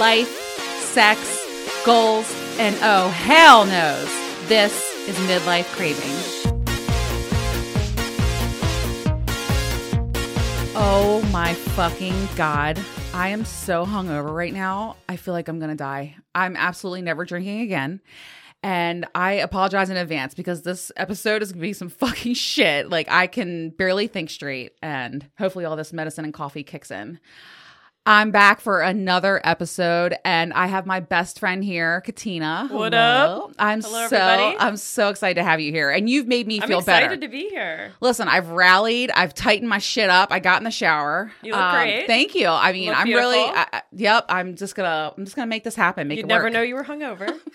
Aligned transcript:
life, 0.00 0.28
sex, 0.80 1.46
goals, 1.84 2.26
and 2.58 2.74
oh, 2.80 3.10
hell 3.10 3.66
knows, 3.66 4.08
this 4.48 4.72
is 5.06 5.14
midlife 5.28 5.70
craving. 5.76 6.10
Oh 10.74 11.20
my 11.30 11.52
fucking 11.52 12.28
God. 12.34 12.80
I 13.12 13.28
am 13.28 13.44
so 13.44 13.84
hungover 13.84 14.34
right 14.34 14.54
now. 14.54 14.96
I 15.06 15.16
feel 15.16 15.34
like 15.34 15.48
I'm 15.48 15.58
going 15.58 15.70
to 15.70 15.76
die. 15.76 16.16
I'm 16.34 16.56
absolutely 16.56 17.02
never 17.02 17.26
drinking 17.26 17.60
again. 17.60 18.00
And 18.62 19.06
I 19.14 19.32
apologize 19.32 19.90
in 19.90 19.98
advance 19.98 20.32
because 20.32 20.62
this 20.62 20.90
episode 20.96 21.42
is 21.42 21.52
going 21.52 21.60
to 21.60 21.68
be 21.68 21.72
some 21.74 21.90
fucking 21.90 22.34
shit. 22.34 22.88
Like, 22.88 23.10
I 23.10 23.26
can 23.26 23.68
barely 23.68 24.06
think 24.06 24.30
straight, 24.30 24.72
and 24.80 25.28
hopefully, 25.38 25.66
all 25.66 25.76
this 25.76 25.92
medicine 25.92 26.24
and 26.24 26.32
coffee 26.32 26.62
kicks 26.62 26.90
in. 26.90 27.20
I'm 28.06 28.30
back 28.30 28.60
for 28.60 28.80
another 28.80 29.40
episode, 29.44 30.16
and 30.24 30.54
I 30.54 30.66
have 30.68 30.86
my 30.86 31.00
best 31.00 31.38
friend 31.38 31.62
here, 31.62 32.00
Katina. 32.00 32.66
What 32.70 32.94
Hello. 32.94 33.44
up? 33.48 33.52
I'm 33.58 33.82
Hello, 33.82 34.08
so 34.08 34.16
everybody. 34.16 34.56
I'm 34.58 34.76
so 34.78 35.10
excited 35.10 35.34
to 35.34 35.44
have 35.44 35.60
you 35.60 35.70
here, 35.70 35.90
and 35.90 36.08
you've 36.08 36.26
made 36.26 36.46
me 36.46 36.60
feel 36.60 36.80
better. 36.80 36.80
I'm 36.80 36.82
feel 36.82 36.94
excited 37.04 37.20
to 37.20 37.28
be 37.28 37.48
here. 37.50 37.92
Listen, 38.00 38.26
I've 38.26 38.48
rallied. 38.50 39.10
I've 39.10 39.34
tightened 39.34 39.68
my 39.68 39.78
shit 39.78 40.08
up. 40.08 40.32
I 40.32 40.40
got 40.40 40.58
in 40.58 40.64
the 40.64 40.70
shower. 40.70 41.24
Um, 41.24 41.46
You 41.46 41.52
look 41.52 41.70
great. 41.72 42.06
Thank 42.06 42.34
you. 42.34 42.48
I 42.48 42.72
mean, 42.72 42.88
Look 42.88 42.96
I'm 42.98 43.06
really. 43.08 43.36
beautiful. 43.36 43.58
I, 43.58 43.66
I- 43.74 43.82
yep. 43.92 44.24
I'm 44.30 44.56
just 44.56 44.74
gonna. 44.74 45.12
I'm 45.16 45.24
just 45.24 45.36
gonna 45.36 45.46
make 45.46 45.64
this 45.64 45.76
happen. 45.76 46.08
Make 46.08 46.16
You'd 46.16 46.24
it 46.24 46.28
never 46.28 46.44
work. 46.44 46.52
know 46.54 46.62
you 46.62 46.74
were 46.76 46.84
hungover. 46.84 47.38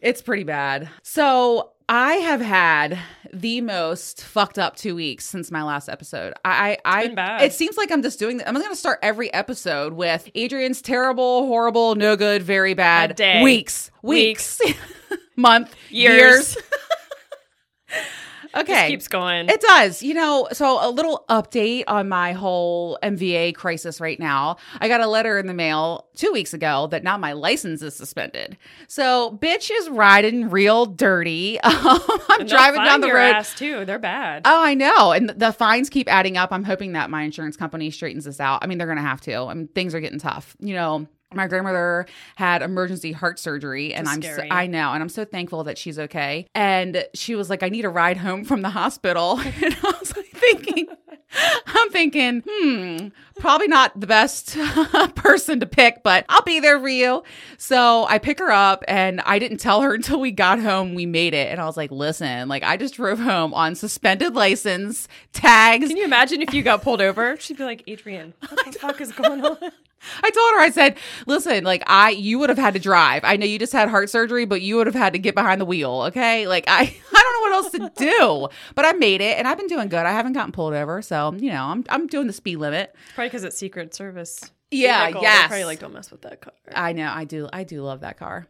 It's 0.00 0.20
pretty 0.20 0.42
bad. 0.42 0.88
So 1.04 1.74
I 1.94 2.14
have 2.14 2.40
had 2.40 2.98
the 3.34 3.60
most 3.60 4.24
fucked 4.24 4.58
up 4.58 4.76
two 4.76 4.94
weeks 4.94 5.26
since 5.26 5.50
my 5.50 5.62
last 5.62 5.90
episode. 5.90 6.32
I, 6.42 6.78
I, 6.86 7.08
been 7.08 7.16
bad. 7.16 7.42
it 7.42 7.52
seems 7.52 7.76
like 7.76 7.92
I'm 7.92 8.00
just 8.02 8.18
doing. 8.18 8.40
I'm 8.46 8.54
going 8.54 8.66
to 8.70 8.74
start 8.74 8.98
every 9.02 9.30
episode 9.34 9.92
with 9.92 10.26
Adrian's 10.34 10.80
terrible, 10.80 11.46
horrible, 11.46 11.94
no 11.94 12.16
good, 12.16 12.42
very 12.42 12.72
bad 12.72 13.20
weeks, 13.42 13.90
weeks, 14.00 14.58
Weeks. 14.64 14.80
month, 15.36 15.74
Years. 15.90 16.56
years. 16.56 16.56
okay, 18.54 18.86
It 18.86 18.90
Keeps 18.90 19.08
going. 19.08 19.48
it 19.48 19.60
does. 19.60 20.02
You 20.02 20.14
know, 20.14 20.48
so 20.52 20.78
a 20.86 20.90
little 20.90 21.24
update 21.28 21.84
on 21.88 22.08
my 22.08 22.32
whole 22.32 22.98
MVA 23.02 23.54
crisis 23.54 24.00
right 24.00 24.18
now. 24.18 24.56
I 24.80 24.88
got 24.88 25.00
a 25.00 25.06
letter 25.06 25.38
in 25.38 25.46
the 25.46 25.54
mail 25.54 26.06
two 26.14 26.32
weeks 26.32 26.52
ago 26.54 26.86
that 26.88 27.02
now 27.02 27.16
my 27.18 27.32
license 27.32 27.82
is 27.82 27.94
suspended. 27.96 28.56
So, 28.88 29.38
bitch 29.42 29.70
is 29.72 29.88
riding 29.90 30.50
real 30.50 30.86
dirty. 30.86 31.58
I'm 31.64 32.46
driving 32.46 32.82
down 32.84 33.00
the 33.00 33.12
road. 33.12 33.34
ass 33.34 33.54
too. 33.54 33.84
They're 33.84 33.98
bad. 33.98 34.42
Oh, 34.44 34.62
I 34.62 34.74
know. 34.74 35.12
And 35.12 35.30
the 35.30 35.52
fines 35.52 35.88
keep 35.88 36.10
adding 36.12 36.36
up. 36.36 36.52
I'm 36.52 36.64
hoping 36.64 36.92
that 36.92 37.10
my 37.10 37.22
insurance 37.22 37.56
company 37.56 37.90
straightens 37.90 38.24
this 38.24 38.40
out. 38.40 38.62
I 38.62 38.66
mean, 38.66 38.78
they're 38.78 38.86
going 38.86 38.96
to 38.96 39.02
have 39.02 39.20
to. 39.22 39.34
I 39.34 39.54
mean, 39.54 39.68
things 39.68 39.94
are 39.94 40.00
getting 40.00 40.18
tough. 40.18 40.56
You 40.60 40.74
know, 40.74 41.06
my 41.34 41.46
grandmother 41.46 42.06
had 42.36 42.62
emergency 42.62 43.12
heart 43.12 43.38
surgery 43.38 43.94
and 43.94 44.06
That's 44.06 44.16
i'm 44.16 44.22
so, 44.22 44.42
i 44.50 44.66
know 44.66 44.92
and 44.92 45.02
I'm 45.02 45.08
so 45.08 45.24
thankful 45.24 45.64
that 45.64 45.78
she's 45.78 45.98
okay. 45.98 46.46
And 46.54 47.04
she 47.14 47.34
was 47.34 47.50
like 47.50 47.62
I 47.62 47.68
need 47.68 47.84
a 47.84 47.88
ride 47.88 48.16
home 48.16 48.44
from 48.44 48.62
the 48.62 48.70
hospital. 48.70 49.40
And 49.62 49.76
I 49.82 49.94
was 50.00 50.16
like 50.16 50.26
thinking 50.26 50.88
I'm 51.34 51.90
thinking, 51.90 52.42
hmm, 52.46 53.08
probably 53.38 53.68
not 53.68 53.98
the 53.98 54.06
best 54.06 54.56
person 55.14 55.60
to 55.60 55.66
pick, 55.66 56.02
but 56.02 56.26
I'll 56.28 56.42
be 56.42 56.60
there 56.60 56.78
for 56.78 56.88
you. 56.88 57.22
So 57.56 58.06
I 58.08 58.18
pick 58.18 58.38
her 58.38 58.50
up 58.50 58.84
and 58.86 59.20
I 59.22 59.38
didn't 59.38 59.58
tell 59.58 59.80
her 59.82 59.94
until 59.94 60.20
we 60.20 60.30
got 60.30 60.60
home 60.60 60.94
we 60.94 61.06
made 61.06 61.34
it. 61.34 61.50
And 61.50 61.60
I 61.60 61.64
was 61.64 61.76
like, 61.76 61.90
listen, 61.90 62.48
like 62.48 62.62
I 62.62 62.76
just 62.76 62.94
drove 62.94 63.18
home 63.18 63.54
on 63.54 63.74
suspended 63.74 64.34
license, 64.34 65.08
tags. 65.32 65.88
Can 65.88 65.96
you 65.96 66.04
imagine 66.04 66.42
if 66.42 66.52
you 66.52 66.62
got 66.62 66.82
pulled 66.82 67.00
over? 67.00 67.36
She'd 67.38 67.56
be 67.56 67.64
like, 67.64 67.82
Adrian, 67.86 68.34
what 68.40 68.66
the 68.66 68.78
fuck 68.78 69.00
is 69.00 69.12
going 69.12 69.44
on? 69.44 69.56
I 70.22 70.30
told 70.30 70.52
her, 70.54 70.60
I 70.60 70.70
said, 70.70 70.96
listen, 71.26 71.64
like 71.64 71.82
I, 71.86 72.10
you 72.10 72.38
would 72.38 72.48
have 72.48 72.58
had 72.58 72.74
to 72.74 72.80
drive. 72.80 73.24
I 73.24 73.36
know 73.36 73.46
you 73.46 73.58
just 73.58 73.72
had 73.72 73.88
heart 73.88 74.10
surgery, 74.10 74.44
but 74.44 74.62
you 74.62 74.76
would 74.76 74.86
have 74.86 74.94
had 74.94 75.12
to 75.12 75.18
get 75.18 75.34
behind 75.34 75.60
the 75.60 75.64
wheel. 75.64 76.04
Okay. 76.08 76.46
Like 76.46 76.64
I, 76.68 76.80
I 77.14 77.22
don't 77.22 77.32
know 77.34 77.40
what 77.40 77.52
else 77.52 77.72
to 77.72 78.04
do, 78.04 78.48
but 78.74 78.84
I 78.84 78.92
made 78.92 79.20
it 79.20 79.38
and 79.38 79.46
I've 79.46 79.58
been 79.58 79.66
doing 79.66 79.88
good. 79.88 80.06
I 80.06 80.12
haven't 80.12 80.32
gotten 80.32 80.52
pulled 80.52 80.74
over. 80.74 81.02
So, 81.02 81.34
you 81.34 81.50
know, 81.50 81.64
I'm, 81.64 81.84
I'm 81.88 82.06
doing 82.06 82.26
the 82.26 82.32
speed 82.32 82.56
limit. 82.56 82.94
Probably 83.14 83.28
because 83.28 83.44
it's 83.44 83.56
Secret 83.56 83.94
Service. 83.94 84.50
Yeah, 84.70 85.04
vehicle. 85.04 85.22
They're 85.22 85.30
yes. 85.30 85.48
Probably 85.48 85.64
like, 85.64 85.78
don't 85.80 85.92
mess 85.92 86.10
with 86.10 86.22
that 86.22 86.40
car. 86.40 86.54
I 86.74 86.92
know. 86.92 87.10
I 87.12 87.24
do. 87.24 87.48
I 87.52 87.64
do 87.64 87.82
love 87.82 88.00
that 88.00 88.18
car. 88.18 88.46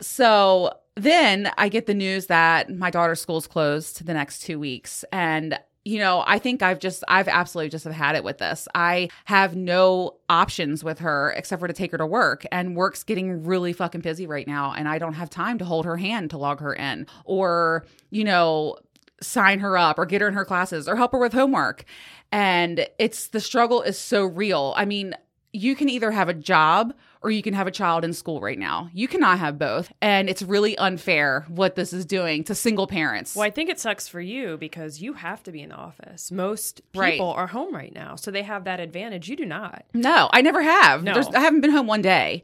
So 0.00 0.72
then 0.96 1.50
I 1.56 1.68
get 1.68 1.86
the 1.86 1.94
news 1.94 2.26
that 2.26 2.70
my 2.70 2.90
daughter's 2.90 3.20
school's 3.20 3.46
closed 3.46 3.96
to 3.96 4.04
the 4.04 4.12
next 4.12 4.40
two 4.40 4.58
weeks. 4.58 5.04
And, 5.12 5.58
you 5.84 5.98
know, 5.98 6.22
I 6.26 6.38
think 6.38 6.62
I've 6.62 6.78
just, 6.78 7.02
I've 7.08 7.28
absolutely 7.28 7.70
just 7.70 7.84
have 7.84 7.92
had 7.92 8.14
it 8.14 8.22
with 8.22 8.38
this. 8.38 8.68
I 8.74 9.08
have 9.24 9.56
no 9.56 10.16
options 10.28 10.84
with 10.84 11.00
her 11.00 11.32
except 11.36 11.60
for 11.60 11.66
to 11.66 11.74
take 11.74 11.90
her 11.92 11.98
to 11.98 12.06
work. 12.06 12.46
And 12.52 12.76
work's 12.76 13.02
getting 13.02 13.44
really 13.44 13.72
fucking 13.72 14.00
busy 14.00 14.26
right 14.26 14.46
now. 14.46 14.72
And 14.72 14.88
I 14.88 14.98
don't 14.98 15.14
have 15.14 15.28
time 15.28 15.58
to 15.58 15.64
hold 15.64 15.84
her 15.84 15.96
hand 15.96 16.30
to 16.30 16.38
log 16.38 16.60
her 16.60 16.72
in 16.72 17.06
or, 17.24 17.84
you 18.10 18.22
know, 18.24 18.76
sign 19.20 19.60
her 19.60 19.76
up 19.76 19.98
or 19.98 20.06
get 20.06 20.20
her 20.20 20.28
in 20.28 20.34
her 20.34 20.44
classes 20.44 20.88
or 20.88 20.96
help 20.96 21.12
her 21.12 21.18
with 21.18 21.32
homework. 21.32 21.84
And 22.30 22.86
it's 22.98 23.28
the 23.28 23.40
struggle 23.40 23.82
is 23.82 23.98
so 23.98 24.24
real. 24.24 24.74
I 24.76 24.84
mean, 24.84 25.14
you 25.52 25.74
can 25.74 25.88
either 25.88 26.10
have 26.10 26.28
a 26.28 26.34
job 26.34 26.94
or 27.22 27.30
you 27.30 27.42
can 27.42 27.54
have 27.54 27.66
a 27.66 27.70
child 27.70 28.04
in 28.04 28.12
school 28.12 28.40
right 28.40 28.58
now. 28.58 28.90
You 28.92 29.08
cannot 29.08 29.38
have 29.38 29.58
both. 29.58 29.92
And 30.00 30.28
it's 30.28 30.42
really 30.42 30.76
unfair 30.78 31.44
what 31.48 31.74
this 31.76 31.92
is 31.92 32.04
doing 32.04 32.44
to 32.44 32.54
single 32.54 32.86
parents. 32.86 33.36
Well, 33.36 33.46
I 33.46 33.50
think 33.50 33.70
it 33.70 33.78
sucks 33.78 34.08
for 34.08 34.20
you 34.20 34.56
because 34.56 35.00
you 35.00 35.12
have 35.14 35.42
to 35.44 35.52
be 35.52 35.62
in 35.62 35.68
the 35.70 35.76
office. 35.76 36.30
Most 36.32 36.82
Right. 36.94 37.12
people 37.12 37.30
are 37.32 37.46
home 37.46 37.74
right 37.74 37.94
now, 37.94 38.16
so 38.16 38.30
they 38.30 38.42
have 38.42 38.64
that 38.64 38.80
advantage. 38.80 39.28
You 39.28 39.36
do 39.36 39.46
not. 39.46 39.84
No, 39.94 40.28
I 40.32 40.42
never 40.42 40.62
have. 40.62 41.02
No. 41.04 41.14
There's, 41.14 41.28
I 41.28 41.40
haven't 41.40 41.60
been 41.60 41.70
home 41.70 41.86
one 41.86 42.02
day. 42.02 42.42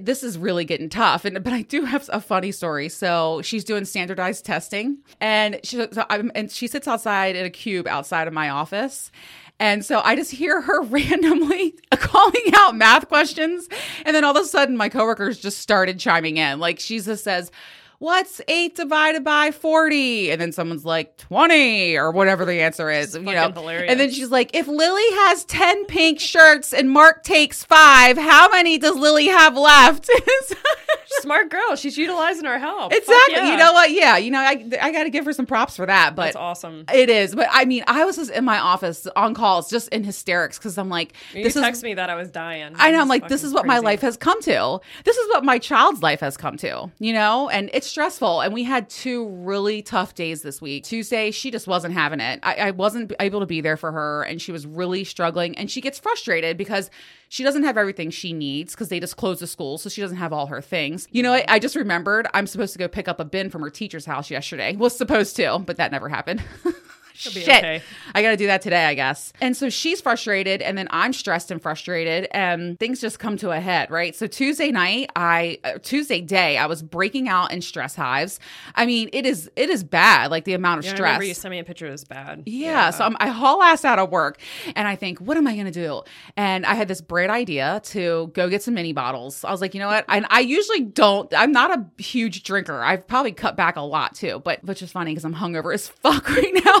This 0.00 0.22
is 0.24 0.36
really 0.36 0.64
getting 0.64 0.88
tough. 0.88 1.24
And 1.24 1.42
but 1.44 1.52
I 1.52 1.62
do 1.62 1.84
have 1.84 2.08
a 2.12 2.20
funny 2.20 2.50
story. 2.50 2.88
So 2.88 3.40
she's 3.42 3.62
doing 3.62 3.84
standardized 3.84 4.44
testing, 4.44 4.98
and 5.20 5.60
she 5.62 5.76
so 5.92 6.04
I'm, 6.10 6.32
and 6.34 6.50
she 6.50 6.66
sits 6.66 6.88
outside 6.88 7.36
in 7.36 7.46
a 7.46 7.50
cube 7.50 7.86
outside 7.86 8.26
of 8.26 8.34
my 8.34 8.48
office. 8.50 9.12
And 9.58 9.84
so 9.84 10.00
I 10.04 10.16
just 10.16 10.30
hear 10.30 10.60
her 10.60 10.82
randomly 10.82 11.74
calling 11.92 12.52
out 12.54 12.76
math 12.76 13.08
questions. 13.08 13.68
And 14.04 14.14
then 14.14 14.24
all 14.24 14.36
of 14.36 14.42
a 14.42 14.46
sudden, 14.46 14.76
my 14.76 14.88
coworkers 14.88 15.38
just 15.38 15.58
started 15.58 15.98
chiming 15.98 16.36
in. 16.36 16.58
Like 16.60 16.80
she 16.80 17.00
just 17.00 17.24
says, 17.24 17.50
What's 17.98 18.40
eight 18.48 18.76
divided 18.76 19.24
by 19.24 19.50
40? 19.50 20.30
And 20.30 20.40
then 20.40 20.52
someone's 20.52 20.84
like, 20.84 21.16
20 21.16 21.96
or 21.96 22.10
whatever 22.10 22.44
the 22.44 22.60
answer 22.60 22.90
is. 22.90 23.14
You 23.14 23.22
know, 23.22 23.50
hilarious. 23.50 23.90
and 23.90 23.98
then 23.98 24.10
she's 24.10 24.30
like, 24.30 24.54
if 24.54 24.68
Lily 24.68 25.02
has 25.26 25.44
10 25.44 25.86
pink 25.86 26.20
shirts 26.20 26.72
and 26.74 26.90
Mark 26.90 27.22
takes 27.24 27.64
five, 27.64 28.16
how 28.18 28.48
many 28.50 28.78
does 28.78 28.96
Lily 28.96 29.28
have 29.28 29.56
left? 29.56 30.10
Smart 31.20 31.50
girl. 31.50 31.76
She's 31.76 31.96
utilizing 31.96 32.46
our 32.46 32.58
help. 32.58 32.92
Exactly. 32.92 33.34
yeah. 33.36 33.52
You 33.52 33.56
know 33.56 33.72
what? 33.72 33.90
Yeah. 33.90 34.16
You 34.18 34.30
know, 34.30 34.40
I, 34.40 34.68
I 34.80 34.92
got 34.92 35.04
to 35.04 35.10
give 35.10 35.24
her 35.24 35.32
some 35.32 35.46
props 35.46 35.76
for 35.76 35.86
that. 35.86 36.14
But 36.14 36.24
That's 36.26 36.36
awesome. 36.36 36.84
it 36.92 37.08
is. 37.08 37.34
But 37.34 37.48
I 37.50 37.64
mean, 37.64 37.84
I 37.86 38.04
was 38.04 38.16
just 38.16 38.30
in 38.30 38.44
my 38.44 38.58
office 38.58 39.06
on 39.16 39.34
calls, 39.34 39.70
just 39.70 39.88
in 39.88 40.04
hysterics 40.04 40.58
because 40.58 40.76
I'm 40.78 40.88
like, 40.88 41.14
You 41.32 41.44
this 41.44 41.54
text 41.54 41.78
is. 41.80 41.84
me 41.84 41.94
that 41.94 42.10
I 42.10 42.14
was 42.16 42.30
dying. 42.30 42.74
I 42.76 42.90
know. 42.90 43.00
I'm 43.00 43.08
like, 43.08 43.28
this 43.28 43.42
is 43.44 43.52
what 43.54 43.66
my 43.66 43.78
life 43.78 44.00
has 44.02 44.16
come 44.16 44.40
to. 44.42 44.80
This 45.04 45.16
is 45.16 45.28
what 45.28 45.44
my 45.44 45.58
child's 45.58 46.02
life 46.02 46.20
has 46.20 46.36
come 46.36 46.56
to, 46.58 46.90
you 46.98 47.12
know? 47.12 47.48
And 47.48 47.70
it's 47.72 47.85
stressful. 47.86 48.40
And 48.40 48.52
we 48.52 48.64
had 48.64 48.90
two 48.90 49.28
really 49.28 49.82
tough 49.82 50.14
days 50.14 50.42
this 50.42 50.60
week. 50.60 50.84
Tuesday, 50.84 51.30
she 51.30 51.50
just 51.50 51.66
wasn't 51.66 51.94
having 51.94 52.20
it. 52.20 52.40
I, 52.42 52.54
I 52.54 52.70
wasn't 52.72 53.12
able 53.20 53.40
to 53.40 53.46
be 53.46 53.60
there 53.60 53.76
for 53.76 53.92
her, 53.92 54.22
and 54.22 54.40
she 54.40 54.52
was 54.52 54.66
really 54.66 55.04
struggling. 55.04 55.56
And 55.56 55.70
she 55.70 55.80
gets 55.80 55.98
frustrated 55.98 56.56
because 56.56 56.90
she 57.28 57.42
doesn't 57.42 57.64
have 57.64 57.76
everything 57.76 58.10
she 58.10 58.32
needs 58.32 58.74
because 58.74 58.88
they 58.88 59.00
just 59.00 59.16
closed 59.16 59.40
the 59.40 59.46
school. 59.46 59.78
So 59.78 59.88
she 59.88 60.00
doesn't 60.00 60.16
have 60.16 60.32
all 60.32 60.46
her 60.46 60.60
things. 60.60 61.08
You 61.10 61.22
know 61.22 61.32
what? 61.32 61.44
I 61.48 61.58
just 61.58 61.76
remembered 61.76 62.26
I'm 62.34 62.46
supposed 62.46 62.72
to 62.74 62.78
go 62.78 62.88
pick 62.88 63.08
up 63.08 63.20
a 63.20 63.24
bin 63.24 63.50
from 63.50 63.62
her 63.62 63.70
teacher's 63.70 64.06
house 64.06 64.30
yesterday. 64.30 64.76
Was 64.76 64.96
supposed 64.96 65.36
to, 65.36 65.58
but 65.58 65.76
that 65.76 65.92
never 65.92 66.08
happened. 66.08 66.42
be 67.24 67.40
Shit. 67.40 67.48
okay. 67.58 67.82
I 68.14 68.22
got 68.22 68.30
to 68.30 68.36
do 68.36 68.46
that 68.46 68.62
today, 68.62 68.84
I 68.84 68.94
guess. 68.94 69.32
And 69.40 69.56
so 69.56 69.68
she's 69.68 70.00
frustrated, 70.00 70.62
and 70.62 70.76
then 70.76 70.88
I'm 70.90 71.12
stressed 71.12 71.50
and 71.50 71.60
frustrated, 71.60 72.28
and 72.32 72.78
things 72.78 73.00
just 73.00 73.18
come 73.18 73.36
to 73.38 73.50
a 73.50 73.60
head, 73.60 73.90
right? 73.90 74.14
So 74.14 74.26
Tuesday 74.26 74.70
night, 74.70 75.10
I 75.16 75.58
uh, 75.64 75.78
Tuesday 75.82 76.20
day, 76.20 76.56
I 76.58 76.66
was 76.66 76.82
breaking 76.82 77.28
out 77.28 77.52
in 77.52 77.62
stress 77.62 77.94
hives. 77.96 78.38
I 78.74 78.86
mean, 78.86 79.08
it 79.12 79.26
is 79.26 79.50
it 79.56 79.70
is 79.70 79.84
bad, 79.84 80.30
like 80.30 80.44
the 80.44 80.54
amount 80.54 80.80
of 80.80 80.84
Yeah, 80.84 80.92
I 80.92 80.94
stress. 80.94 81.06
remember 81.08 81.24
you 81.24 81.34
sent 81.34 81.50
me 81.50 81.58
a 81.58 81.64
picture. 81.64 81.86
It 81.86 81.92
was 81.92 82.04
bad. 82.04 82.42
Yeah, 82.46 82.90
so 82.90 83.04
I'm, 83.04 83.16
I 83.20 83.28
haul 83.28 83.62
ass 83.62 83.84
out 83.84 83.98
of 83.98 84.10
work, 84.10 84.38
and 84.74 84.86
I 84.88 84.96
think, 84.96 85.18
what 85.20 85.36
am 85.36 85.46
I 85.46 85.56
gonna 85.56 85.70
do? 85.70 86.02
And 86.36 86.64
I 86.66 86.74
had 86.74 86.88
this 86.88 87.00
bright 87.00 87.30
idea 87.30 87.80
to 87.86 88.30
go 88.34 88.48
get 88.48 88.62
some 88.62 88.74
mini 88.74 88.92
bottles. 88.92 89.44
I 89.44 89.50
was 89.50 89.60
like, 89.60 89.74
you 89.74 89.80
know 89.80 89.88
what? 89.88 90.04
And 90.08 90.26
I 90.30 90.40
usually 90.40 90.80
don't. 90.80 91.32
I'm 91.36 91.52
not 91.52 91.70
a 91.78 92.02
huge 92.02 92.42
drinker. 92.42 92.82
I've 92.82 93.06
probably 93.06 93.32
cut 93.32 93.56
back 93.56 93.76
a 93.76 93.80
lot 93.80 94.14
too, 94.14 94.40
but 94.44 94.62
which 94.64 94.82
is 94.82 94.90
funny 94.92 95.12
because 95.12 95.24
I'm 95.24 95.34
hungover 95.34 95.72
as 95.74 95.88
fuck 96.02 96.28
right 96.28 96.52
now. 96.64 96.80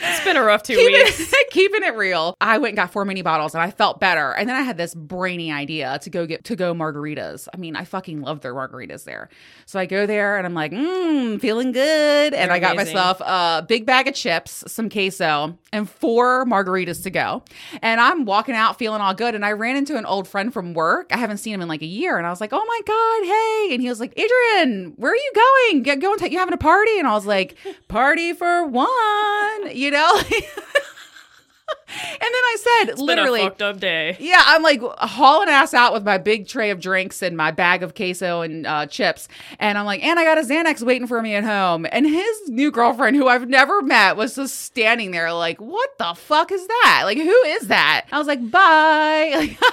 It's 0.00 0.24
been 0.24 0.36
a 0.36 0.42
rough 0.42 0.62
two 0.62 0.74
keeping, 0.76 0.92
weeks. 0.92 1.34
keeping 1.50 1.82
it 1.82 1.94
real. 1.96 2.36
I 2.40 2.58
went 2.58 2.70
and 2.70 2.76
got 2.76 2.92
four 2.92 3.04
mini 3.04 3.22
bottles 3.22 3.54
and 3.54 3.62
I 3.62 3.70
felt 3.70 4.00
better. 4.00 4.32
And 4.32 4.48
then 4.48 4.56
I 4.56 4.62
had 4.62 4.76
this 4.76 4.94
brainy 4.94 5.52
idea 5.52 5.98
to 6.02 6.10
go 6.10 6.26
get 6.26 6.44
to 6.44 6.56
go 6.56 6.74
margaritas. 6.74 7.48
I 7.52 7.56
mean, 7.56 7.76
I 7.76 7.84
fucking 7.84 8.20
love 8.20 8.40
their 8.40 8.54
margaritas 8.54 9.04
there. 9.04 9.28
So 9.66 9.78
I 9.78 9.86
go 9.86 10.06
there 10.06 10.36
and 10.36 10.46
I'm 10.46 10.54
like, 10.54 10.72
mmm, 10.72 11.40
feeling 11.40 11.72
good. 11.72 12.34
And 12.34 12.50
They're 12.50 12.56
I 12.56 12.58
got 12.58 12.72
amazing. 12.74 12.94
myself 12.94 13.20
a 13.20 13.64
big 13.66 13.86
bag 13.86 14.08
of 14.08 14.14
chips, 14.14 14.64
some 14.66 14.88
queso, 14.90 15.56
and 15.72 15.88
four 15.88 16.44
margaritas 16.44 17.02
to 17.04 17.10
go. 17.10 17.42
And 17.82 18.00
I'm 18.00 18.24
walking 18.24 18.54
out 18.54 18.78
feeling 18.78 19.00
all 19.00 19.14
good. 19.14 19.34
And 19.34 19.44
I 19.44 19.52
ran 19.52 19.76
into 19.76 19.96
an 19.96 20.06
old 20.06 20.26
friend 20.28 20.52
from 20.52 20.74
work. 20.74 21.08
I 21.12 21.16
haven't 21.16 21.38
seen 21.38 21.54
him 21.54 21.60
in 21.62 21.68
like 21.68 21.82
a 21.82 21.86
year. 21.86 22.18
And 22.18 22.26
I 22.26 22.30
was 22.30 22.40
like, 22.40 22.52
oh 22.52 22.64
my 22.64 22.80
God, 22.86 23.24
hey. 23.68 23.74
And 23.74 23.82
he 23.82 23.88
was 23.88 24.00
like, 24.00 24.12
Adrian, 24.16 24.94
where 24.96 25.12
are 25.12 25.16
you 25.16 25.32
going? 25.34 25.82
Get 25.82 26.00
going, 26.00 26.18
you 26.32 26.38
having 26.38 26.54
a 26.54 26.58
party? 26.58 26.98
And 26.98 27.06
I 27.06 27.12
was 27.12 27.26
like, 27.26 27.56
party 27.88 28.32
for 28.32 28.66
one, 28.66 29.76
you 29.76 29.83
know? 29.90 30.20
and 31.88 32.20
then 32.20 32.32
I 32.32 32.56
said, 32.60 32.92
It's 32.92 33.00
literally, 33.00 33.40
a 33.40 33.44
fucked 33.44 33.62
up 33.62 33.80
day. 33.80 34.16
yeah, 34.20 34.42
I'm 34.44 34.62
like 34.62 34.80
hauling 34.82 35.48
ass 35.48 35.74
out 35.74 35.92
with 35.92 36.04
my 36.04 36.18
big 36.18 36.46
tray 36.48 36.70
of 36.70 36.80
drinks 36.80 37.22
and 37.22 37.36
my 37.36 37.50
bag 37.50 37.82
of 37.82 37.94
queso 37.94 38.40
and 38.40 38.66
uh, 38.66 38.86
chips. 38.86 39.28
And 39.58 39.76
I'm 39.78 39.86
like, 39.86 40.02
and 40.02 40.18
I 40.18 40.24
got 40.24 40.38
a 40.38 40.42
Xanax 40.42 40.82
waiting 40.82 41.06
for 41.06 41.20
me 41.20 41.34
at 41.34 41.44
home. 41.44 41.86
And 41.90 42.06
his 42.06 42.48
new 42.48 42.70
girlfriend, 42.70 43.16
who 43.16 43.28
I've 43.28 43.48
never 43.48 43.82
met, 43.82 44.16
was 44.16 44.34
just 44.34 44.60
standing 44.60 45.10
there 45.10 45.32
like, 45.32 45.60
what 45.60 45.96
the 45.98 46.14
fuck 46.14 46.50
is 46.52 46.66
that? 46.66 47.02
Like, 47.04 47.18
who 47.18 47.42
is 47.46 47.68
that? 47.68 48.06
I 48.12 48.18
was 48.18 48.26
like, 48.26 48.50
bye. 48.50 49.56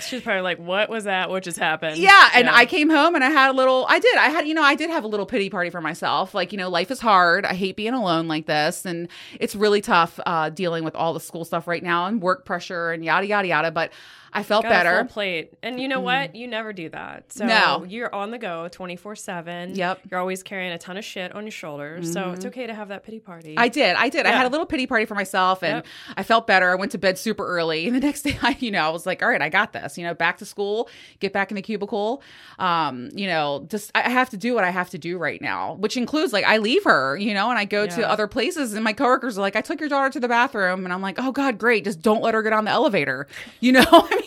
She's 0.00 0.22
probably 0.22 0.42
like, 0.42 0.58
"What 0.58 0.88
was 0.88 1.04
that? 1.04 1.30
What 1.30 1.42
just 1.42 1.58
happened?" 1.58 1.98
Yeah, 1.98 2.30
and 2.34 2.48
I 2.48 2.66
came 2.66 2.88
home 2.90 3.14
and 3.14 3.22
I 3.22 3.30
had 3.30 3.50
a 3.50 3.52
little. 3.52 3.86
I 3.88 3.98
did. 3.98 4.16
I 4.16 4.28
had, 4.28 4.46
you 4.46 4.54
know, 4.54 4.62
I 4.62 4.74
did 4.74 4.90
have 4.90 5.04
a 5.04 5.06
little 5.06 5.26
pity 5.26 5.50
party 5.50 5.70
for 5.70 5.80
myself. 5.80 6.34
Like, 6.34 6.52
you 6.52 6.58
know, 6.58 6.68
life 6.68 6.90
is 6.90 7.00
hard. 7.00 7.44
I 7.44 7.54
hate 7.54 7.76
being 7.76 7.94
alone 7.94 8.28
like 8.28 8.46
this, 8.46 8.84
and 8.84 9.08
it's 9.38 9.54
really 9.54 9.80
tough 9.80 10.18
uh, 10.26 10.50
dealing 10.50 10.84
with 10.84 10.94
all 10.94 11.12
the 11.16 11.24
school 11.24 11.44
stuff 11.44 11.66
right 11.66 11.82
now 11.82 12.06
and 12.06 12.22
work 12.22 12.44
pressure 12.44 12.92
and 12.92 13.04
yada 13.04 13.26
yada 13.26 13.48
yada. 13.48 13.70
But 13.70 13.92
I 14.36 14.42
felt 14.42 14.64
Got 14.64 14.68
better. 14.70 15.04
plate. 15.04 15.54
And 15.62 15.80
you 15.80 15.88
know 15.88 16.00
what? 16.00 16.34
You 16.36 16.46
never 16.46 16.72
do 16.72 16.88
that. 16.90 17.32
So 17.32 17.46
No. 17.46 17.84
you're 17.88 18.14
on 18.14 18.30
the 18.30 18.38
go 18.38 18.68
24 18.70 19.16
7. 19.16 19.74
Yep. 19.74 20.00
You're 20.10 20.20
always 20.20 20.42
carrying 20.42 20.72
a 20.72 20.78
ton 20.78 20.96
of 20.96 21.04
shit 21.04 21.34
on 21.34 21.44
your 21.44 21.50
shoulders. 21.50 22.12
So 22.12 22.32
it's 22.32 22.44
okay 22.46 22.66
to 22.66 22.74
have 22.74 22.88
that 22.88 23.02
pity 23.02 23.18
party. 23.18 23.54
I 23.56 23.68
did. 23.68 23.96
I 23.96 24.08
did. 24.08 24.26
I 24.26 24.30
Yeah. 24.30 24.36
had 24.38 24.46
a 24.46 24.50
little 24.50 24.66
pity 24.66 24.86
party 24.86 25.06
for 25.06 25.14
myself 25.14 25.62
and 25.62 25.76
Yep. 25.78 25.86
I 26.18 26.22
felt 26.22 26.46
better. 26.46 26.70
I 26.70 26.74
went 26.74 26.92
to 26.92 26.98
bed 26.98 27.18
super 27.18 27.46
early. 27.46 27.86
And 27.86 27.96
the 27.96 28.00
next 28.06 28.22
day, 28.22 28.38
I, 28.42 28.56
you 28.60 28.70
know, 28.70 28.84
I 28.86 28.90
was 28.90 29.06
like, 29.06 29.22
all 29.22 29.28
right, 29.30 29.40
I 29.42 29.48
got 29.48 29.72
this. 29.72 29.96
You 29.96 30.04
know, 30.04 30.14
back 30.14 30.36
to 30.38 30.44
school, 30.44 30.88
get 31.20 31.32
back 31.32 31.50
in 31.50 31.54
the 31.56 31.62
cubicle. 31.62 32.22
Um, 32.58 33.08
you 33.14 33.26
know, 33.26 33.66
just 33.68 33.90
I 33.94 34.08
have 34.10 34.30
to 34.30 34.36
do 34.36 34.54
what 34.54 34.64
I 34.64 34.70
have 34.70 34.90
to 34.90 34.98
do 34.98 35.18
right 35.18 35.40
now, 35.40 35.74
which 35.80 35.96
includes 35.96 36.32
like 36.32 36.44
I 36.44 36.58
leave 36.58 36.84
her, 36.84 37.16
you 37.16 37.34
know, 37.34 37.48
and 37.50 37.58
I 37.58 37.64
go 37.64 37.86
to 37.86 38.00
Yeah. 38.00 38.10
other 38.10 38.26
places 38.26 38.74
and 38.74 38.84
my 38.84 38.92
coworkers 38.92 39.38
are 39.38 39.40
like, 39.40 39.56
I 39.56 39.60
took 39.60 39.80
your 39.80 39.88
daughter 39.88 40.10
to 40.10 40.20
the 40.20 40.28
bathroom. 40.28 40.84
And 40.84 40.92
I'm 40.92 41.02
like, 41.02 41.16
oh 41.18 41.32
God, 41.32 41.58
great. 41.58 41.84
Just 41.84 42.02
don't 42.02 42.22
let 42.22 42.34
her 42.34 42.42
get 42.42 42.52
on 42.52 42.64
the 42.66 42.70
elevator. 42.70 43.26
You 43.60 43.72
know, 43.72 43.84
I 43.92 44.10
mean, 44.16 44.22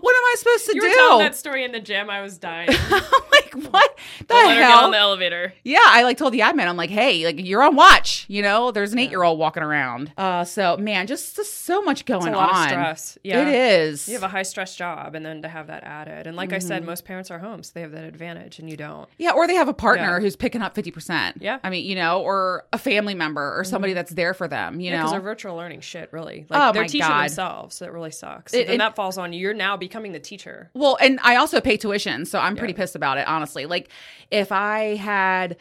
what 0.00 0.14
I 0.34 0.36
supposed 0.36 0.66
to 0.66 0.74
you 0.74 0.80
do? 0.80 0.88
were 0.88 0.94
telling 0.94 1.18
that 1.24 1.36
story 1.36 1.64
in 1.64 1.72
the 1.72 1.80
gym. 1.80 2.10
I 2.10 2.20
was 2.22 2.38
dying. 2.38 2.68
I'm 2.90 3.02
like, 3.30 3.54
what 3.72 3.98
the 4.18 4.24
Don't 4.26 4.46
let 4.46 4.56
hell? 4.58 4.84
on 4.86 4.90
the 4.90 4.98
elevator. 4.98 5.52
Yeah, 5.62 5.78
I 5.86 6.02
like 6.02 6.18
told 6.18 6.32
the 6.34 6.40
admin, 6.40 6.66
I'm 6.66 6.76
like, 6.76 6.90
hey, 6.90 7.24
like 7.24 7.36
you're 7.44 7.62
on 7.62 7.76
watch. 7.76 8.24
You 8.28 8.42
know, 8.42 8.70
there's 8.72 8.92
an 8.92 8.98
eight 8.98 9.10
year 9.10 9.22
old 9.22 9.38
walking 9.38 9.62
around. 9.62 10.12
Uh, 10.18 10.44
so 10.44 10.76
man, 10.76 11.06
just, 11.06 11.36
just 11.36 11.60
so 11.64 11.80
much 11.82 12.04
going 12.04 12.26
It's 12.26 12.34
a 12.34 12.36
lot 12.36 12.52
on. 12.52 12.62
of 12.64 12.68
stress. 12.68 13.18
Yeah. 13.22 13.42
It 13.48 13.54
is. 13.54 14.08
You 14.08 14.14
have 14.14 14.22
a 14.24 14.28
high 14.28 14.42
stress 14.42 14.74
job, 14.76 15.14
and 15.14 15.24
then 15.24 15.42
to 15.42 15.48
have 15.48 15.68
that 15.68 15.84
added. 15.84 16.26
And 16.26 16.36
like 16.36 16.52
I 16.52 16.56
Mm-hmm. 16.58 16.68
said, 16.68 16.84
most 16.84 17.04
parents 17.04 17.30
are 17.30 17.38
home, 17.38 17.62
so 17.62 17.72
they 17.74 17.80
have 17.82 17.92
that 17.92 18.04
advantage, 18.04 18.58
and 18.58 18.68
you 18.70 18.76
don't. 18.76 19.08
yeah, 19.18 19.32
or 19.32 19.46
they 19.46 19.54
have 19.54 19.68
a 19.68 19.74
partner 19.74 20.16
Yeah. 20.16 20.20
who's 20.20 20.36
picking 20.36 20.62
up 20.62 20.74
fifty 20.74 20.90
percent. 20.90 21.38
Yeah. 21.40 21.56
Mm-hmm. 21.58 21.66
I 21.66 21.70
mean, 21.70 21.86
you 21.86 21.94
know, 21.94 22.22
or 22.22 22.64
a 22.72 22.78
family 22.78 23.14
member 23.14 23.56
or 23.58 23.62
somebody 23.64 23.92
that's 23.92 24.12
there 24.12 24.34
for 24.34 24.48
them. 24.48 24.80
You 24.80 24.90
Because 24.90 25.06
know, 25.06 25.10
they're 25.12 25.20
virtual 25.20 25.56
learning 25.56 25.80
shit, 25.80 26.12
really. 26.12 26.46
Like 26.48 26.60
Oh 26.60 26.72
they're 26.72 26.84
teaching 26.84 27.00
God. 27.00 27.22
themselves, 27.22 27.76
so 27.76 27.86
it 27.86 27.92
really 27.92 28.10
sucks. 28.10 28.52
It- 28.54 28.68
and 28.68 28.80
that 28.80 28.96
falls 28.96 29.16
on 29.18 29.32
you. 29.32 29.40
You're 29.40 29.54
now 29.54 29.76
becoming 29.76 30.12
the 30.12 30.20
teacher. 30.24 30.70
Well, 30.74 30.96
and 31.00 31.20
I 31.22 31.36
also 31.36 31.60
pay 31.60 31.76
tuition, 31.76 32.24
so 32.24 32.38
I'm 32.38 32.56
pretty 32.56 32.74
pissed 32.74 32.96
about 32.96 33.18
it, 33.18 33.28
honestly. 33.28 33.66
Like, 33.66 33.90
if 34.30 34.52
I 34.52 34.96
had. 34.96 35.56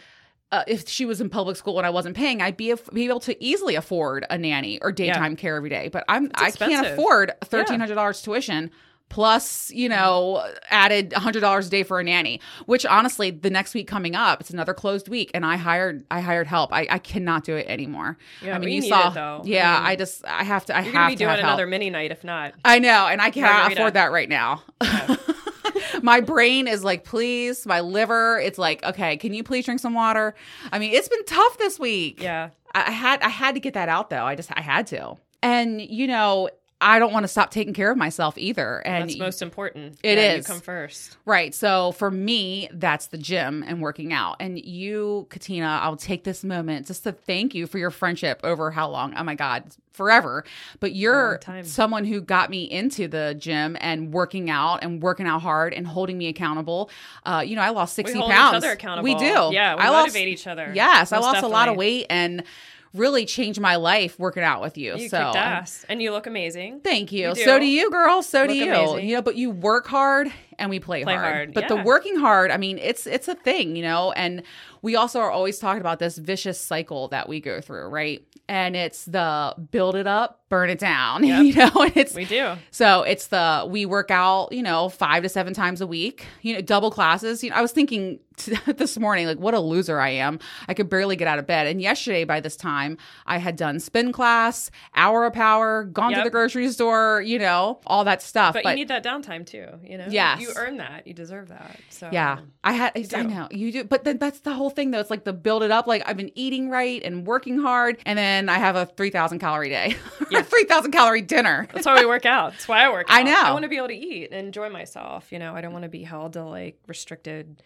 Uh, 0.51 0.63
if 0.67 0.87
she 0.87 1.03
was 1.03 1.19
in 1.19 1.31
public 1.31 1.57
school 1.57 1.79
and 1.79 1.87
I 1.87 1.89
wasn't 1.89 2.15
paying, 2.15 2.39
I'd 2.39 2.55
be, 2.55 2.75
be 2.93 3.05
able 3.05 3.19
to 3.21 3.43
easily 3.43 3.73
afford 3.73 4.23
a 4.29 4.37
nanny 4.37 4.77
or 4.83 4.91
daytime 4.91 5.35
care 5.35 5.55
every 5.55 5.69
day. 5.71 5.87
But 5.87 6.05
I'm 6.07 6.29
I 6.35 6.51
can't 6.51 6.85
afford 6.85 7.31
thirteen 7.43 7.79
hundred 7.79 7.95
dollars 7.95 8.21
tuition 8.21 8.69
plus 9.13 9.69
you 9.69 9.87
know 9.87 10.43
added 10.71 11.13
hundred 11.13 11.41
dollars 11.41 11.67
a 11.67 11.69
day 11.69 11.83
for 11.83 11.99
a 11.99 12.03
nanny. 12.03 12.41
Which 12.65 12.83
honestly, 12.83 13.29
the 13.29 13.51
next 13.51 13.75
week 13.75 13.87
coming 13.87 14.15
up, 14.15 14.41
it's 14.41 14.49
another 14.49 14.73
closed 14.73 15.07
week, 15.07 15.29
and 15.35 15.45
I 15.45 15.55
hired 15.55 16.03
I 16.09 16.19
hired 16.19 16.47
help. 16.47 16.73
I, 16.73 16.87
I 16.89 16.97
cannot 16.97 17.43
do 17.43 17.55
it 17.55 17.67
anymore. 17.67 18.17
Yeah, 18.41 18.55
I 18.55 18.59
mean, 18.59 18.69
we 18.69 18.75
you 18.75 18.81
need 18.81 18.89
saw, 18.89 19.09
it, 19.09 19.13
though. 19.13 19.41
yeah. 19.45 19.75
I 19.75 19.77
mean, 19.77 19.87
I 19.87 19.95
just 19.97 20.25
I 20.25 20.43
have 20.43 20.65
to 20.65 20.75
I 20.75 20.81
have 20.81 20.93
gonna 20.93 21.07
be 21.09 21.15
to 21.15 21.19
doing 21.19 21.29
have 21.29 21.39
help. 21.39 21.49
another 21.49 21.67
mini 21.67 21.91
night 21.91 22.11
if 22.11 22.23
not. 22.23 22.53
I 22.65 22.79
know, 22.79 23.07
and 23.07 23.21
I 23.21 23.31
Margarita. 23.35 23.73
afford 23.73 23.93
that 23.93 24.11
right 24.11 24.29
now. 24.29 24.63
my 26.01 26.19
brain 26.19 26.67
is 26.67 26.83
like, 26.83 27.03
please, 27.03 27.67
my 27.67 27.81
liver, 27.81 28.39
it's 28.39 28.57
like, 28.57 28.83
okay, 28.83 29.17
can 29.17 29.33
you 29.33 29.43
please 29.43 29.65
drink 29.65 29.79
some 29.79 29.93
water? 29.93 30.33
I 30.71 30.79
mean, 30.79 30.91
it's 30.93 31.07
been 31.07 31.23
tough 31.25 31.57
this 31.59 31.79
week. 31.79 32.21
Yeah. 32.21 32.49
I 32.73 32.89
had 32.89 33.21
I 33.21 33.29
had 33.29 33.53
to 33.53 33.59
get 33.59 33.75
that 33.75 33.89
out 33.89 34.09
though. 34.09 34.25
I 34.25 34.33
just 34.33 34.51
I 34.57 34.61
had 34.61 34.87
to. 34.87 35.17
And 35.43 35.79
you 35.81 36.07
know, 36.07 36.49
I 36.83 36.99
don't 36.99 37.13
want 37.13 37.23
to 37.23 37.29
stop 37.29 37.49
taking 37.49 37.73
care 37.73 37.89
of 37.89 37.97
myself 37.97 38.37
either. 38.37 38.79
And 38.85 39.09
That's 39.09 39.17
most 39.17 39.41
important. 39.41 39.97
It 40.03 40.17
yeah, 40.17 40.33
is. 40.33 40.47
You 40.47 40.53
come 40.53 40.61
first. 40.61 41.17
Right. 41.25 41.55
So 41.55 41.93
for 41.93 42.11
me, 42.11 42.67
that's 42.73 43.07
the 43.07 43.17
gym 43.17 43.63
and 43.65 43.81
working 43.81 44.11
out. 44.11 44.35
And 44.41 44.59
you, 44.59 45.25
Katina, 45.29 45.79
I'll 45.81 45.95
take 45.95 46.25
this 46.25 46.43
moment 46.43 46.87
just 46.87 47.03
to 47.05 47.13
thank 47.13 47.55
you 47.55 47.67
for 47.67 47.77
your 47.77 47.89
friendship 47.89 48.41
over 48.43 48.69
how 48.69 48.89
long? 48.89 49.13
Oh 49.15 49.23
my 49.23 49.33
God, 49.33 49.63
forever. 49.93 50.43
But 50.81 50.93
you're 50.93 51.39
someone 51.63 52.03
who 52.03 52.19
got 52.19 52.49
me 52.49 52.63
into 52.63 53.07
the 53.07 53.35
gym 53.39 53.77
and 53.79 54.13
working 54.13 54.49
out 54.49 54.83
and 54.83 55.01
working 55.01 55.25
out 55.25 55.41
hard 55.41 55.73
and 55.73 55.87
holding 55.87 56.17
me 56.17 56.27
accountable. 56.27 56.89
Uh, 57.25 57.43
you 57.45 57.55
know, 57.55 57.61
I 57.61 57.69
lost 57.69 57.95
60 57.95 58.13
we 58.13 58.19
hold 58.19 58.31
pounds. 58.31 58.53
each 58.53 58.57
other 58.57 58.71
accountable. 58.71 59.05
We 59.05 59.15
do. 59.15 59.49
Yeah, 59.53 59.75
we 59.75 59.81
I 59.81 59.89
motivate 59.89 60.27
lost, 60.27 60.41
each 60.41 60.47
other. 60.47 60.71
Yes, 60.75 61.11
I 61.11 61.17
Most 61.17 61.25
lost 61.25 61.43
a 61.43 61.47
lot 61.47 61.69
of 61.69 61.77
weight 61.77 62.07
and 62.09 62.43
really 62.93 63.25
changed 63.25 63.59
my 63.59 63.75
life 63.75 64.19
working 64.19 64.43
out 64.43 64.61
with 64.61 64.77
you. 64.77 64.95
You 64.95 65.09
so 65.09 65.17
kicked 65.17 65.35
ass, 65.35 65.85
and 65.89 66.01
you 66.01 66.11
look 66.11 66.27
amazing. 66.27 66.81
Thank 66.81 67.11
you. 67.11 67.29
You 67.29 67.35
do. 67.35 67.43
So 67.43 67.59
do 67.59 67.65
you, 67.65 67.89
girl. 67.91 68.21
So 68.21 68.45
do 68.47 68.53
you. 68.55 68.65
amazing. 68.71 69.07
You 69.07 69.15
know, 69.15 69.21
but 69.21 69.35
you 69.35 69.49
work 69.49 69.87
hard 69.87 70.31
and 70.59 70.69
we 70.69 70.79
play, 70.79 71.03
Play 71.03 71.15
hard. 71.15 71.33
hard, 71.33 71.53
But 71.53 71.67
the 71.67 71.77
working 71.77 72.17
hard, 72.17 72.51
I 72.51 72.57
mean, 72.57 72.77
it's 72.77 73.07
it's 73.07 73.27
a 73.27 73.35
thing, 73.35 73.75
you 73.75 73.83
know. 73.83 74.11
And 74.11 74.43
we 74.83 74.95
also 74.95 75.19
are 75.19 75.31
always 75.31 75.57
talking 75.57 75.81
about 75.81 75.97
this 75.97 76.17
vicious 76.17 76.59
cycle 76.59 77.07
that 77.07 77.27
we 77.27 77.39
go 77.39 77.59
through, 77.61 77.87
right? 77.87 78.23
And 78.47 78.75
it's 78.75 79.05
the 79.05 79.55
build 79.71 79.95
it 79.95 80.05
up, 80.05 80.41
burn 80.49 80.69
it 80.69 80.77
down. 80.77 81.23
Yep. 81.33 81.43
you 81.45 81.53
know, 81.55 81.71
it's 81.95 82.13
We 82.13 82.25
do. 82.25 82.53
so 82.69 83.01
it's 83.03 83.27
the 83.27 83.65
we 83.67 83.85
work 83.85 84.11
out, 84.11 84.51
you 84.51 84.61
know, 84.61 84.89
five 84.89 85.23
to 85.23 85.29
seven 85.29 85.53
times 85.53 85.79
a 85.81 85.87
week, 85.87 86.25
you 86.41 86.53
know, 86.53 86.61
double 86.61 86.91
classes. 86.91 87.43
You 87.43 87.49
know, 87.49 87.55
I 87.55 87.61
was 87.61 87.71
thinking 87.71 88.19
t- 88.37 88.55
this 88.73 88.97
morning, 88.99 89.25
like, 89.25 89.39
what 89.39 89.53
a 89.53 89.59
loser 89.59 89.99
I 89.99 90.09
am. 90.09 90.39
I 90.67 90.73
could 90.73 90.89
barely 90.89 91.15
get 91.15 91.27
out 91.27 91.39
of 91.39 91.47
bed. 91.47 91.67
And 91.67 91.81
yesterday, 91.81 92.23
by 92.25 92.39
this 92.41 92.55
time, 92.57 92.97
I 93.25 93.37
had 93.37 93.55
done 93.55 93.79
spin 93.79 94.11
class, 94.11 94.69
hour 94.95 95.25
of 95.25 95.33
power, 95.33 95.85
gone 95.85 96.13
to 96.13 96.21
the 96.23 96.29
grocery 96.29 96.69
store, 96.71 97.21
you 97.25 97.39
know, 97.39 97.79
all 97.87 98.03
that 98.03 98.21
stuff. 98.21 98.53
But, 98.53 98.65
you 98.65 98.75
need 98.75 98.89
that 98.89 99.03
downtime 99.03 99.45
too. 99.45 99.67
You 99.83 99.97
know. 99.97 100.07
Yes. 100.09 100.41
You 100.41 100.51
earn 100.57 100.77
that. 100.77 101.07
You 101.07 101.13
deserve 101.13 101.47
that. 101.47 101.79
So 101.89 102.09
yeah, 102.11 102.39
I 102.63 102.73
had. 102.73 103.13
I 103.15 103.23
know 103.23 103.47
you 103.49 103.71
do, 103.71 103.83
but 103.85 104.03
then 104.03 104.17
that's 104.17 104.41
the 104.41 104.53
whole 104.53 104.69
thing, 104.75 104.91
though. 104.91 104.99
It's 104.99 105.09
like 105.09 105.23
the 105.23 105.33
build 105.33 105.63
it 105.63 105.71
up. 105.71 105.87
Like 105.87 106.03
I've 106.05 106.17
been 106.17 106.31
eating 106.35 106.69
right 106.69 107.01
and 107.03 107.25
working 107.25 107.59
hard, 107.59 107.97
and 108.05 108.17
then 108.17 108.49
I 108.49 108.57
have 108.57 108.75
a 108.75 108.85
three 108.85 109.09
thousand 109.09 109.39
calorie 109.39 109.69
day, 109.69 109.95
Yeah. 110.31 110.41
three 110.41 110.65
thousand 110.65 110.91
calorie 110.91 111.21
dinner. 111.21 111.67
That's 111.73 111.85
why 111.85 111.99
we 111.99 112.05
work 112.05 112.25
out. 112.25 112.51
That's 112.51 112.67
why 112.67 112.83
I 112.85 112.89
work. 112.91 113.07
Out. 113.09 113.17
I 113.19 113.23
know. 113.23 113.41
I 113.41 113.51
want 113.51 113.63
to 113.63 113.69
be 113.69 113.77
able 113.77 113.87
to 113.89 113.95
eat 113.95 114.31
and 114.31 114.45
enjoy 114.45 114.69
myself. 114.69 115.31
You 115.31 115.39
know, 115.39 115.55
I 115.55 115.61
don't 115.61 115.73
want 115.73 115.83
to 115.83 115.89
be 115.89 116.03
held 116.03 116.33
to 116.33 116.43
like 116.43 116.77
restricted, 116.87 117.61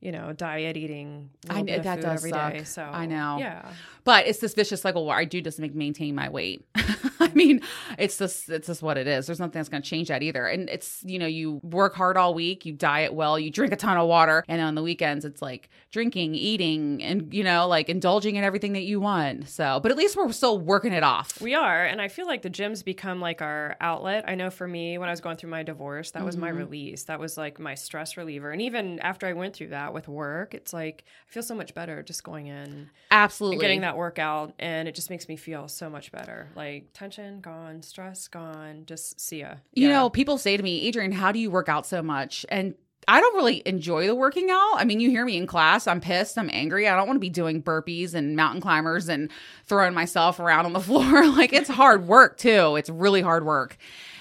you 0.00 0.12
know, 0.12 0.32
diet 0.32 0.76
eating. 0.76 1.30
I 1.50 1.62
know, 1.62 1.78
that 1.78 2.00
does 2.00 2.20
every 2.20 2.30
suck. 2.30 2.52
day. 2.52 2.64
So 2.64 2.82
I 2.82 3.06
know. 3.06 3.38
Yeah. 3.38 3.70
But 4.04 4.26
it's 4.26 4.38
this 4.38 4.54
vicious 4.54 4.80
cycle 4.80 5.04
where 5.06 5.16
I 5.16 5.24
do 5.24 5.40
just 5.40 5.58
make 5.58 5.74
maintain 5.74 6.14
my 6.14 6.28
weight. 6.28 6.64
I 7.20 7.28
mean, 7.34 7.60
it's 7.98 8.16
just 8.16 8.48
it's 8.48 8.68
just 8.68 8.82
what 8.82 8.96
it 8.96 9.06
is. 9.06 9.26
There's 9.26 9.40
nothing 9.40 9.58
that's 9.58 9.68
going 9.68 9.82
to 9.82 9.88
change 9.88 10.08
that 10.08 10.22
either. 10.22 10.46
And 10.46 10.68
it's 10.70 11.02
you 11.04 11.18
know 11.18 11.26
you 11.26 11.60
work 11.62 11.94
hard 11.94 12.16
all 12.16 12.32
week, 12.32 12.64
you 12.64 12.72
diet 12.72 13.12
well, 13.12 13.38
you 13.38 13.50
drink 13.50 13.72
a 13.72 13.76
ton 13.76 13.96
of 13.98 14.08
water, 14.08 14.44
and 14.48 14.62
on 14.62 14.74
the 14.76 14.82
weekends 14.82 15.24
it's 15.24 15.42
like 15.42 15.68
drinking, 15.90 16.34
eating, 16.36 17.02
and 17.02 17.34
you 17.34 17.44
know 17.44 17.66
like 17.68 17.88
indulging 17.88 18.36
in 18.36 18.44
everything 18.44 18.72
that 18.74 18.84
you 18.84 19.00
want. 19.00 19.48
So, 19.48 19.80
but 19.82 19.90
at 19.90 19.98
least 19.98 20.16
we're 20.16 20.30
still 20.32 20.58
working 20.58 20.92
it 20.92 21.02
off. 21.02 21.40
We 21.40 21.54
are, 21.54 21.84
and 21.84 22.00
I 22.00 22.08
feel 22.08 22.26
like 22.26 22.42
the 22.42 22.50
gym's 22.50 22.82
become 22.82 23.20
like 23.20 23.42
our 23.42 23.76
outlet. 23.80 24.24
I 24.28 24.36
know 24.36 24.48
for 24.50 24.66
me, 24.66 24.96
when 24.96 25.08
I 25.08 25.12
was 25.12 25.20
going 25.20 25.36
through 25.36 25.50
my 25.50 25.64
divorce, 25.64 26.12
that 26.12 26.24
was 26.24 26.36
my 26.36 26.48
Mm-hmm. 26.48 26.58
release. 26.58 27.04
That 27.04 27.20
was 27.20 27.36
like 27.36 27.58
my 27.60 27.74
stress 27.74 28.16
reliever. 28.16 28.50
And 28.52 28.62
even 28.62 29.00
after 29.00 29.26
I 29.26 29.34
went 29.34 29.54
through 29.54 29.68
that 29.68 29.87
with 29.94 30.08
work, 30.08 30.54
it's 30.54 30.72
like 30.72 31.04
I 31.28 31.32
feel 31.32 31.42
so 31.42 31.54
much 31.54 31.74
better 31.74 32.02
just 32.02 32.24
going 32.24 32.46
in 32.46 32.90
Absolutely. 33.10 33.58
getting 33.58 33.80
that 33.82 33.96
workout, 33.96 34.54
and 34.58 34.88
it 34.88 34.94
just 34.94 35.10
makes 35.10 35.28
me 35.28 35.36
feel 35.36 35.68
so 35.68 35.88
much 35.90 36.12
better. 36.12 36.48
Like 36.54 36.88
tension 36.94 37.40
gone, 37.40 37.82
stress 37.82 38.28
gone. 38.28 38.84
Just 38.86 39.20
see 39.20 39.40
ya. 39.40 39.54
You 39.72 39.88
Yeah. 39.88 39.94
know, 39.94 40.10
people 40.10 40.38
say 40.38 40.56
to 40.56 40.62
me, 40.62 40.82
Adrian, 40.86 41.12
how 41.12 41.32
do 41.32 41.38
you 41.38 41.50
work 41.50 41.68
out 41.68 41.86
so 41.86 42.02
much? 42.02 42.44
And 42.48 42.74
I 43.10 43.20
don't 43.20 43.36
really 43.36 43.62
enjoy 43.64 44.06
the 44.06 44.14
working 44.14 44.50
out. 44.50 44.74
I 44.76 44.84
mean, 44.84 45.00
you 45.00 45.08
hear 45.08 45.24
me 45.24 45.38
in 45.38 45.46
class, 45.46 45.86
I'm 45.86 45.98
pissed, 46.00 46.36
I'm 46.36 46.50
angry. 46.52 46.86
I 46.86 46.94
don't 46.94 47.06
want 47.06 47.16
to 47.16 47.20
be 47.20 47.30
doing 47.30 47.62
burpees 47.62 48.12
and 48.12 48.36
mountain 48.36 48.60
climbers 48.60 49.08
and 49.08 49.30
throwing 49.64 49.94
myself 49.94 50.38
around 50.40 50.66
on 50.66 50.74
the 50.74 50.80
floor. 50.88 51.26
like 51.30 51.54
it's 51.54 51.70
hard 51.70 52.06
work 52.06 52.36
too. 52.36 52.76
It's 52.76 52.90
really 52.90 53.22
hard 53.22 53.46
work. 53.46 53.78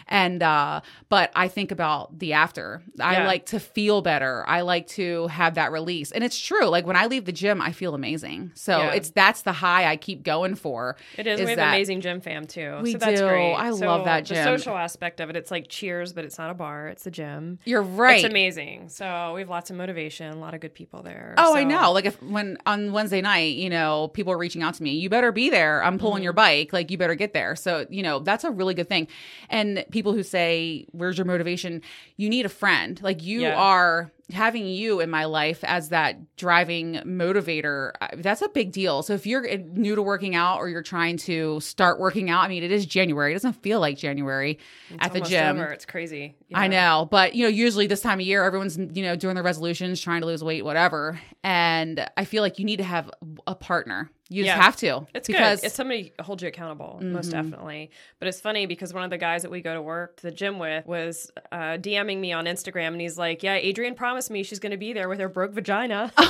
And 0.10 0.42
uh 0.44 0.82
but 1.10 1.32
I 1.36 1.48
think 1.48 1.72
about 1.72 2.18
the 2.20 2.34
after. 2.34 2.82
I 3.00 3.14
Yeah. 3.20 3.28
like 3.28 3.46
to 3.48 3.60
feel 3.60 4.02
better. 4.02 4.44
I 4.48 4.62
like 4.62 4.88
to 4.90 5.28
have 5.28 5.56
that 5.56 5.72
release. 5.72 6.12
And 6.12 6.24
it's 6.24 6.38
true. 6.40 6.66
Like 6.66 6.86
when 6.86 6.96
I 6.96 7.06
leave 7.06 7.26
the 7.26 7.32
gym, 7.32 7.62
I 7.62 7.72
feel 7.72 7.96
amazing. 7.96 8.52
So 8.56 8.78
Yeah. 8.80 8.92
it's 8.94 9.10
that's 9.12 9.42
the 9.44 9.54
high 9.54 9.86
I 9.90 9.96
keep 9.98 10.24
going 10.24 10.56
for. 10.56 10.98
It 11.18 11.28
is. 11.28 11.40
is 11.40 11.46
we 11.46 11.52
have 11.52 11.60
amazing 11.60 12.02
gym 12.02 12.22
fam 12.22 12.46
too. 12.46 12.80
We 12.84 12.92
so 12.94 12.98
that's 12.98 13.20
do. 13.22 13.28
great. 13.28 13.54
I 13.56 13.72
So 13.72 13.86
love 13.86 14.06
that 14.06 14.26
gym. 14.26 14.38
The 14.38 14.58
social 14.58 14.76
aspect 14.78 15.20
of 15.20 15.30
it, 15.30 15.36
it's 15.36 15.52
like 15.52 15.68
cheers, 15.70 16.14
but 16.14 16.26
it's 16.26 16.38
not 16.38 16.50
a 16.50 16.54
bar. 16.54 16.88
It's 16.90 17.06
a 17.08 17.12
gym. 17.12 17.60
You're 17.66 17.82
right. 17.82 18.18
It's 18.18 18.26
amazing. 18.30 18.90
So 18.90 19.32
we 19.34 19.42
have 19.42 19.50
lots 19.50 19.70
of 19.70 19.76
motivation, 19.78 20.32
a 20.32 20.36
lot 20.40 20.54
of 20.54 20.60
good 20.62 20.74
people 20.74 21.04
there. 21.04 21.36
Oh, 21.38 21.56
I 21.56 21.64
know. 21.64 21.92
Like 21.92 22.06
if 22.06 22.22
when 22.22 22.58
on 22.66 22.92
Wednesday 22.92 23.22
night, 23.22 23.56
you 23.56 23.70
know, 23.70 24.10
people 24.10 24.34
are 24.34 24.38
reaching 24.38 24.62
out 24.64 24.74
to 24.76 24.84
me, 24.84 24.92
you 24.92 25.10
better 25.10 25.32
be 25.32 25.50
there. 25.50 25.84
I'm 25.84 25.98
pulling 25.98 26.18
Mm-hmm. 26.18 26.24
your 26.24 26.34
bike. 26.34 26.74
Like 26.74 26.90
you 26.90 26.98
better 26.98 27.16
get 27.16 27.34
there. 27.34 27.56
So, 27.56 27.86
you 27.90 28.02
know, 28.02 28.20
that's 28.20 28.44
a 28.44 28.50
really 28.52 28.74
good 28.74 28.90
thing. 28.90 29.08
And 29.50 29.86
people 29.92 29.97
who 30.14 30.24
say, 30.24 30.86
Where's 30.92 31.18
your 31.18 31.26
motivation? 31.26 31.82
You 32.16 32.30
need 32.30 32.46
a 32.46 32.50
friend. 32.50 33.00
Like 33.02 33.24
you 33.24 33.42
Yeah. 33.42 33.56
are 33.56 34.12
having 34.34 34.68
you 34.68 35.00
in 35.00 35.10
my 35.10 35.24
life 35.24 35.64
as 35.64 35.88
that 35.90 36.36
driving 36.36 36.96
motivator. 37.06 37.92
uh, 38.02 38.08
That's 38.18 38.42
a 38.42 38.50
big 38.50 38.74
deal. 38.74 39.02
So 39.02 39.14
if 39.14 39.26
you're 39.26 39.50
uh, 39.50 39.58
new 39.72 39.96
to 39.96 40.02
working 40.02 40.36
out 40.36 40.58
or 40.58 40.68
you're 40.68 40.82
trying 40.84 41.16
to 41.20 41.62
start 41.62 41.98
working 42.00 42.30
out, 42.30 42.42
I 42.44 42.50
mean, 42.50 42.62
it 42.64 42.72
is 42.72 42.86
January. 42.86 43.32
It 43.32 43.36
doesn't 43.36 43.62
feel 43.64 43.80
like 43.80 43.98
January 43.98 44.60
It's 44.90 44.98
at 45.06 45.14
the 45.14 45.22
gym. 45.22 45.58
over. 45.58 45.68
It's 45.72 45.86
crazy. 45.86 46.36
I 46.54 46.68
know, 46.68 47.08
but 47.10 47.36
you 47.36 47.44
know, 47.44 47.50
usually 47.50 47.88
this 47.88 48.02
time 48.02 48.20
of 48.20 48.26
year, 48.26 48.44
everyone's 48.44 48.78
you 48.78 49.04
know 49.04 49.16
doing 49.16 49.36
their 49.36 49.44
resolutions, 49.44 50.02
trying 50.02 50.22
to 50.22 50.28
lose 50.28 50.44
weight, 50.44 50.66
whatever. 50.66 51.20
And 51.44 52.06
I 52.18 52.26
feel 52.26 52.44
like 52.44 52.60
you 52.60 52.66
need 52.66 52.78
to 52.78 52.84
have 52.84 53.10
a 53.46 53.56
partner. 53.56 54.12
You 54.30 54.44
just 54.44 54.58
have 54.58 54.76
to. 54.78 55.08
It's 55.14 55.28
because 55.28 55.62
good. 55.62 55.68
It's 55.68 55.76
somebody 55.76 56.12
holds 56.20 56.44
you 56.44 56.50
accountable, 56.50 57.00
most 57.02 57.30
Mhm. 57.30 57.32
definitely. 57.32 57.92
But 58.20 58.28
it's 58.28 58.42
funny 58.42 58.66
because 58.66 58.94
one 58.94 59.04
of 59.04 59.10
the 59.10 59.18
guys 59.18 59.44
that 59.44 59.52
we 59.52 59.62
go 59.62 59.74
to 59.74 59.82
work, 59.82 60.18
to 60.18 60.24
the 60.24 60.32
gym 60.32 60.60
with, 60.60 60.86
was 60.86 61.32
uh, 61.52 61.78
DMing 61.80 62.20
me 62.20 62.34
on 62.34 62.44
Instagram, 62.46 62.88
and 62.88 63.00
he's 63.00 63.18
like, 63.18 63.42
"Yeah, 63.42 63.56
Adrian 63.56 63.96
promised 63.96 64.30
me 64.30 64.44
she's 64.44 64.60
going 64.60 64.72
to 64.74 64.78
be 64.78 64.92
there 64.92 65.08
with 65.08 65.20
her 65.20 65.30
broke 65.30 65.54
vagina." 65.54 66.12
my 66.18 66.26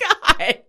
God, 0.00 0.38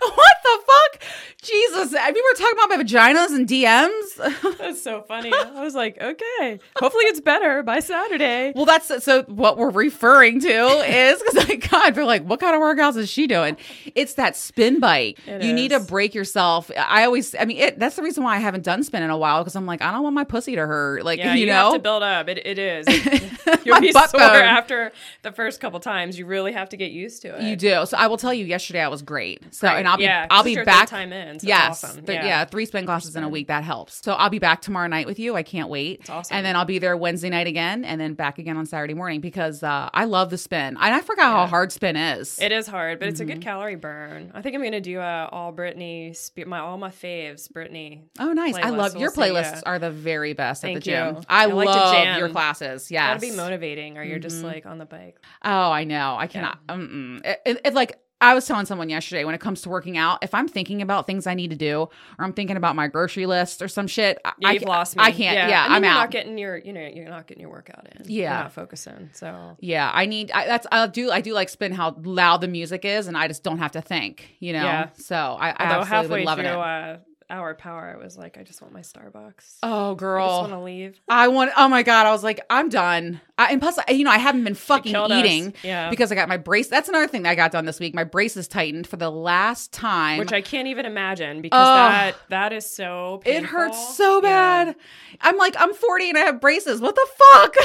what 0.00 0.36
the 0.42 0.58
fuck, 0.66 1.02
Jesus! 1.42 1.94
I 1.98 2.10
mean, 2.12 2.22
we're 2.24 2.34
talking 2.38 2.58
about 2.58 2.68
my 2.76 2.82
vaginas 2.82 3.34
and 3.34 3.48
DMs. 3.48 4.11
That's 4.58 4.82
so 4.82 5.02
funny. 5.02 5.32
I 5.32 5.62
was 5.62 5.74
like, 5.74 5.98
"Okay, 6.00 6.58
hopefully 6.76 7.04
it's 7.06 7.20
better 7.20 7.62
by 7.62 7.80
Saturday." 7.80 8.52
Well, 8.54 8.64
that's 8.64 9.04
so 9.04 9.22
what 9.24 9.56
we're 9.56 9.70
referring 9.70 10.40
to 10.40 10.48
is 10.48 11.22
because 11.22 11.48
like 11.48 11.70
God, 11.70 11.96
we're 11.96 12.04
like, 12.04 12.22
what 12.24 12.40
kind 12.40 12.54
of 12.54 12.60
workouts 12.60 12.96
is 12.96 13.08
she 13.08 13.26
doing? 13.26 13.56
It's 13.94 14.14
that 14.14 14.36
spin 14.36 14.80
bike. 14.80 15.18
It 15.26 15.42
you 15.42 15.52
need 15.52 15.70
to 15.70 15.80
break 15.80 16.14
yourself. 16.14 16.70
I 16.76 17.04
always, 17.04 17.34
I 17.34 17.44
mean, 17.44 17.58
it, 17.58 17.78
that's 17.78 17.96
the 17.96 18.02
reason 18.02 18.22
why 18.24 18.36
I 18.36 18.38
haven't 18.38 18.64
done 18.64 18.82
spin 18.82 19.02
in 19.02 19.10
a 19.10 19.16
while 19.16 19.42
because 19.42 19.56
I'm 19.56 19.66
like, 19.66 19.82
I 19.82 19.90
don't 19.92 20.02
want 20.02 20.14
my 20.14 20.24
pussy 20.24 20.54
to 20.56 20.66
hurt. 20.66 21.04
Like, 21.04 21.18
Yeah, 21.18 21.34
you, 21.34 21.40
you, 21.40 21.46
know, 21.46 21.52
have 21.52 21.72
to 21.74 21.78
build 21.78 22.02
up. 22.02 22.28
It, 22.28 22.44
it 22.46 22.58
is. 22.58 22.86
You'll 23.64 23.80
be 23.80 23.92
sore 23.92 24.02
bone. 24.12 24.42
after 24.42 24.92
the 25.22 25.32
first 25.32 25.60
couple 25.60 25.80
times. 25.80 26.18
You 26.18 26.26
really 26.26 26.52
have 26.52 26.68
to 26.70 26.76
get 26.76 26.90
used 26.92 27.22
to 27.22 27.36
it. 27.36 27.42
You 27.42 27.56
do. 27.56 27.86
So 27.86 27.96
I 27.96 28.06
will 28.06 28.16
tell 28.16 28.34
you, 28.34 28.44
yesterday 28.44 28.80
I 28.80 28.88
was 28.88 29.02
great. 29.02 29.42
So 29.54 29.68
Right. 29.68 29.78
and 29.78 29.88
I'll 29.88 29.96
be 29.96 30.04
Yeah, 30.04 30.26
I'll 30.30 30.42
be 30.44 30.56
back. 30.56 30.88
time 30.88 31.12
in. 31.12 31.38
So 31.40 31.46
yes, 31.46 31.84
awesome. 31.84 32.04
th- 32.04 32.16
yeah. 32.16 32.26
yeah. 32.26 32.44
three 32.44 32.66
spin 32.66 32.84
classes 32.86 33.16
in 33.16 33.22
a 33.24 33.28
week. 33.28 33.46
That 33.48 33.64
helps. 33.64 34.00
So 34.04 34.11
I'll 34.14 34.30
be 34.30 34.38
back 34.38 34.62
tomorrow 34.62 34.86
night 34.88 35.06
with 35.06 35.18
you. 35.18 35.34
I 35.36 35.42
can't 35.42 35.68
wait. 35.68 36.00
It's 36.00 36.10
awesome. 36.10 36.36
And 36.36 36.46
then 36.46 36.56
I'll 36.56 36.64
be 36.64 36.78
there 36.78 36.96
Wednesday 36.96 37.30
night 37.30 37.46
again, 37.46 37.84
and 37.84 38.00
then 38.00 38.14
back 38.14 38.38
again 38.38 38.56
on 38.56 38.66
Saturday 38.66 38.94
morning 38.94 39.20
because 39.20 39.62
uh, 39.62 39.90
I 39.92 40.04
love 40.04 40.30
the 40.30 40.38
spin. 40.38 40.76
And 40.76 40.78
I 40.78 41.00
forgot 41.00 41.32
how 41.32 41.46
hard 41.46 41.72
spin 41.72 41.96
is. 41.96 42.38
It 42.40 42.52
is 42.52 42.66
hard, 42.66 42.98
but 42.98 43.08
it's 43.08 43.20
a 43.20 43.24
good 43.24 43.32
Mm-hmm. 43.32 43.42
calorie 43.42 43.76
burn. 43.76 44.30
I 44.34 44.42
think 44.42 44.54
I'm 44.54 44.62
gonna 44.62 44.80
do 44.80 44.98
a 45.00 45.28
all 45.32 45.52
Britney, 45.52 46.16
my 46.46 46.58
all 46.58 46.76
my 46.78 46.90
faves, 46.90 47.50
Britney. 47.50 48.02
oh, 48.20 48.32
nice. 48.32 48.54
I 48.56 48.70
love 48.70 48.92
your 48.96 49.10
We'll 49.16 49.26
see, 49.26 49.32
playlists. 49.32 49.54
yeah. 49.56 49.60
Are 49.66 49.78
the 49.78 49.90
very 49.90 50.32
best 50.34 50.64
at 50.64 50.74
the 50.74 50.80
gym. 50.80 51.16
you. 51.16 51.22
I, 51.28 51.42
I 51.42 51.46
like 51.46 51.68
to 51.68 51.74
love 51.74 52.18
your 52.18 52.28
classes. 52.28 52.90
Yeah, 52.90 53.08
Gotta 53.14 53.20
be 53.20 53.30
motivating, 53.34 53.98
or 53.98 54.04
you're 54.04 54.18
just 54.18 54.42
like 54.42 54.66
on 54.66 54.78
the 54.78 54.86
bike. 54.86 55.18
Oh, 55.44 55.70
I 55.70 55.84
know. 55.84 56.16
I 56.18 56.26
cannot. 56.26 56.58
Mm-mm. 56.66 57.24
It, 57.24 57.40
it, 57.46 57.60
it, 57.64 57.74
like 57.74 57.98
I 58.22 58.34
was 58.34 58.46
telling 58.46 58.64
someone 58.66 58.88
yesterday, 58.88 59.24
when 59.24 59.34
it 59.34 59.40
comes 59.40 59.62
to 59.62 59.68
working 59.68 59.98
out, 59.98 60.20
if 60.22 60.32
I'm 60.32 60.48
thinking 60.48 60.80
about 60.80 61.06
things 61.06 61.26
I 61.26 61.34
need 61.34 61.50
to 61.50 61.56
do, 61.56 61.80
or 61.82 61.90
I'm 62.24 62.32
thinking 62.32 62.56
about 62.56 62.76
my 62.76 62.86
grocery 62.86 63.26
list 63.26 63.60
or 63.60 63.68
some 63.68 63.86
shit, 63.86 64.18
I- 64.24 64.32
Yeah, 64.38 64.48
I, 64.48 64.52
you've 64.52 64.62
lost 64.62 64.96
me. 64.96 65.02
I 65.02 65.10
can't. 65.12 65.36
Yeah, 65.48 65.66
I'm 65.68 65.82
you're 65.82 65.92
out. 65.92 65.96
Not 65.98 66.10
getting 66.12 66.38
your, 66.38 66.56
you 66.56 66.72
know, 66.72 66.86
you're 66.86 67.08
not 67.08 67.26
getting 67.26 67.40
your 67.42 67.50
workout 67.50 67.86
in. 67.94 68.04
Yeah. 68.06 68.20
you're 68.34 68.42
not 68.44 68.52
focusing. 68.52 69.10
So 69.12 69.56
yeah, 69.60 69.90
I 69.92 70.06
need. 70.06 70.30
I, 70.30 70.46
that's 70.46 70.66
I 70.72 70.86
do. 70.86 71.10
I 71.10 71.20
do 71.20 71.34
like 71.34 71.48
spin 71.48 71.72
how 71.72 71.96
loud 72.02 72.40
the 72.40 72.48
music 72.48 72.84
is, 72.84 73.08
and 73.08 73.16
I 73.16 73.28
just 73.28 73.42
don't 73.42 73.58
have 73.58 73.72
to 73.72 73.82
think. 73.82 74.36
You 74.38 74.52
know. 74.54 74.64
Yeah. 74.64 74.88
So 74.98 75.16
I, 75.16 75.50
I 75.50 75.54
although 75.74 75.80
absolutely 75.80 76.24
halfway 76.24 76.42
through 76.42 76.50
it. 76.52 76.56
uh, 76.56 76.96
hour 77.32 77.54
power, 77.54 77.96
I 77.98 78.02
was 78.02 78.16
like, 78.16 78.38
I 78.38 78.42
just 78.44 78.60
want 78.62 78.72
my 78.74 78.80
Starbucks. 78.82 79.56
oh, 79.62 79.94
girl. 79.96 80.24
I 80.24 80.28
just 80.28 80.40
want 80.50 80.52
to 80.52 80.64
leave. 80.64 81.00
I 81.08 81.28
want. 81.28 81.50
Oh 81.56 81.66
my 81.68 81.82
god! 81.82 82.06
I 82.06 82.10
was 82.12 82.22
like, 82.22 82.40
I'm 82.50 82.68
done. 82.68 83.20
I, 83.38 83.50
and 83.52 83.60
plus, 83.60 83.78
I- 83.88 83.90
you 83.92 84.04
know, 84.04 84.10
I 84.10 84.18
haven't 84.18 84.44
been 84.44 84.54
fucking 84.54 84.92
killed 84.92 85.10
us. 85.10 85.24
eating 85.24 85.54
Yeah. 85.64 85.90
because 85.90 86.12
I 86.12 86.14
got 86.14 86.28
my 86.28 86.36
brace. 86.36 86.68
That's 86.68 86.88
another 86.88 87.08
thing 87.08 87.22
that 87.24 87.30
I 87.30 87.34
got 87.34 87.50
done 87.50 87.64
this 87.64 87.80
week. 87.80 87.94
My 87.94 88.04
braces 88.04 88.46
tightened 88.46 88.86
for 88.86 88.96
the 88.96 89.10
last 89.10 89.72
time. 89.72 90.18
Which 90.18 90.32
I 90.32 90.42
can't 90.42 90.68
even 90.68 90.86
imagine 90.86 91.40
because 91.42 91.58
Oh. 91.60 91.74
that 91.74 92.16
that 92.28 92.52
is 92.52 92.66
so. 92.70 93.22
It 93.24 93.42
hurts 93.44 93.96
so 93.96 94.16
Yeah. 94.16 94.64
bad. 94.66 94.76
I'm 95.22 95.36
like, 95.38 95.56
I'm 95.58 95.72
40 95.74 96.10
and 96.10 96.18
I 96.18 96.22
have 96.22 96.40
braces. 96.40 96.80
What 96.80 96.94
the 96.94 97.06
fuck? 97.16 97.56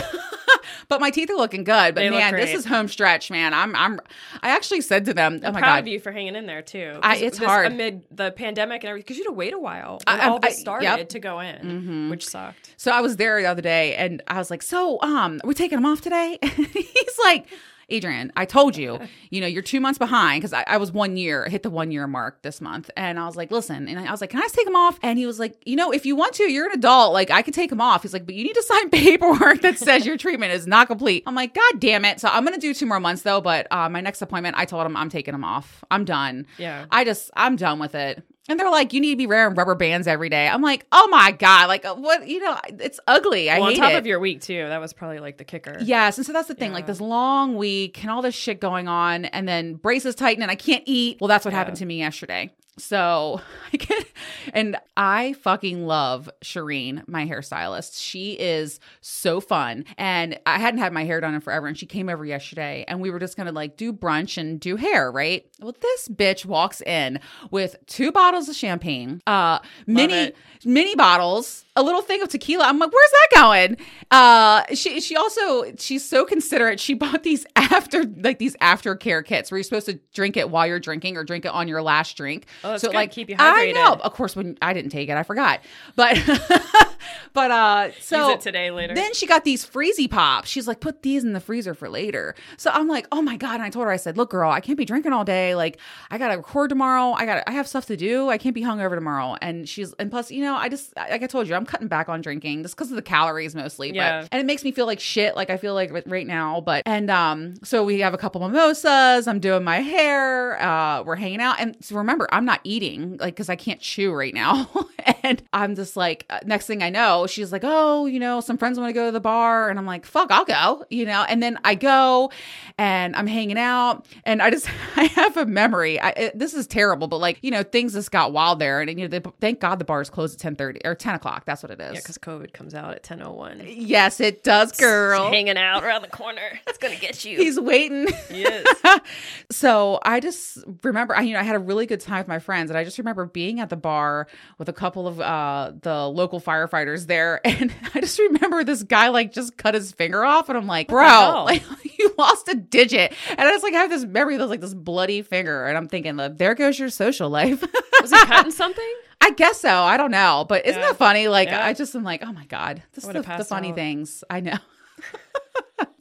but 0.88 1.02
my 1.02 1.10
teeth 1.12 1.30
are 1.30 1.36
looking 1.36 1.64
good. 1.64 1.94
But 1.96 2.02
They 2.02 2.10
man, 2.10 2.34
this 2.36 2.54
is 2.54 2.66
home 2.66 2.88
stretch, 2.88 3.30
man. 3.30 3.54
I'm 3.54 3.76
I'm 3.76 4.00
I 4.42 4.50
actually 4.50 4.82
said 4.82 5.06
to 5.06 5.14
them, 5.14 5.40
Oh 5.44 5.48
I'm 5.48 5.54
my 5.54 5.60
proud 5.60 5.74
god. 5.76 5.80
of 5.80 5.88
you 5.88 6.00
for 6.00 6.12
hanging 6.12 6.36
in 6.36 6.46
there 6.46 6.62
too. 6.62 7.00
I- 7.04 7.18
it's 7.18 7.38
hard. 7.38 7.68
amid 7.68 8.04
the 8.12 8.32
pandemic 8.32 8.84
and 8.84 8.90
everything 8.90 9.04
because 9.06 9.18
you 9.18 9.24
had 9.24 9.30
to 9.30 9.36
wait 9.36 9.54
a 9.58 9.62
while 9.62 10.00
I- 10.08 10.18
when 10.20 10.30
all 10.30 10.40
this 10.40 10.58
I- 10.58 10.60
started 10.62 10.86
yep. 10.86 11.10
to 11.10 11.20
go 11.20 11.40
in, 11.40 11.56
Mhm. 11.58 12.10
which 12.10 12.26
sucked. 12.26 12.74
So 12.78 12.92
I 12.92 13.02
was 13.02 13.18
there 13.18 13.42
the 13.42 13.48
other 13.48 13.62
day 13.62 13.96
and 13.96 14.22
I 14.28 14.38
was 14.38 14.50
like, 14.50 14.62
So, 14.62 15.00
um, 15.02 15.42
are 15.44 15.48
we 15.48 15.54
taking 15.54 15.78
him 15.78 15.86
off 15.86 16.02
today? 16.02 16.38
He's 16.42 17.20
like, 17.24 17.48
Adrian, 17.90 18.34
I 18.36 18.44
told 18.44 18.76
you, 18.76 19.00
you 19.30 19.40
know, 19.40 19.48
you're 19.48 19.62
two 19.62 19.80
months 19.80 19.98
behind 19.98 20.42
because 20.42 20.52
I, 20.52 20.66
I 20.68 20.76
was 20.76 20.92
one 20.92 21.16
year, 21.16 21.48
hit 21.48 21.64
the 21.64 21.70
one 21.70 21.90
year 21.90 22.06
mark 22.06 22.42
this 22.42 22.60
month. 22.60 22.92
And 22.98 23.18
I 23.18 23.26
was 23.26 23.38
like, 23.38 23.50
listen, 23.50 23.88
and 23.88 23.98
I 23.98 24.12
was 24.12 24.20
like, 24.20 24.30
can 24.32 24.40
I 24.40 24.44
just 24.44 24.56
take 24.56 24.68
him 24.68 24.76
off? 24.76 25.00
And 25.02 25.18
he 25.18 25.26
was 25.26 25.40
like, 25.40 25.58
you 25.66 25.78
know, 25.78 25.92
if 25.92 26.06
you 26.06 26.14
want 26.18 26.34
to, 26.36 26.52
you're 26.52 26.66
an 26.66 26.74
adult. 26.74 27.14
Like, 27.14 27.32
I 27.32 27.42
could 27.42 27.54
take 27.54 27.72
him 27.72 27.80
off. 27.80 28.02
He's 28.02 28.12
like, 28.12 28.26
but 28.26 28.36
you 28.36 28.44
need 28.44 28.56
to 28.56 28.64
sign 28.64 28.90
paperwork 28.92 29.62
that 29.62 29.78
says 29.78 30.06
your 30.06 30.18
treatment 30.18 30.52
is 30.52 30.68
not 30.68 30.88
complete. 30.88 31.24
I'm 31.26 31.34
like, 31.34 31.54
God 31.54 31.80
damn 31.80 32.04
it. 32.04 32.20
So 32.20 32.28
I'm 32.28 32.44
going 32.44 32.56
to 32.56 32.60
do 32.60 32.74
two 32.74 32.86
more 32.88 33.00
months 33.00 33.22
though. 33.22 33.40
But 33.40 33.68
uh, 33.72 33.88
my 33.88 34.02
next 34.02 34.22
appointment, 34.22 34.58
I 34.58 34.66
told 34.66 34.86
him 34.86 34.98
I'm 34.98 35.10
taking 35.10 35.34
him 35.34 35.46
off. 35.46 35.82
I'm 35.90 36.04
done. 36.04 36.46
Yeah. 36.58 36.88
I 36.92 37.06
just, 37.06 37.32
I'm 37.38 37.56
done 37.56 37.80
with 37.80 37.96
it. 37.96 38.22
And 38.50 38.60
they're 38.60 38.72
like, 38.72 38.94
you 38.94 39.02
need 39.02 39.12
to 39.12 39.18
be 39.18 39.28
wearing 39.28 39.56
rubber 39.56 39.76
bands 39.76 40.08
every 40.08 40.30
day. 40.30 40.48
I'm 40.48 40.62
like, 40.62 40.86
oh 40.92 41.08
my 41.10 41.32
God. 41.32 41.68
Like, 41.68 41.84
uh, 41.86 41.96
what, 41.96 42.28
you 42.28 42.40
know, 42.40 42.58
it's 42.80 43.00
ugly. 43.06 43.50
I 43.50 43.60
well, 43.60 43.68
on 43.70 43.76
top 43.76 43.92
it. 43.92 43.98
of 43.98 44.08
your 44.08 44.20
week 44.20 44.42
too, 44.42 44.68
that 44.70 44.80
was 44.80 44.94
probably 44.94 45.20
like 45.20 45.38
the 45.38 45.44
kicker. 45.44 45.78
Yes, 45.82 46.18
and 46.18 46.26
so 46.26 46.32
that's 46.34 46.48
the 46.48 46.56
thing. 46.56 46.72
Like 46.72 46.88
this 46.88 47.02
long 47.02 47.58
week 47.58 48.02
and 48.02 48.10
all 48.12 48.22
this 48.22 48.36
shit 48.36 48.62
going 48.62 48.88
on, 48.88 49.26
and 49.26 49.48
then 49.48 49.76
braces 49.76 50.16
tighten 50.16 50.42
and 50.42 50.50
I 50.52 50.56
can't 50.56 50.84
eat. 50.86 51.18
Well, 51.20 51.28
that's 51.28 51.44
what 51.46 51.52
Yeah. 51.52 51.58
happened 51.58 51.78
to 51.78 51.86
me 51.86 51.98
yesterday. 51.98 52.52
So 52.78 53.42
I 53.74 53.78
get, 53.78 54.06
and 54.54 54.78
I 54.96 55.34
fucking 55.34 55.86
love 55.86 56.30
Shireen, 56.44 57.08
my 57.08 57.26
hairstylist. 57.26 58.02
She 58.02 58.34
is 58.34 58.80
so 59.02 59.40
fun, 59.40 59.86
and 59.98 60.40
I 60.46 60.60
hadn't 60.60 60.80
had 60.80 60.94
my 60.94 61.04
hair 61.04 61.20
done 61.20 61.34
in 61.34 61.42
forever, 61.42 61.68
and 61.68 61.78
she 61.78 61.86
came 61.86 62.10
over 62.10 62.26
yesterday, 62.26 62.86
and 62.88 63.02
we 63.02 63.10
were 63.10 63.20
just 63.20 63.38
gonna 63.38 63.52
like 63.52 63.78
do 63.78 63.92
brunch 63.92 64.38
and 64.38 64.60
do 64.60 64.76
hair, 64.76 65.12
right? 65.12 65.46
Well, 65.60 65.76
this 65.82 66.08
bitch 66.08 66.46
walks 66.46 66.82
in 66.82 67.20
with 67.52 67.76
two 67.88 68.12
bottles 68.12 68.50
of 68.50 68.56
champagne, 68.56 69.22
uh, 69.28 69.60
mini 69.86 70.34
mini 70.66 70.96
bottles, 70.96 71.66
a 71.76 71.84
little 71.84 72.02
thing 72.02 72.22
of 72.22 72.30
tequila. 72.30 72.66
I'm 72.66 72.80
like, 72.80 72.92
where's 72.92 73.12
that 73.12 73.42
going? 73.42 73.78
Uh, 74.12 74.64
she 74.74 75.00
she 75.00 75.16
also 75.16 75.76
she's 75.78 76.08
so 76.08 76.26
considerate. 76.26 76.80
She 76.80 76.94
bought 77.08 77.24
these 77.24 77.46
after 77.56 78.04
like 78.04 78.40
these 78.40 78.56
aftercare 78.58 79.24
kits 79.24 79.52
where 79.52 79.58
you're 79.58 79.64
supposed 79.64 79.88
to 79.88 80.00
drink 80.14 80.38
it 80.38 80.50
while 80.50 80.68
you're 80.68 80.80
drinking 80.80 81.18
or 81.18 81.24
drink 81.24 81.46
it 81.46 81.52
on 81.52 81.68
your 81.68 81.82
last 81.82 82.18
drink. 82.18 82.46
Oh, 82.68 82.78
so 82.78 82.88
good. 82.90 82.96
like 82.96 83.12
Keep 83.12 83.30
you 83.30 83.36
hydrated. 83.36 83.70
I 83.70 83.72
know. 83.72 83.94
Of 83.94 84.14
course, 84.14 84.36
when 84.36 84.58
I 84.62 84.74
didn't 84.74 84.92
take 84.92 85.10
it, 85.10 85.16
I 85.16 85.24
forgot. 85.24 85.62
But 85.96 86.18
but 87.34 87.52
uh, 87.52 87.92
so 88.00 88.38
today 88.38 88.72
later. 88.72 88.94
then 88.96 89.14
she 89.14 89.26
got 89.26 89.44
these 89.44 89.66
freezy 89.66 90.10
pops. 90.10 90.50
She's 90.50 90.68
like, 90.68 90.80
put 90.80 91.02
these 91.02 91.24
in 91.24 91.34
the 91.34 91.40
freezer 91.40 91.74
for 91.74 91.90
later. 91.90 92.36
So 92.58 92.72
I'm 92.72 92.88
like, 92.88 93.08
oh 93.12 93.22
my 93.22 93.38
god! 93.38 93.56
And 93.56 93.64
I 93.64 93.70
told 93.70 93.86
her, 93.86 93.92
I 93.92 93.98
said, 93.98 94.18
look, 94.18 94.30
girl, 94.30 94.52
I 94.52 94.60
can't 94.60 94.78
be 94.78 94.86
drinking 94.86 95.14
all 95.14 95.26
day. 95.26 95.56
Like, 95.56 95.80
I 96.12 96.18
gotta 96.18 96.38
record 96.38 96.70
tomorrow. 96.70 97.14
I 97.14 97.26
got, 97.26 97.44
I 97.48 97.52
have 97.52 97.68
stuff 97.68 97.86
to 97.88 97.98
do. 97.98 98.30
I 98.30 98.38
can't 98.38 98.56
be 98.56 98.62
hungover 98.62 98.96
tomorrow. 98.96 99.36
And 99.42 99.68
she's, 99.68 99.94
and 99.94 100.10
plus, 100.12 100.32
you 100.32 100.42
know, 100.44 100.56
I 100.56 100.70
just, 100.70 100.96
like 100.96 101.24
I 101.24 101.28
told 101.28 101.48
you, 101.48 101.56
I'm 101.56 101.66
cutting 101.66 101.88
back 101.88 102.10
on 102.10 102.22
drinking 102.22 102.64
just 102.64 102.76
because 102.76 102.92
of 102.92 102.96
the 102.96 103.02
calories 103.02 103.56
mostly. 103.56 103.94
Yeah. 103.94 104.22
But 104.22 104.30
and 104.32 104.40
it 104.42 104.46
makes 104.46 104.64
me 104.64 104.72
feel 104.72 104.86
like 104.86 105.00
shit. 105.00 105.36
Like 105.36 105.50
I 105.50 105.58
feel 105.58 105.74
like 105.74 105.92
right- 105.92 106.08
right 106.08 106.28
now. 106.28 106.62
But 106.62 106.84
and 106.86 107.10
um, 107.10 107.56
so 107.64 107.84
we 107.84 108.00
have 108.00 108.14
a 108.14 108.18
couple 108.18 108.42
mimosas. 108.42 109.28
I'm 109.28 109.40
doing 109.40 109.64
my 109.64 109.80
hair. 109.80 110.62
Uh, 110.62 111.04
we're 111.04 111.16
hanging 111.16 111.42
out. 111.42 111.60
And 111.60 111.76
so 111.82 111.96
remember, 111.98 112.28
I'm 112.32 112.46
not 112.46 112.60
eating 112.64 113.18
like 113.18 113.36
because 113.36 113.50
I 113.50 113.56
can't 113.56 113.80
chew 113.80 114.14
right 114.14 114.34
now. 114.34 114.70
and 115.24 115.42
I'm 115.54 115.76
just 115.76 115.96
like, 115.96 116.26
uh, 116.30 116.40
next 116.46 116.68
thing 116.68 116.82
I 116.84 116.90
know, 116.90 117.07
she's 117.28 117.52
like, 117.52 117.64
oh, 117.64 118.06
you 118.06 118.20
know, 118.20 118.42
some 118.42 118.58
friends 118.58 118.80
want 118.80 118.90
to 118.90 118.94
go 118.94 119.06
to 119.08 119.12
the 119.12 119.20
bar. 119.20 119.70
And 119.70 119.80
I'm 119.80 119.86
like, 119.86 120.06
fuck, 120.06 120.32
I'll 120.32 120.46
go, 120.46 120.86
you 120.90 121.06
know? 121.06 121.26
And 121.28 121.42
then 121.42 121.60
I 121.64 121.76
go 121.76 122.32
and 122.78 123.16
I'm 123.16 123.28
hanging 123.28 123.58
out 123.58 124.06
and 124.26 124.42
I 124.42 124.50
just, 124.50 124.70
I 124.96 125.06
have 125.06 125.38
a 125.38 125.46
memory. 125.46 126.00
I, 126.00 126.10
it, 126.10 126.40
this 126.40 126.54
is 126.54 126.68
terrible, 126.68 127.08
but 127.08 127.18
like, 127.18 127.40
you 127.42 127.52
know, 127.52 127.64
things 127.64 127.94
just 127.94 128.12
got 128.12 128.34
wild 128.34 128.60
there. 128.60 128.82
And, 128.82 128.90
you 129.00 129.08
know, 129.08 129.20
they, 129.20 129.30
thank 129.40 129.60
God 129.60 129.80
the 129.80 129.86
bars 129.86 130.10
closed 130.10 130.36
at 130.36 130.40
10 130.42 130.56
30 130.56 130.82
or 130.86 130.96
10 130.96 131.16
o'clock. 131.16 131.46
That's 131.46 131.64
what 131.64 131.72
it 131.72 131.80
is. 131.80 131.94
Yeah, 131.94 132.00
because 132.00 132.18
COVID 132.18 132.54
comes 132.54 132.74
out 132.74 132.94
at 132.94 133.04
10 133.04 133.20
01. 133.20 133.64
yes, 133.68 134.20
it 134.20 134.44
does, 134.44 134.72
girl. 134.74 135.30
Hanging 135.30 135.58
out 135.58 135.84
around 135.84 136.02
the 136.02 136.10
corner. 136.10 136.60
It's 136.68 136.78
going 136.78 136.94
to 136.94 137.00
get 137.00 137.24
you. 137.26 137.38
He's 137.38 137.60
waiting. 137.60 138.08
Yes. 138.30 138.66
so 139.52 140.00
I 140.04 140.20
just 140.20 140.60
remember, 140.84 141.16
I, 141.16 141.22
you 141.22 141.34
know, 141.34 141.40
I 141.40 141.44
had 141.44 141.56
a 141.56 141.60
really 141.60 141.86
good 141.86 142.02
time 142.02 142.20
with 142.20 142.28
my 142.28 142.40
friends, 142.40 142.70
and 142.70 142.78
I 142.78 142.84
just 142.84 142.98
remember 142.98 143.26
being 143.26 143.60
at 143.60 143.70
the 143.70 143.76
bar 143.76 144.28
with 144.58 144.70
a 144.70 144.74
couple 144.74 145.08
of 145.08 145.20
uh, 145.20 145.72
the 145.82 146.08
local 146.08 146.40
firefighters 146.40 146.87
there, 146.96 147.40
and 147.46 147.74
I 147.94 148.00
just 148.02 148.18
remember 148.20 148.64
this 148.64 148.84
guy 148.84 149.10
like 149.10 149.32
just 149.34 149.58
cut 149.58 149.74
his 149.74 149.92
finger 149.92 150.24
off, 150.24 150.50
and 150.50 150.58
I'm 150.58 150.68
like, 150.68 150.88
bro, 150.88 151.44
like 151.46 151.64
you 152.00 152.14
lost 152.18 152.48
a 152.48 152.56
digit, 152.56 153.14
and 153.30 153.40
I 153.42 153.52
just 153.52 153.64
like 153.64 153.74
I 153.74 153.80
have 153.82 153.90
this 153.90 154.06
memory 154.06 154.36
of 154.36 154.50
like 154.50 154.62
this 154.62 154.74
bloody 154.74 155.22
finger, 155.22 155.66
and 155.66 155.78
I'm 155.78 155.88
thinking, 155.88 156.16
like, 156.16 156.38
there 156.38 156.56
goes 156.56 156.80
your 156.80 156.90
social 156.90 157.30
life. 157.30 157.62
Was 158.02 158.12
he 158.12 158.18
cutting 158.26 158.52
something? 158.52 158.94
I 159.22 159.32
guess 159.32 159.60
so. 159.62 159.70
I 159.70 159.98
don't 159.98 160.12
know, 160.12 160.46
but 160.48 160.66
isn't 160.66 160.80
Yeah. 160.82 160.88
that 160.90 160.98
funny? 160.98 161.28
Like 161.28 161.50
Yeah. 161.50 161.66
I 161.66 161.74
just 161.74 161.96
am 161.96 162.04
like, 162.04 162.24
oh 162.26 162.32
my 162.32 162.46
god, 162.46 162.84
this 162.94 163.04
is 163.04 163.10
the, 163.12 163.22
the 163.22 163.44
funny 163.46 163.70
out. 163.70 163.76
things. 163.76 164.24
I 164.30 164.40
know. 164.42 164.58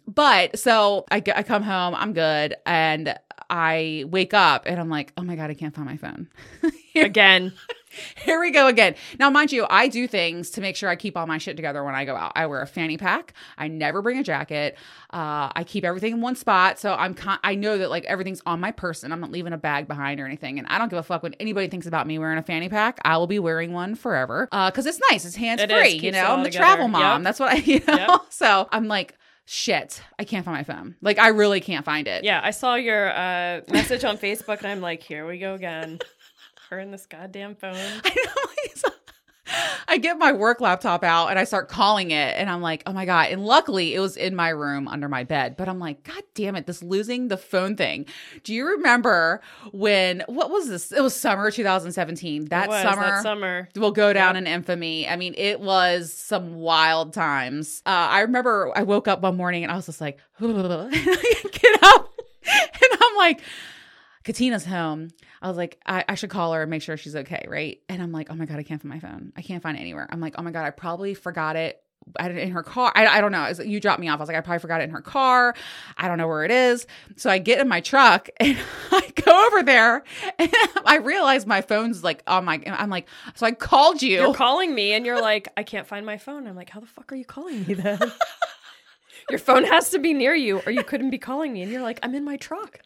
but 0.07 0.59
so 0.59 1.05
I, 1.11 1.17
I 1.35 1.43
come 1.43 1.63
home, 1.63 1.95
I'm 1.95 2.13
good, 2.13 2.55
and 2.65 3.19
I 3.49 4.05
wake 4.09 4.35
up 4.35 4.65
and 4.67 4.79
I'm 4.81 4.89
like, 4.89 5.13
oh 5.17 5.23
my 5.23 5.37
god, 5.37 5.51
I 5.51 5.55
can't 5.55 5.75
find 5.75 5.87
my 5.87 5.97
phone. 5.97 6.29
Again. 6.95 7.53
Here 8.17 8.41
we 8.41 8.51
go 8.51 8.67
again. 8.67 8.95
Now, 9.19 9.31
mind 9.31 9.53
you, 9.53 9.67
I 9.71 9.89
do 9.89 10.07
things 10.07 10.51
to 10.51 10.61
make 10.61 10.77
sure 10.77 10.89
I 10.89 10.97
keep 10.97 11.17
all 11.17 11.27
my 11.27 11.39
shit 11.39 11.57
together 11.57 11.83
when 11.85 11.95
I 11.95 12.05
go 12.05 12.17
out. 12.17 12.33
I 12.35 12.47
wear 12.47 12.61
a 12.63 12.67
fanny 12.67 12.97
pack. 12.97 13.33
I 13.57 13.69
never 13.69 14.03
bring 14.03 14.19
a 14.19 14.23
jacket. 14.23 14.77
Uh, 15.13 15.51
I 15.55 15.65
keep 15.67 15.85
everything 15.85 16.13
in 16.15 16.21
one 16.21 16.35
spot, 16.37 16.79
so 16.79 16.95
I'm 16.95 17.15
con- 17.15 17.39
I 17.45 17.55
know 17.55 17.79
that 17.79 17.91
like 17.91 18.05
everything's 18.05 18.43
on 18.47 18.61
my 18.61 18.73
person. 18.73 19.13
I'm 19.13 19.21
not 19.21 19.31
leaving 19.31 19.53
a 19.53 19.59
bag 19.59 19.89
behind 19.89 20.21
or 20.21 20.27
anything, 20.27 20.59
and 20.59 20.67
I 20.69 20.79
don't 20.79 20.89
give 20.89 20.99
a 20.99 21.03
fuck 21.03 21.23
when 21.23 21.35
anybody 21.35 21.69
thinks 21.69 21.87
about 21.87 22.07
me 22.07 22.19
wearing 22.19 22.39
a 22.39 22.43
fanny 22.43 22.69
pack. 22.69 22.99
I 23.05 23.17
will 23.17 23.27
be 23.27 23.39
wearing 23.39 23.73
one 23.73 23.95
forever 23.95 24.49
because 24.51 24.87
it's 24.87 25.01
nice. 25.11 25.25
It's 25.25 25.37
hands 25.37 25.61
It 25.63 25.71
free. 25.71 25.91
You 25.95 26.13
know, 26.13 26.25
I'm 26.35 26.43
the 26.43 26.51
together. 26.51 26.65
travel 26.65 26.89
mom. 26.89 27.23
Yep. 27.23 27.25
That's 27.25 27.41
what 27.41 27.53
I. 27.53 27.57
You 27.67 27.81
know, 27.87 27.97
Yep. 27.97 28.21
so 28.31 28.69
I'm 28.73 28.87
like. 28.89 29.15
Shit, 29.49 30.03
I 30.19 30.25
can't 30.25 30.45
find 30.45 30.57
my 30.57 30.65
phone. 30.65 30.97
Like, 31.01 31.21
I 31.21 31.29
really 31.29 31.61
can't 31.61 31.85
find 31.85 32.09
it. 32.09 32.25
Yeah, 32.25 32.41
I 32.43 32.51
saw 32.51 32.75
your 32.75 33.11
uh, 33.17 33.61
message 33.71 34.03
on 34.03 34.19
Facebook 34.19 34.59
and 34.59 34.67
I'm 34.67 34.81
like, 34.81 35.05
here 35.05 35.25
we 35.25 35.39
go 35.39 35.55
again. 35.55 36.01
Her 36.71 36.79
and 36.79 36.93
this 36.93 37.07
goddamn 37.07 37.55
phone. 37.55 37.77
I 38.05 38.15
know. 38.25 38.47
I 39.89 39.99
get 39.99 40.19
my 40.19 40.33
work 40.33 40.61
laptop 40.61 41.05
out 41.05 41.29
and 41.29 41.39
I 41.39 41.45
start 41.45 41.69
calling 41.69 42.11
it, 42.11 42.35
and 42.37 42.51
I'm 42.51 42.61
like, 42.61 42.83
oh 42.87 42.93
my 42.93 43.07
God. 43.07 43.29
And 43.31 43.45
luckily, 43.45 43.95
it 43.95 44.01
was 44.01 44.17
in 44.17 44.35
my 44.35 44.49
room 44.49 44.89
under 44.89 45.09
my 45.09 45.25
bed. 45.25 45.57
But 45.57 45.69
I'm 45.69 45.79
like, 45.79 46.03
God 46.03 46.23
damn 46.35 46.57
it, 46.57 46.67
this 46.67 46.83
losing 46.83 47.29
the 47.29 47.37
phone 47.37 47.77
thing. 47.77 48.07
Do 48.45 48.53
you 48.53 48.67
remember 48.67 49.41
when, 49.73 50.23
what 50.27 50.51
was 50.51 50.69
this? 50.69 50.93
It 50.93 51.01
was 51.01 51.15
summer 51.15 51.51
2017. 51.51 52.47
That 52.47 52.69
was, 52.69 52.83
summer. 52.83 53.03
That 53.03 53.23
summer. 53.23 53.69
will 53.77 53.93
go 53.93 54.13
down 54.13 54.37
in 54.37 54.47
infamy. 54.47 55.09
I 55.09 55.17
mean, 55.17 55.35
it 55.37 55.61
was 55.61 56.13
some 56.13 56.57
wild 56.57 57.13
times. 57.13 57.83
Uh, 57.87 57.91
I 58.11 58.21
remember 58.21 58.73
I 58.75 58.83
woke 58.83 59.09
up 59.09 59.23
one 59.23 59.37
morning 59.37 59.63
and 59.63 59.73
I 59.73 59.77
was 59.77 59.87
just 59.87 60.01
like, 60.01 60.19
get 60.41 60.51
up 61.83 62.13
and 62.45 63.01
I'm 63.01 63.17
like, 63.17 63.41
Katina's 64.25 64.67
home. 64.67 65.09
I 65.43 65.49
was 65.49 65.57
like, 65.57 65.79
I, 65.87 66.05
I 66.09 66.15
should 66.15 66.31
call 66.31 66.53
her 66.53 66.63
and 66.63 66.71
make 66.71 66.83
sure 66.83 66.97
she's 66.97 67.17
okay, 67.17 67.45
right? 67.49 67.81
And 67.89 68.03
I'm 68.03 68.13
like, 68.13 68.29
oh 68.31 68.35
my 68.35 68.47
God, 68.47 68.59
I 68.59 68.63
can't 68.63 68.81
find 68.81 68.93
my 68.93 69.01
phone. 69.01 69.33
I 69.37 69.43
can't 69.43 69.63
find 69.63 69.77
it 69.77 69.81
anywhere. 69.81 70.07
I'm 70.11 70.21
like, 70.21 70.35
oh 70.39 70.43
my 70.43 70.51
God, 70.51 70.65
I 70.65 70.71
probably 70.71 71.15
forgot 71.15 71.57
it. 71.57 71.83
I 72.21 72.29
in 72.29 72.53
her 72.53 72.63
car. 72.63 72.93
I, 72.95 73.07
I 73.07 73.21
don't 73.21 73.33
know. 73.33 73.47
It's- 73.49 73.67
You 73.67 73.81
dropped 73.81 73.99
me 74.01 74.09
off. 74.09 74.21
I 74.21 74.23
was 74.23 74.29
like, 74.29 74.37
I 74.37 74.41
probably 74.41 74.61
forgot 74.61 74.81
it 74.81 74.85
in 74.85 74.91
her 74.91 75.01
car. 75.01 75.57
I 75.99 76.07
don't 76.07 76.19
know 76.19 76.29
where 76.29 76.45
it 76.45 76.53
is. 76.53 76.87
So 77.17 77.29
I 77.31 77.39
get 77.39 77.59
in 77.61 77.67
my 77.69 77.81
truck 77.81 78.29
and 78.41 78.57
I 78.93 79.13
go 79.25 79.47
over 79.49 79.63
there 79.65 80.05
and 80.39 80.53
I 80.87 80.99
realize 81.03 81.47
my 81.47 81.63
phone's 81.63 82.05
like 82.05 82.23
on 82.29 82.45
my, 82.45 82.63
I'm 82.67 82.91
like, 82.91 83.09
so 83.35 83.45
I 83.45 83.51
called 83.53 84.03
you. 84.03 84.21
You're 84.21 84.35
calling 84.35 84.73
me 84.75 84.93
and 84.93 85.05
you're 85.05 85.21
like, 85.21 85.49
I 85.57 85.65
can't 85.65 85.87
find 85.87 86.07
my 86.07 86.17
phone. 86.17 86.47
I'm 86.47 86.55
like, 86.55 86.71
how 86.71 86.79
the 86.81 86.87
fuck 86.87 87.11
are 87.13 87.17
you 87.17 87.25
calling 87.25 87.67
me 87.67 87.75
then? 87.75 87.99
Your 89.29 89.41
phone 89.41 89.65
has 89.65 89.91
to 89.91 89.99
be 89.99 90.13
near 90.15 90.37
you 90.37 90.61
or 90.65 90.71
you 90.71 90.85
couldn't 90.85 91.11
be 91.11 91.19
calling 91.19 91.53
me. 91.53 91.63
And 91.63 91.73
you're 91.73 91.83
like, 91.83 91.99
I'm 92.05 92.15
in 92.15 92.25
my 92.25 92.37
truck. 92.37 92.79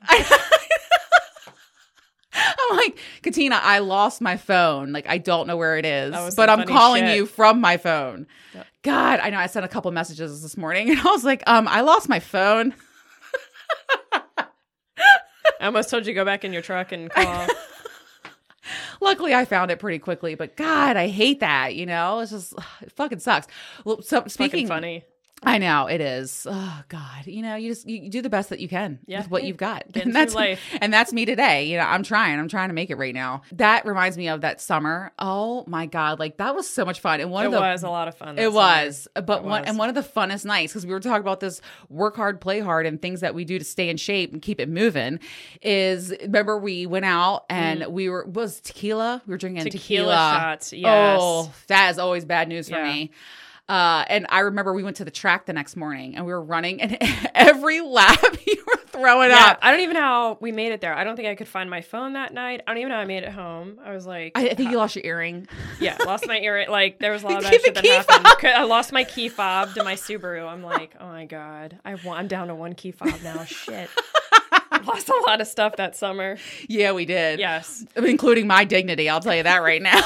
I'm 2.34 2.76
like, 2.76 2.98
Katina, 3.22 3.60
I 3.62 3.80
lost 3.80 4.20
my 4.20 4.36
phone. 4.36 4.92
Like, 4.92 5.08
I 5.08 5.18
don't 5.18 5.46
know 5.46 5.56
where 5.56 5.76
it 5.78 5.84
is, 5.84 6.34
but 6.34 6.48
I'm 6.48 6.66
calling 6.66 7.04
shit. 7.04 7.16
you 7.16 7.26
from 7.26 7.60
my 7.60 7.76
phone. 7.76 8.26
Yep. 8.54 8.66
God, 8.82 9.20
I 9.20 9.30
know. 9.30 9.38
I 9.38 9.46
sent 9.46 9.64
a 9.64 9.68
couple 9.68 9.90
messages 9.90 10.42
this 10.42 10.56
morning 10.56 10.90
and 10.90 10.98
I 11.00 11.04
was 11.04 11.24
like, 11.24 11.42
um, 11.46 11.66
I 11.68 11.80
lost 11.80 12.08
my 12.08 12.20
phone. 12.20 12.74
I 15.60 15.66
almost 15.66 15.90
told 15.90 16.06
you 16.06 16.12
to 16.12 16.14
go 16.14 16.24
back 16.24 16.44
in 16.44 16.52
your 16.52 16.62
truck 16.62 16.92
and 16.92 17.10
call. 17.10 17.46
Luckily, 19.02 19.34
I 19.34 19.44
found 19.44 19.70
it 19.70 19.78
pretty 19.78 19.98
quickly, 19.98 20.34
but 20.34 20.56
God, 20.56 20.96
I 20.96 21.08
hate 21.08 21.40
that. 21.40 21.74
You 21.74 21.86
know, 21.86 22.20
it's 22.20 22.30
just 22.30 22.54
it 22.80 22.92
fucking 22.92 23.18
sucks. 23.18 23.46
Well, 23.84 24.02
so 24.02 24.24
speaking, 24.28 24.66
funny. 24.66 25.04
I 25.42 25.56
know 25.56 25.86
it 25.86 26.02
is. 26.02 26.46
Oh 26.48 26.82
God, 26.88 27.26
you 27.26 27.40
know, 27.40 27.56
you 27.56 27.70
just 27.70 27.88
you, 27.88 28.10
do 28.10 28.20
the 28.20 28.28
best 28.28 28.50
that 28.50 28.60
you 28.60 28.68
can 28.68 28.98
Yeah. 29.06 29.20
with 29.20 29.30
what 29.30 29.42
you've 29.44 29.56
got, 29.56 29.84
and 29.94 30.14
that's 30.14 30.34
life. 30.34 30.60
and 30.82 30.92
that's 30.92 31.14
me 31.14 31.24
today. 31.24 31.64
You 31.64 31.78
know, 31.78 31.84
I'm 31.84 32.02
trying. 32.02 32.38
I'm 32.38 32.48
trying 32.48 32.68
to 32.68 32.74
make 32.74 32.90
it 32.90 32.96
right 32.96 33.14
now. 33.14 33.40
That 33.52 33.86
reminds 33.86 34.18
me 34.18 34.28
of 34.28 34.42
that 34.42 34.60
summer. 34.60 35.12
Oh 35.18 35.64
my 35.66 35.86
God, 35.86 36.18
like 36.18 36.36
that 36.36 36.54
was 36.54 36.68
so 36.68 36.84
much 36.84 37.00
fun. 37.00 37.20
And 37.20 37.30
one 37.30 37.44
It 37.44 37.46
of 37.46 37.52
the 37.52 37.60
was 37.60 37.82
a 37.82 37.88
lot 37.88 38.06
of 38.06 38.14
fun. 38.16 38.38
it 38.38 38.42
summer. 38.42 38.50
was, 38.54 39.08
but 39.14 39.38
It 39.38 39.44
one 39.44 39.62
was. 39.62 39.64
and 39.68 39.78
one 39.78 39.88
of 39.88 39.94
the 39.94 40.02
funnest 40.02 40.44
nights 40.44 40.72
because 40.74 40.84
we 40.84 40.92
were 40.92 41.00
talking 41.00 41.22
about 41.22 41.40
this 41.40 41.62
work 41.88 42.16
hard, 42.16 42.40
play 42.42 42.60
hard, 42.60 42.84
and 42.84 43.00
things 43.00 43.20
that 43.20 43.34
we 43.34 43.46
do 43.46 43.58
to 43.58 43.64
stay 43.64 43.88
in 43.88 43.96
shape 43.96 44.34
and 44.34 44.42
keep 44.42 44.60
it 44.60 44.68
moving. 44.68 45.20
Is 45.62 46.10
remember 46.20 46.58
we 46.58 46.84
went 46.84 47.06
out 47.06 47.46
and 47.48 47.86
we 47.86 48.10
were 48.10 48.26
was 48.26 48.60
tequila. 48.60 49.22
We 49.26 49.30
were 49.32 49.38
drinking 49.38 49.60
Mm. 49.64 49.70
Tequila 49.70 49.80
tequila, 49.80 50.14
shots, 50.14 50.72
yes. 50.74 51.18
Oh, 51.22 51.50
that 51.68 51.90
is 51.92 51.98
always 51.98 52.24
bad 52.26 52.48
news 52.48 52.68
for 52.68 52.76
Yeah. 52.76 52.92
me. 52.92 53.10
Uh, 53.70 54.04
and 54.08 54.26
I 54.30 54.40
remember 54.40 54.72
we 54.72 54.82
went 54.82 54.96
to 54.96 55.04
the 55.04 55.12
track 55.12 55.46
the 55.46 55.52
next 55.52 55.76
morning 55.76 56.16
and 56.16 56.26
we 56.26 56.32
were 56.32 56.42
running, 56.42 56.82
and 56.82 56.98
every 57.36 57.80
lap 57.80 58.18
you 58.46 58.64
were 58.66 58.80
throwing 58.88 59.30
Yeah, 59.30 59.50
up. 59.50 59.58
I 59.62 59.70
don't 59.70 59.78
even 59.80 59.94
know 59.94 60.00
how 60.00 60.38
we 60.40 60.50
made 60.50 60.72
it 60.72 60.80
there. 60.80 60.92
I 60.92 61.04
don't 61.04 61.14
think 61.14 61.28
I 61.28 61.36
could 61.36 61.46
find 61.46 61.70
my 61.70 61.80
phone 61.80 62.14
that 62.14 62.34
night. 62.34 62.62
I 62.66 62.70
don't 62.72 62.78
even 62.78 62.88
know 62.88 62.96
how 62.96 63.02
I 63.02 63.04
made 63.04 63.22
it 63.22 63.28
home. 63.30 63.78
I 63.84 63.94
was 63.94 64.06
like, 64.06 64.32
I, 64.34 64.48
I 64.48 64.54
think 64.54 64.72
you 64.72 64.76
lost 64.76 64.96
your 64.96 65.04
earring. 65.04 65.46
yeah, 65.78 65.96
lost 66.04 66.26
my 66.26 66.40
ear. 66.40 66.66
Like 66.68 66.98
there 66.98 67.12
was 67.12 67.22
a 67.22 67.26
lot 67.28 67.36
of 67.36 67.42
that 67.50 67.60
shit 67.62 67.74
that 67.76 67.86
happened. 67.86 68.26
fob. 68.26 68.44
I 68.44 68.64
lost 68.64 68.90
my 68.92 69.04
key 69.04 69.28
fob 69.28 69.72
to 69.74 69.84
my 69.84 69.94
Subaru. 69.94 70.48
I'm 70.48 70.64
like, 70.64 70.96
oh 70.98 71.06
my 71.06 71.26
god, 71.26 71.78
I 71.84 71.94
I'm 72.08 72.26
down 72.26 72.48
to 72.48 72.56
one 72.56 72.74
key 72.74 72.90
fob 72.90 73.14
now. 73.22 73.44
Shit, 73.44 73.88
lost 74.84 75.08
a 75.08 75.22
lot 75.28 75.40
of 75.40 75.46
stuff 75.46 75.76
that 75.76 75.94
summer. 75.94 76.38
Yeah, 76.68 76.90
we 76.90 77.04
did. 77.04 77.38
Yes, 77.38 77.86
including 77.94 78.48
my 78.48 78.64
dignity. 78.64 79.08
I'll 79.08 79.20
tell 79.20 79.36
you 79.36 79.44
that 79.44 79.58
right 79.62 79.80
now. 79.80 80.00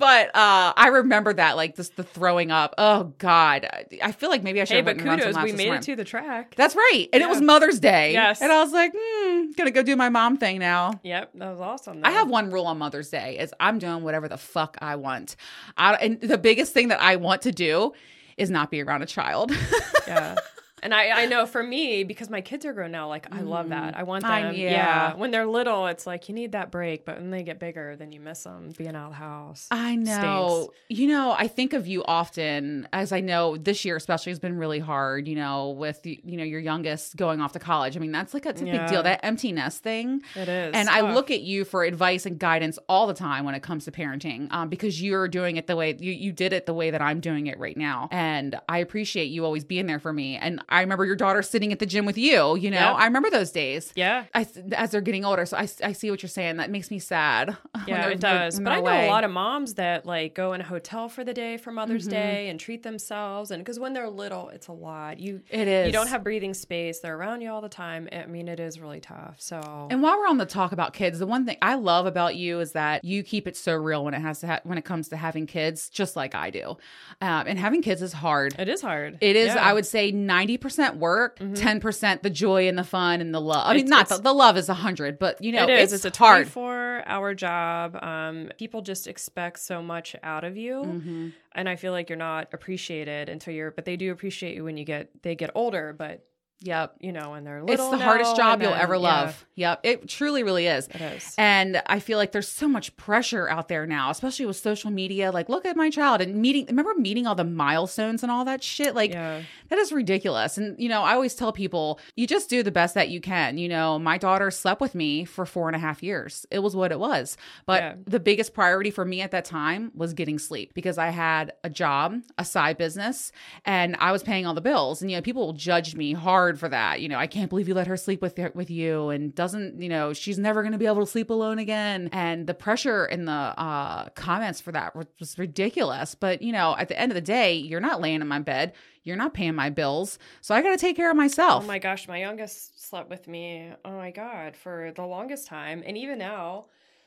But 0.00 0.28
uh, 0.34 0.72
I 0.76 0.88
remember 0.88 1.32
that, 1.34 1.54
like 1.56 1.76
this, 1.76 1.90
the 1.90 2.02
throwing 2.02 2.50
up. 2.50 2.74
Oh 2.78 3.12
God, 3.18 3.68
I- 4.02 4.10
feel 4.12 4.28
like 4.30 4.42
maybe 4.42 4.60
I 4.60 4.64
should. 4.64 4.72
hey, 4.72 4.76
have 4.78 4.84
but 4.86 4.96
went 4.96 5.00
and 5.02 5.08
run 5.08 5.20
some 5.34 5.42
kudos, 5.42 5.52
we 5.52 5.56
made 5.70 5.76
it 5.76 5.82
to 5.82 5.94
the 5.94 6.04
track. 6.04 6.54
That's 6.56 6.74
right, 6.74 7.06
and 7.12 7.22
it 7.22 7.28
was 7.28 7.40
Mother's 7.40 7.78
Day. 7.78 8.12
Yes. 8.12 8.42
and 8.42 8.50
I 8.50 8.60
was 8.62 8.72
like, 8.72 8.92
hmm, 8.98 9.52
gonna 9.52 9.70
go 9.70 9.82
do 9.82 9.94
my 9.94 10.08
mom 10.08 10.36
thing 10.38 10.58
now. 10.58 10.98
Yep, 11.04 11.30
that 11.34 11.50
was 11.50 11.60
awesome. 11.60 12.00
I 12.02 12.10
have 12.10 12.28
one 12.28 12.50
rule 12.50 12.66
on 12.66 12.78
Mother's 12.78 13.10
Day: 13.10 13.38
is 13.38 13.54
I'm 13.60 13.78
doing 13.78 14.02
whatever 14.02 14.26
the 14.26 14.38
fuck 14.38 14.76
I 14.80 14.96
want. 14.96 15.36
I, 15.76 15.94
and 15.94 16.20
the 16.20 16.38
biggest 16.38 16.72
thing 16.74 16.88
that 16.88 17.00
I 17.00 17.16
want 17.16 17.42
to 17.42 17.52
do 17.52 17.92
is 18.36 18.50
not 18.50 18.70
be 18.70 18.82
around 18.82 19.02
a 19.02 19.06
child. 19.06 19.52
yeah. 20.08 20.36
And 20.82 20.94
I, 20.94 21.22
I 21.22 21.26
know 21.26 21.46
for 21.46 21.62
me, 21.62 22.04
because 22.04 22.30
my 22.30 22.40
kids 22.40 22.64
are 22.66 22.72
grown 22.72 22.90
now, 22.92 23.08
like 23.08 23.26
I 23.34 23.40
love 23.42 23.68
that. 23.70 23.96
I 23.96 24.02
want 24.04 24.22
them. 24.22 24.30
I- 24.32 24.50
yeah. 24.52 24.70
yeah. 24.70 25.14
When 25.14 25.30
they're 25.30 25.46
little, 25.46 25.86
it's 25.86 26.06
like 26.06 26.28
you 26.28 26.34
need 26.34 26.52
that 26.52 26.70
break, 26.70 27.04
but 27.04 27.16
when 27.16 27.30
they 27.30 27.42
get 27.42 27.58
bigger, 27.58 27.96
then 27.96 28.12
you 28.12 28.20
miss 28.20 28.44
them 28.44 28.72
being 28.76 28.94
out 28.96 29.06
of 29.06 29.10
the 29.10 29.16
house. 29.16 29.66
I 29.70 29.96
know. 29.96 30.70
You 30.88 31.06
know, 31.08 31.34
I 31.36 31.48
think 31.48 31.72
of 31.72 31.86
you 31.86 32.02
often, 32.04 32.88
as 32.92 33.12
I 33.12 33.20
know 33.20 33.56
this 33.56 33.84
year 33.84 33.96
especially 33.96 34.30
has 34.30 34.38
been 34.38 34.56
really 34.56 34.78
hard. 34.78 35.28
You 35.28 35.36
know, 35.36 35.70
with 35.70 36.00
you 36.04 36.18
know 36.36 36.44
your 36.44 36.60
youngest 36.60 37.16
going 37.16 37.40
off 37.40 37.52
to 37.52 37.58
college. 37.58 37.96
I 37.96 38.00
mean, 38.00 38.12
that's 38.12 38.34
like 38.34 38.46
a, 38.46 38.50
it's 38.50 38.62
a 38.62 38.64
big 38.64 38.86
deal. 38.88 39.02
That 39.02 39.20
empty 39.22 39.52
nest 39.52 39.82
thing. 39.82 40.22
It 40.34 40.48
is. 40.48 40.74
And 40.74 40.88
I 40.88 41.12
look 41.12 41.30
at 41.30 41.40
you 41.42 41.64
for 41.64 41.84
advice 41.84 42.26
and 42.26 42.38
guidance 42.38 42.78
all 42.88 43.06
the 43.06 43.14
time 43.14 43.44
when 43.44 43.54
it 43.54 43.62
comes 43.62 43.84
to 43.84 43.90
parenting, 43.92 44.50
um, 44.52 44.68
because 44.68 45.02
you're 45.02 45.28
doing 45.28 45.56
it 45.56 45.66
the 45.66 45.76
way 45.76 45.96
you 45.98 46.12
you 46.12 46.32
did 46.32 46.52
it 46.52 46.66
the 46.66 46.74
way 46.74 46.90
that 46.90 47.02
I'm 47.02 47.20
doing 47.20 47.46
it 47.46 47.58
right 47.58 47.76
now, 47.76 48.08
and 48.10 48.58
I 48.68 48.78
appreciate 48.78 49.26
you 49.26 49.44
always 49.44 49.64
being 49.64 49.86
there 49.86 49.98
for 50.00 50.12
me. 50.12 50.36
And 50.36 50.62
I 50.70 50.80
remember 50.80 51.04
your 51.04 51.16
daughter 51.16 51.42
sitting 51.42 51.72
at 51.72 51.78
the 51.78 51.86
gym 51.86 52.06
with 52.06 52.16
you. 52.18 52.56
You 52.56 52.70
know, 52.70 52.76
Yep. 52.78 52.96
I 52.96 53.04
remember 53.04 53.30
those 53.30 53.50
days. 53.50 53.92
Yeah. 53.96 54.24
I, 54.34 54.46
as 54.72 54.90
they're 54.90 55.00
getting 55.00 55.24
older, 55.24 55.44
so 55.46 55.56
I, 55.56 55.68
I 55.82 55.92
see 55.92 56.10
what 56.10 56.22
you're 56.22 56.28
saying. 56.30 56.56
That 56.58 56.70
makes 56.70 56.90
me 56.90 56.98
sad. 56.98 57.56
Yeah, 57.86 58.08
it 58.08 58.20
does. 58.20 58.60
But 58.60 58.72
I 58.72 58.74
know 58.76 58.80
away. 58.82 59.06
a 59.06 59.10
lot 59.10 59.24
of 59.24 59.30
moms 59.30 59.74
that 59.74 60.04
like 60.04 60.34
go 60.34 60.52
in 60.52 60.60
a 60.60 60.64
hotel 60.64 61.08
for 61.08 61.24
the 61.24 61.32
day 61.32 61.56
for 61.56 61.72
Mother's 61.72 62.06
Mhm. 62.06 62.10
Day 62.10 62.48
and 62.50 62.60
treat 62.60 62.82
themselves. 62.82 63.50
And 63.50 63.64
because 63.64 63.78
when 63.80 63.94
they're 63.94 64.08
little, 64.10 64.50
it's 64.50 64.68
a 64.68 64.72
lot. 64.72 65.18
You 65.18 65.40
It 65.50 65.66
is. 65.66 65.86
you 65.86 65.92
don't 65.92 66.08
have 66.08 66.22
breathing 66.22 66.52
space. 66.54 67.00
They're 67.00 67.16
around 67.16 67.40
you 67.40 67.50
all 67.50 67.62
the 67.62 67.70
time. 67.70 68.06
I 68.12 68.26
mean, 68.26 68.48
it 68.48 68.60
is 68.60 68.78
really 68.78 69.00
tough. 69.00 69.36
So 69.38 69.88
And 69.90 70.02
while 70.02 70.18
we're 70.18 70.28
on 70.28 70.36
the 70.36 70.44
talk 70.46 70.72
about 70.72 70.92
kids, 70.92 71.18
the 71.18 71.26
one 71.26 71.46
thing 71.46 71.56
I 71.62 71.74
love 71.74 72.04
about 72.06 72.36
you 72.36 72.60
is 72.60 72.72
that 72.72 73.02
you 73.02 73.22
keep 73.22 73.48
it 73.48 73.56
so 73.56 73.74
real 73.74 74.04
when 74.04 74.12
it 74.14 74.20
has 74.20 74.40
to 74.40 74.46
ha- 74.46 74.60
when 74.64 74.76
it 74.78 74.84
comes 74.84 75.08
to 75.08 75.16
having 75.16 75.46
kids, 75.46 75.88
just 75.88 76.14
like 76.16 76.34
I 76.34 76.50
do. 76.50 76.76
Um, 77.22 77.46
and 77.46 77.58
having 77.58 77.80
kids 77.82 78.02
is 78.02 78.12
hard. 78.12 78.54
it 78.58 78.68
is 78.68 78.82
hard. 78.82 79.16
It 79.22 79.36
is, 79.36 79.46
Yeah. 79.48 79.56
Mm-hmm. 79.56 79.64
I 79.68 79.72
would 79.72 79.86
say, 79.86 80.12
ninety 80.12 80.58
percent 80.60 80.96
work, 80.96 81.38
10 81.54 81.80
percent 81.80 82.22
the 82.22 82.30
joy 82.30 82.68
and 82.68 82.78
the 82.78 82.84
fun 82.84 83.20
and 83.20 83.34
the 83.34 83.40
love. 83.40 83.66
I 83.66 83.70
mean, 83.74 83.86
It's- 83.86 83.90
not 83.90 84.08
the, 84.08 84.14
it's- 84.14 84.24
the 84.24 84.32
love 84.32 84.56
is 84.56 84.68
a 84.68 84.74
hundred, 84.74 85.18
but 85.18 85.42
you 85.42 85.52
know, 85.52 85.64
it 85.64 85.70
is. 85.70 85.92
It's, 85.92 86.04
It's, 86.04 86.16
a 86.16 86.18
hard. 86.22 86.44
24 86.46 87.02
hour 87.06 87.34
job. 87.34 87.96
Um, 88.02 88.50
people 88.58 88.82
just 88.82 89.06
expect 89.08 89.58
so 89.58 89.82
much 89.82 90.14
out 90.22 90.44
of 90.44 90.56
you. 90.56 90.74
Mhm. 90.84 91.32
And 91.52 91.68
I 91.68 91.76
feel 91.76 91.92
like 91.92 92.08
you're 92.08 92.16
not 92.18 92.48
appreciated 92.52 93.28
until 93.28 93.52
you're, 93.54 93.70
but 93.72 93.84
they 93.84 93.96
do 93.96 94.12
appreciate 94.12 94.54
you 94.54 94.64
when 94.64 94.76
you 94.76 94.84
get, 94.84 95.08
they 95.22 95.34
get 95.34 95.50
older, 95.54 95.92
but 95.96 96.24
Yep, 96.62 96.96
you 97.00 97.12
know, 97.12 97.32
and 97.32 97.46
they're 97.46 97.62
little. 97.62 97.90
it's 97.90 97.98
the 97.98 98.04
hardest 98.04 98.36
job 98.36 98.54
and 98.54 98.62
you'll 98.62 98.72
then- 98.72 98.80
ever 98.82 98.94
yeah, 98.94 99.00
love. 99.00 99.46
Yep, 99.54 99.80
it 99.82 100.08
truly, 100.08 100.42
really 100.42 100.66
is. 100.66 100.88
it 100.88 101.00
is. 101.00 101.34
And 101.38 101.82
I 101.86 102.00
feel 102.00 102.18
like 102.18 102.32
there's 102.32 102.48
so 102.48 102.68
much 102.68 102.94
pressure 102.96 103.48
out 103.48 103.68
there 103.68 103.86
now, 103.86 104.10
especially 104.10 104.44
with 104.44 104.56
social 104.56 104.90
media. 104.90 105.32
Like, 105.32 105.48
look 105.48 105.64
at 105.64 105.74
my 105.76 105.88
child 105.88 106.20
and 106.20 106.34
meeting. 106.36 106.66
Remember 106.66 106.92
meeting 106.94 107.26
all 107.26 107.34
the 107.34 107.44
milestones 107.44 108.22
and 108.22 108.30
all 108.30 108.44
that 108.44 108.62
shit. 108.62 108.94
Like, 108.94 109.12
yeah. 109.12 109.40
That 109.68 109.78
is 109.78 109.90
ridiculous. 109.92 110.58
And, 110.58 110.78
you 110.80 110.88
know, 110.88 111.02
I 111.02 111.14
always 111.14 111.34
tell 111.34 111.52
people, 111.52 111.98
you 112.16 112.26
just 112.26 112.50
do 112.50 112.62
the 112.62 112.70
best 112.72 112.94
that 112.94 113.08
you 113.08 113.20
can. 113.20 113.56
You 113.56 113.68
know, 113.68 113.98
my 113.98 114.18
daughter 114.18 114.50
slept 114.50 114.80
with 114.80 114.94
me 114.94 115.24
for 115.24 115.46
four 115.46 115.68
and 115.68 115.76
a 115.76 115.78
half 115.78 116.02
years. 116.02 116.44
It 116.50 116.58
was 116.58 116.74
what 116.76 116.90
it 116.92 116.98
was. 116.98 117.36
But 117.66 117.82
Yeah. 117.82 117.94
the 118.06 118.20
biggest 118.20 118.52
priority 118.52 118.90
for 118.90 119.04
me 119.04 119.20
at 119.22 119.30
that 119.30 119.44
time 119.44 119.92
was 119.94 120.12
getting 120.12 120.38
sleep 120.38 120.74
because 120.74 120.98
I 120.98 121.08
had 121.10 121.52
a 121.64 121.70
job, 121.70 122.16
a 122.36 122.44
side 122.44 122.76
business, 122.78 123.30
and 123.64 123.96
I 124.00 124.10
was 124.12 124.22
paying 124.22 124.44
all 124.44 124.54
the 124.54 124.60
bills. 124.60 125.00
And, 125.00 125.10
you 125.10 125.16
know, 125.16 125.22
people 125.22 125.52
judged 125.52 125.96
me 125.96 126.12
hard 126.14 126.49
for 126.58 126.68
that. 126.68 127.00
You 127.00 127.08
know, 127.08 127.18
I 127.18 127.26
can't 127.26 127.48
believe 127.48 127.68
you 127.68 127.74
let 127.74 127.86
her 127.86 127.96
sleep 127.96 128.20
with, 128.22 128.38
with 128.54 128.70
you 128.70 129.10
and 129.10 129.34
doesn't, 129.34 129.80
you 129.80 129.88
know, 129.88 130.12
she's 130.12 130.38
never 130.38 130.62
going 130.62 130.72
to 130.72 130.78
be 130.78 130.86
able 130.86 131.00
to 131.00 131.06
sleep 131.06 131.30
alone 131.30 131.58
again. 131.58 132.08
And 132.12 132.46
the 132.46 132.54
pressure 132.54 133.04
in 133.06 133.26
the 133.26 133.32
uh, 133.32 134.08
comments 134.10 134.60
for 134.60 134.72
that 134.72 134.96
was, 134.96 135.06
ridiculous. 135.38 136.14
But, 136.14 136.42
you 136.42 136.52
know, 136.52 136.74
at 136.78 136.88
the 136.88 136.98
end 136.98 137.12
of 137.12 137.14
the 137.14 137.20
day, 137.20 137.54
you're 137.54 137.80
not 137.80 138.00
laying 138.00 138.20
in 138.20 138.26
my 138.28 138.38
bed. 138.40 138.72
You're 139.04 139.16
not 139.16 139.34
paying 139.34 139.54
my 139.54 139.70
bills. 139.70 140.18
So 140.40 140.54
I 140.54 140.62
got 140.62 140.70
to 140.70 140.76
take 140.76 140.96
care 140.96 141.10
of 141.10 141.16
myself. 141.16 141.64
Oh 141.64 141.66
my 141.66 141.78
gosh, 141.78 142.08
my 142.08 142.18
youngest 142.18 142.86
slept 142.88 143.08
with 143.10 143.28
me. 143.28 143.72
Oh 143.84 143.92
my 143.96 144.10
god, 144.10 144.56
for 144.56 144.92
the 144.94 145.02
longest 145.06 145.46
time, 145.46 145.82
and 145.86 145.96
even 145.96 146.18
now, 146.18 146.66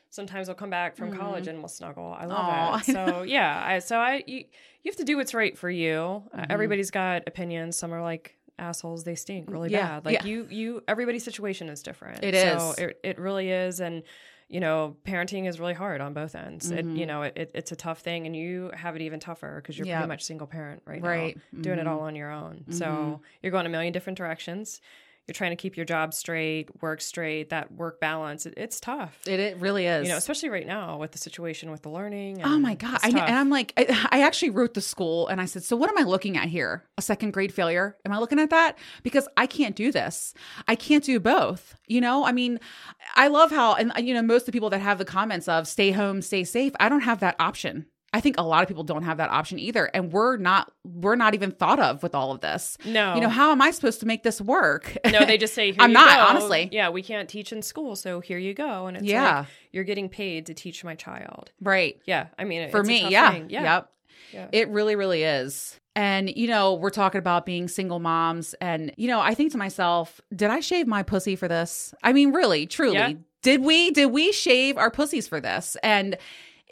sometimes 0.10 0.48
we'll 0.48 0.56
come 0.56 0.70
back 0.70 0.96
from 0.96 1.12
college 1.12 1.48
and 1.48 1.60
we'll 1.60 1.68
snuggle. 1.68 2.16
I 2.18 2.26
love 2.26 2.46
Mm-hmm. 2.84 2.92
It. 2.92 2.94
So 2.94 3.22
yeah, 3.28 3.62
I, 3.66 3.80
so 3.80 3.98
I 3.98 4.24
you, 4.28 4.38
you 4.84 4.92
have 4.92 4.96
to 4.98 5.04
do 5.04 5.18
what's 5.18 5.34
right 5.34 5.58
for 5.58 5.70
you. 5.70 6.24
Uh, 6.34 6.38
Mhm. 6.42 6.46
everybody's 6.50 6.92
got 6.92 7.24
opinions. 7.28 7.78
Some 7.78 7.94
are 7.94 8.02
like 8.02 8.36
assholes; 8.60 9.04
they 9.04 9.16
stink 9.16 9.50
really 9.50 9.70
Yeah, 9.72 9.88
bad. 10.00 10.06
Like 10.06 10.14
yeah. 10.14 10.26
you, 10.26 10.48
you. 10.50 10.84
Everybody's 10.88 11.24
situation 11.24 11.70
is 11.70 11.82
different. 11.84 12.24
It 12.24 12.36
so 12.36 12.72
is. 12.72 12.78
It 12.80 13.00
it 13.04 13.20
really 13.20 13.50
is, 13.50 13.80
and 13.80 14.04
you 14.50 14.60
know, 14.60 14.96
parenting 15.06 15.48
is 15.48 15.60
really 15.60 15.74
hard 15.74 16.00
on 16.02 16.14
both 16.14 16.36
ends. 16.36 16.70
It, 16.70 16.86
Mhm. 16.86 16.98
you 16.98 17.06
know, 17.08 17.24
it, 17.24 17.34
it, 17.36 17.52
it's 17.56 17.72
a 17.72 17.76
tough 17.76 18.00
thing, 18.02 18.28
and 18.28 18.36
you 18.36 18.70
have 18.76 18.96
it 18.96 19.02
even 19.02 19.20
tougher 19.20 19.56
because 19.62 19.78
you're 19.80 19.88
Yep. 19.88 19.98
pretty 19.98 20.08
much 20.10 20.24
single 20.24 20.46
parent 20.46 20.84
right, 20.86 21.02
Right. 21.02 21.38
now, 21.54 21.62
doing 21.62 21.80
it 21.80 21.86
Mhm. 21.86 21.90
all 21.90 22.02
on 22.02 22.16
your 22.16 22.30
own. 22.30 22.66
So 22.70 23.22
you're 23.42 23.52
going 23.52 23.66
a 23.66 23.70
million 23.70 23.94
different 23.94 24.18
directions. 24.18 24.80
You're 25.28 25.34
trying 25.34 25.52
to 25.52 25.56
keep 25.56 25.78
your 25.78 25.86
job 25.86 26.14
straight, 26.14 26.70
work 26.82 27.00
straight, 27.00 27.50
that 27.52 27.72
work 27.72 28.02
balance. 28.02 28.46
It, 28.46 28.56
it's 28.58 28.82
tough. 28.82 29.18
It, 29.26 29.40
it 29.40 29.58
really 29.58 29.86
is. 29.86 30.06
you 30.06 30.12
know, 30.12 30.18
especially 30.18 30.50
right 30.50 30.68
now 30.68 30.98
with 30.98 31.14
the 31.14 31.18
situation 31.18 31.72
with 31.72 31.82
the 31.82 31.90
learning. 31.90 32.42
Oh 32.44 32.60
my 32.60 32.76
god! 32.76 33.00
I, 33.02 33.08
and 33.08 33.36
I'm 33.36 33.50
like, 33.50 33.72
I, 33.78 34.08
I 34.12 34.22
actually 34.24 34.50
wrote 34.50 34.74
the 34.74 34.82
school, 34.82 35.28
and 35.30 35.40
I 35.40 35.46
said, 35.46 35.64
"So 35.64 35.78
what 35.78 35.90
am 35.90 35.98
I 35.98 36.04
looking 36.04 36.36
at 36.36 36.50
here? 36.50 36.84
A 36.98 37.02
second 37.02 37.32
grade 37.32 37.54
failure? 37.54 37.96
Am 38.06 38.12
I 38.12 38.18
looking 38.20 38.40
at 38.40 38.50
that? 38.50 38.78
Because 39.02 39.28
I 39.38 39.48
can't 39.48 39.76
do 39.78 39.92
this. 39.94 40.34
I 40.68 40.76
can't 40.76 41.04
do 41.04 41.20
both. 41.22 41.76
You 41.88 42.02
know, 42.02 42.26
I 42.26 42.34
mean, 42.34 42.60
I 43.16 43.28
love 43.30 43.52
how, 43.52 43.76
and 43.76 43.94
you 44.06 44.14
know, 44.14 44.22
most 44.22 44.42
of 44.42 44.46
the 44.48 44.52
people 44.52 44.70
that 44.72 44.82
have 44.82 44.98
the 44.98 45.06
comments 45.06 45.48
of 45.48 45.68
"stay 45.70 45.92
home, 45.92 46.22
stay 46.22 46.44
safe," 46.44 46.74
I 46.82 46.90
don't 46.90 47.02
have 47.02 47.22
that 47.22 47.38
option. 47.40 47.86
I 48.14 48.22
think 48.22 48.36
a 48.38 48.44
lot 48.44 48.62
of 48.62 48.68
people 48.68 48.84
don't 48.84 49.04
have 49.04 49.18
that 49.18 49.32
option 49.32 49.58
either, 49.58 49.86
and 49.94 50.12
we're 50.14 50.38
not 50.38 50.72
we're 50.86 51.16
not 51.16 51.34
even 51.34 51.52
thought 51.52 51.80
of 51.80 52.04
with 52.04 52.14
all 52.14 52.32
of 52.32 52.42
this. 52.42 52.78
no, 52.86 53.16
You 53.16 53.22
know, 53.22 53.30
how 53.30 53.52
am 53.52 53.62
I 53.62 53.72
supposed 53.72 54.00
to 54.02 54.06
make 54.06 54.22
this 54.24 54.40
work? 54.40 54.96
no, 55.12 55.26
they 55.26 55.38
just 55.38 55.54
say, 55.56 55.72
Here 55.72 55.82
I'm 55.82 55.90
you 55.90 55.96
not, 55.96 56.18
go. 56.18 56.26
honestly. 56.26 56.70
Yeah, 56.72 56.90
we 56.90 57.02
can't 57.02 57.28
teach 57.28 57.52
in 57.52 57.62
school, 57.64 57.96
so 57.96 58.20
here 58.20 58.38
you 58.38 58.54
go. 58.54 58.86
And 58.88 58.98
it's 58.98 59.06
Yeah. 59.06 59.40
like 59.40 59.48
you're 59.72 59.84
getting 59.84 60.10
paid 60.10 60.46
to 60.46 60.54
teach 60.54 60.84
my 60.84 60.94
child. 60.96 61.52
right. 61.62 62.00
Yeah, 62.06 62.28
I 62.38 62.44
mean, 62.44 62.70
for 62.70 62.82
it's 62.82 62.88
a 62.88 62.92
me 62.92 63.10
yeah. 63.10 63.34
yeah, 63.50 63.64
yep 63.64 63.90
yeah. 64.32 64.48
it 64.52 64.68
really 64.70 64.96
really 64.96 65.24
is 65.24 65.80
and 65.96 66.28
you 66.36 66.48
know 66.48 66.74
we're 66.76 66.90
talking 66.90 67.20
about 67.20 67.46
being 67.46 67.68
single 67.68 68.00
moms 68.00 68.56
and 68.62 68.92
you 68.98 69.08
know 69.08 69.20
i 69.20 69.36
think 69.36 69.52
to 69.52 69.58
myself 69.60 70.20
did 70.36 70.50
i 70.50 70.60
shave 70.60 70.88
my 70.88 71.04
pussy 71.04 71.36
for 71.36 71.48
this 71.48 71.94
i 72.04 72.12
mean 72.14 72.32
really 72.32 72.66
truly 72.66 72.96
Yeah. 72.96 73.14
did 73.44 73.62
we 73.64 73.92
did 73.92 74.08
we 74.08 74.32
shave 74.32 74.76
our 74.78 74.90
pussies 74.90 75.28
for 75.28 75.40
this 75.40 75.78
and 75.84 76.18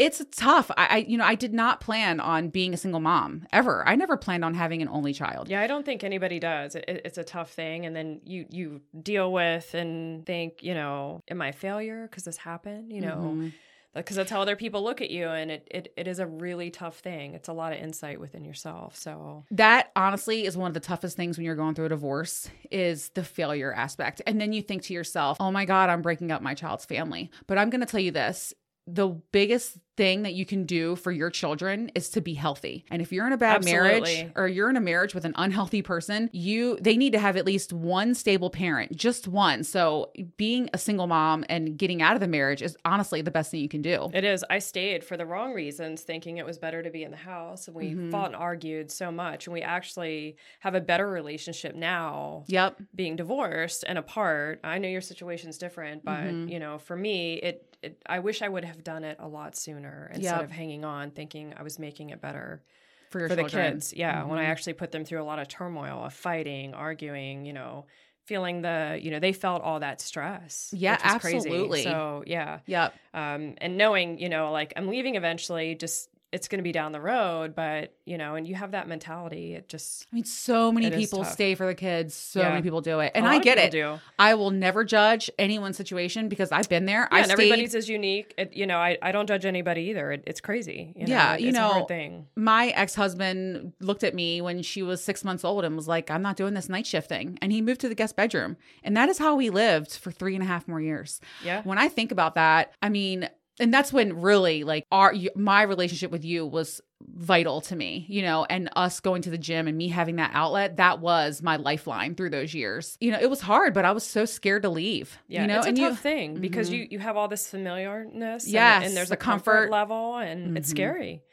it's 0.06 0.22
tough 0.36 0.72
I, 0.78 0.86
I 0.86 0.98
you 1.12 1.18
know 1.18 1.24
i 1.26 1.36
did 1.36 1.54
not 1.54 1.80
plan 1.82 2.20
on 2.20 2.50
being 2.50 2.74
a 2.74 2.78
single 2.78 3.00
mom 3.00 3.46
ever 3.54 3.88
i 3.88 3.96
never 3.96 4.18
planned 4.18 4.44
on 4.44 4.54
having 4.54 4.82
an 4.82 4.90
only 4.90 5.14
child 5.14 5.50
Yeah, 5.50 5.62
I 5.62 5.68
don't 5.68 5.86
think 5.86 6.04
anybody 6.04 6.40
does. 6.40 6.76
It, 6.76 6.86
it's 7.06 7.18
a 7.18 7.24
tough 7.24 7.52
thing, 7.52 7.86
and 7.86 7.96
then 7.96 8.22
you 8.26 8.46
you 8.50 8.82
deal 9.02 9.32
with 9.32 9.74
and 9.74 10.26
think, 10.26 10.64
you 10.64 10.74
know, 10.74 11.22
am 11.30 11.42
I 11.42 11.50
a 11.50 11.54
failure 11.54 12.08
because 12.08 12.24
this 12.24 12.38
happened? 12.38 12.92
You 12.92 13.02
know, 13.02 13.18
Mhm. 13.36 13.52
because 13.94 14.16
that's 14.16 14.32
how 14.32 14.42
other 14.42 14.56
people 14.56 14.82
look 14.84 15.02
at 15.02 15.10
you, 15.12 15.28
and 15.28 15.52
it, 15.52 15.68
it 15.70 15.94
it 15.98 16.08
is 16.08 16.20
a 16.20 16.26
really 16.28 16.70
tough 16.72 16.98
thing. 17.00 17.34
It's 17.34 17.50
a 17.50 17.54
lot 17.54 17.74
of 17.74 17.80
insight 17.80 18.20
within 18.20 18.44
yourself. 18.46 18.96
So 18.96 19.46
that 19.52 19.92
honestly 19.96 20.46
is 20.46 20.56
one 20.58 20.70
of 20.70 20.74
the 20.74 20.80
toughest 20.92 21.18
things 21.18 21.38
when 21.38 21.46
you're 21.46 21.56
going 21.64 21.76
through 21.76 21.86
a 21.88 21.90
divorce 21.90 22.50
is 22.72 23.10
the 23.10 23.24
failure 23.24 23.74
aspect 23.74 24.22
and 24.26 24.40
then 24.40 24.54
you 24.54 24.62
think 24.62 24.82
to 24.84 24.94
yourself 24.94 25.36
oh 25.42 25.52
my 25.52 25.66
god 25.66 25.90
i'm 25.90 26.02
breaking 26.02 26.32
up 26.32 26.42
my 26.42 26.54
child's 26.54 26.86
family 26.86 27.30
but 27.48 27.58
i'm 27.58 27.70
going 27.70 27.82
to 27.82 27.86
tell 27.86 28.00
you 28.00 28.12
this 28.12 28.54
the 28.88 29.10
biggest 29.32 29.78
thing 29.98 30.24
that 30.24 30.34
you 30.34 30.46
can 30.46 30.66
do 30.66 30.96
for 30.96 31.12
your 31.12 31.30
children 31.30 31.92
is 31.94 32.10
to 32.10 32.22
be 32.22 32.34
healthy. 32.34 32.84
And 32.90 33.02
if 33.02 33.12
you're 33.12 33.28
in 33.28 33.34
a 33.34 33.38
bad 33.38 33.64
marriage 33.64 34.26
or 34.36 34.48
you're 34.48 34.70
in 34.70 34.78
a 34.78 34.82
marriage 34.82 35.14
with 35.14 35.26
an 35.26 35.34
unhealthy 35.36 35.82
person, 35.82 36.30
you 36.34 36.78
they 36.82 36.98
need 36.98 37.12
to 37.14 37.20
have 37.20 37.38
at 37.38 37.46
least 37.46 37.72
one 37.74 38.16
stable 38.16 38.50
parent, 38.50 38.96
just 38.96 39.28
one. 39.28 39.64
So 39.64 40.12
being 40.38 40.70
a 40.74 40.78
single 40.78 41.08
mom 41.08 41.46
and 41.50 41.78
getting 41.78 42.02
out 42.02 42.16
of 42.16 42.22
the 42.22 42.28
marriage 42.28 42.62
is 42.64 42.76
honestly 42.84 43.22
the 43.22 43.30
best 43.32 43.52
thing 43.52 43.60
you 43.60 43.70
can 43.70 43.82
do. 43.84 44.10
It 44.14 44.24
is. 44.24 44.44
I 44.50 44.60
stayed 44.60 45.04
for 45.04 45.18
the 45.18 45.26
wrong 45.26 45.54
reasons, 45.54 46.02
thinking 46.02 46.38
it 46.38 46.46
was 46.46 46.58
better 46.58 46.82
to 46.82 46.90
be 46.90 47.04
in 47.04 47.12
the 47.12 47.18
house. 47.18 47.68
And 47.68 47.76
we 47.76 47.94
Mhm. 47.94 48.10
fought 48.12 48.28
and 48.28 48.36
argued 48.36 48.90
so 48.92 49.12
much. 49.12 49.46
And 49.46 49.54
we 49.54 49.62
actually 49.62 50.38
have 50.62 50.74
a 50.74 50.82
better 50.82 51.08
relationship 51.08 51.76
now, 51.76 52.46
Yep. 52.48 52.82
being 52.96 53.16
divorced 53.16 53.84
and 53.88 53.98
apart. 54.00 54.62
I 54.64 54.80
know 54.80 54.88
your 54.88 55.02
situation's 55.02 55.58
different, 55.60 56.04
but 56.04 56.24
Mhm. 56.24 56.50
you 56.50 56.60
know, 56.60 56.80
for 56.80 56.96
me, 56.96 57.36
it, 57.36 57.71
it. 57.84 58.02
I 58.06 58.20
wish 58.20 58.42
I 58.42 58.50
would 58.50 58.66
have 58.66 58.84
done 58.84 59.04
it 59.04 59.18
a 59.20 59.28
lot 59.28 59.56
sooner 59.56 60.10
instead 60.14 60.42
Yep. 60.42 60.44
of 60.46 60.52
hanging 60.52 60.86
on, 60.86 61.12
thinking 61.12 61.54
I 61.58 61.64
was 61.64 61.80
making 61.80 62.10
it 62.12 62.22
better 62.22 62.62
For 63.10 63.20
your 63.20 63.28
for 63.30 63.36
the 63.36 63.44
kids. 63.44 63.94
Yeah, 63.94 64.24
when 64.24 64.40
I 64.40 64.46
Mhm. 64.46 64.50
actually 64.50 64.74
put 64.74 64.92
them 64.92 65.06
through 65.06 65.22
a 65.22 65.26
lot 65.26 65.40
of 65.40 65.48
turmoil, 65.48 66.04
of 66.06 66.14
fighting, 66.14 66.74
arguing. 66.74 67.46
You 67.46 67.54
know. 67.54 67.86
Feeling 68.28 68.62
the, 68.62 69.00
you 69.02 69.10
know, 69.12 69.20
they 69.20 69.34
felt 69.34 69.62
all 69.64 69.80
that 69.80 70.00
stress. 70.00 70.70
Yeah, 70.72 70.94
which 70.94 71.04
was 71.04 71.16
crazy. 71.16 71.50
absolutely. 71.50 71.84
So, 71.84 72.24
yeah 72.28 72.60
Yep. 72.68 73.00
um, 73.16 73.56
and 73.58 73.78
knowing 73.78 74.20
you 74.20 74.30
know 74.30 74.52
like 74.52 74.72
i'm 74.78 74.88
leaving 74.88 75.16
eventually 75.16 75.76
just 75.76 76.08
it's 76.32 76.48
going 76.48 76.60
to 76.60 76.64
be 76.64 76.72
down 76.72 76.92
the 76.94 77.02
road 77.02 77.54
but 77.56 77.94
you 78.06 78.18
know 78.18 78.36
and 78.36 78.48
you 78.48 78.56
have 78.56 78.72
that 78.72 78.88
mentality 78.88 79.54
it 79.54 79.68
just 79.68 80.08
I 80.12 80.16
mean, 80.16 80.24
so 80.24 80.72
many 80.72 80.90
people 80.92 81.24
stay 81.26 81.56
for 81.56 81.66
the 81.68 81.76
kids. 81.76 82.14
So 82.14 82.40
Yeah. 82.42 82.50
many 82.50 82.62
people 82.62 82.82
do 82.82 83.00
it. 83.00 83.12
And 83.16 83.28
I 83.28 83.40
get 83.40 83.58
it. 83.58 83.72
do 83.72 84.00
I 84.18 84.34
will 84.36 84.52
never 84.52 84.84
judge 84.84 85.30
anyone's 85.38 85.78
situation 85.78 86.30
because 86.30 86.52
I've 86.52 86.70
been 86.70 86.86
there. 86.86 87.02
yeah, 87.02 87.08
I 87.12 87.18
and 87.20 87.26
stayed. 87.28 87.34
everybody's 87.34 87.76
is 87.76 87.90
unique 87.90 88.34
it, 88.38 88.54
you 88.56 88.66
know 88.66 88.78
I, 88.78 88.98
I 89.02 89.12
don't 89.12 89.28
judge 89.28 89.46
anybody 89.46 89.82
either 89.90 90.12
it, 90.14 90.24
it's 90.26 90.42
crazy 90.42 90.94
you 90.96 91.06
know? 91.08 91.12
Yeah, 91.14 91.36
you 91.38 91.50
it's 91.50 91.58
a 91.58 91.62
know, 91.62 91.86
thing 91.86 92.28
my 92.36 92.68
ex-husband 92.70 93.74
looked 93.80 94.04
at 94.04 94.14
me 94.16 94.42
when 94.42 94.62
she 94.62 94.84
was 94.84 95.04
six 95.04 95.24
months 95.24 95.44
old 95.44 95.64
and 95.66 95.76
was 95.76 95.88
like 95.88 96.10
i'm 96.12 96.22
not 96.22 96.38
doing 96.38 96.54
this 96.54 96.70
night 96.70 96.86
shifting 96.86 97.38
and 97.42 97.52
he 97.52 97.62
moved 97.62 97.82
to 97.82 97.90
the 97.90 97.96
guest 97.96 98.16
bedroom 98.16 98.58
and 98.84 98.96
that 98.96 99.10
is 99.10 99.18
how 99.18 99.36
we 99.36 99.50
lived 99.50 99.92
for 99.98 100.12
three 100.12 100.36
and 100.36 100.44
a 100.44 100.48
half 100.48 100.68
more 100.68 100.80
years 100.82 101.20
yeah 101.44 101.62
when 101.64 101.78
i 101.78 101.88
think 101.90 102.12
about 102.12 102.36
that 102.36 102.74
i 102.82 102.90
mean 102.90 103.30
and 103.62 103.74
that's 103.74 103.94
when 103.94 104.20
really 104.22 104.64
like 104.66 104.86
our 104.92 105.14
my 105.36 105.62
relationship 105.62 106.12
with 106.12 106.26
you 106.26 106.46
was 106.46 106.82
vital 107.16 107.62
to 107.62 107.76
me 107.76 108.06
you 108.10 108.22
know 108.22 108.46
and 108.50 108.70
us 108.76 109.00
going 109.00 109.22
to 109.22 109.30
the 109.30 109.38
gym 109.38 109.68
and 109.68 109.78
me 109.78 109.88
having 109.88 110.18
that 110.18 110.32
outlet 110.34 110.78
that 110.78 111.00
was 111.00 111.42
my 111.42 111.56
lifeline 111.56 112.14
through 112.16 112.30
those 112.30 112.54
years 112.54 112.98
you 113.00 113.12
know 113.12 113.18
it 113.20 113.30
was 113.30 113.42
hard 113.42 113.74
but 113.74 113.86
i 113.86 113.92
was 113.92 114.04
so 114.04 114.24
scared 114.26 114.62
to 114.62 114.70
leave 114.70 115.18
yeah 115.28 115.42
you 115.42 115.48
know 115.48 115.58
it's 115.58 115.66
a 115.66 115.70
and 115.70 115.78
tough 115.78 115.90
you 115.92 115.96
thing 115.96 116.40
because 116.40 116.70
Mhm. 116.70 116.74
you 116.78 116.88
you 116.92 117.00
have 117.00 117.18
all 117.18 117.28
this 117.28 117.48
familiarness 117.48 118.44
and- 118.46 118.54
Yes, 118.54 118.86
and, 118.88 118.96
there's 118.98 119.10
the 119.10 119.16
a 119.16 119.18
comfort, 119.18 119.52
comfort. 119.70 119.72
level 119.72 120.16
and 120.18 120.58
it's 120.58 120.68
Mhm. 120.70 120.72
scary 120.72 121.24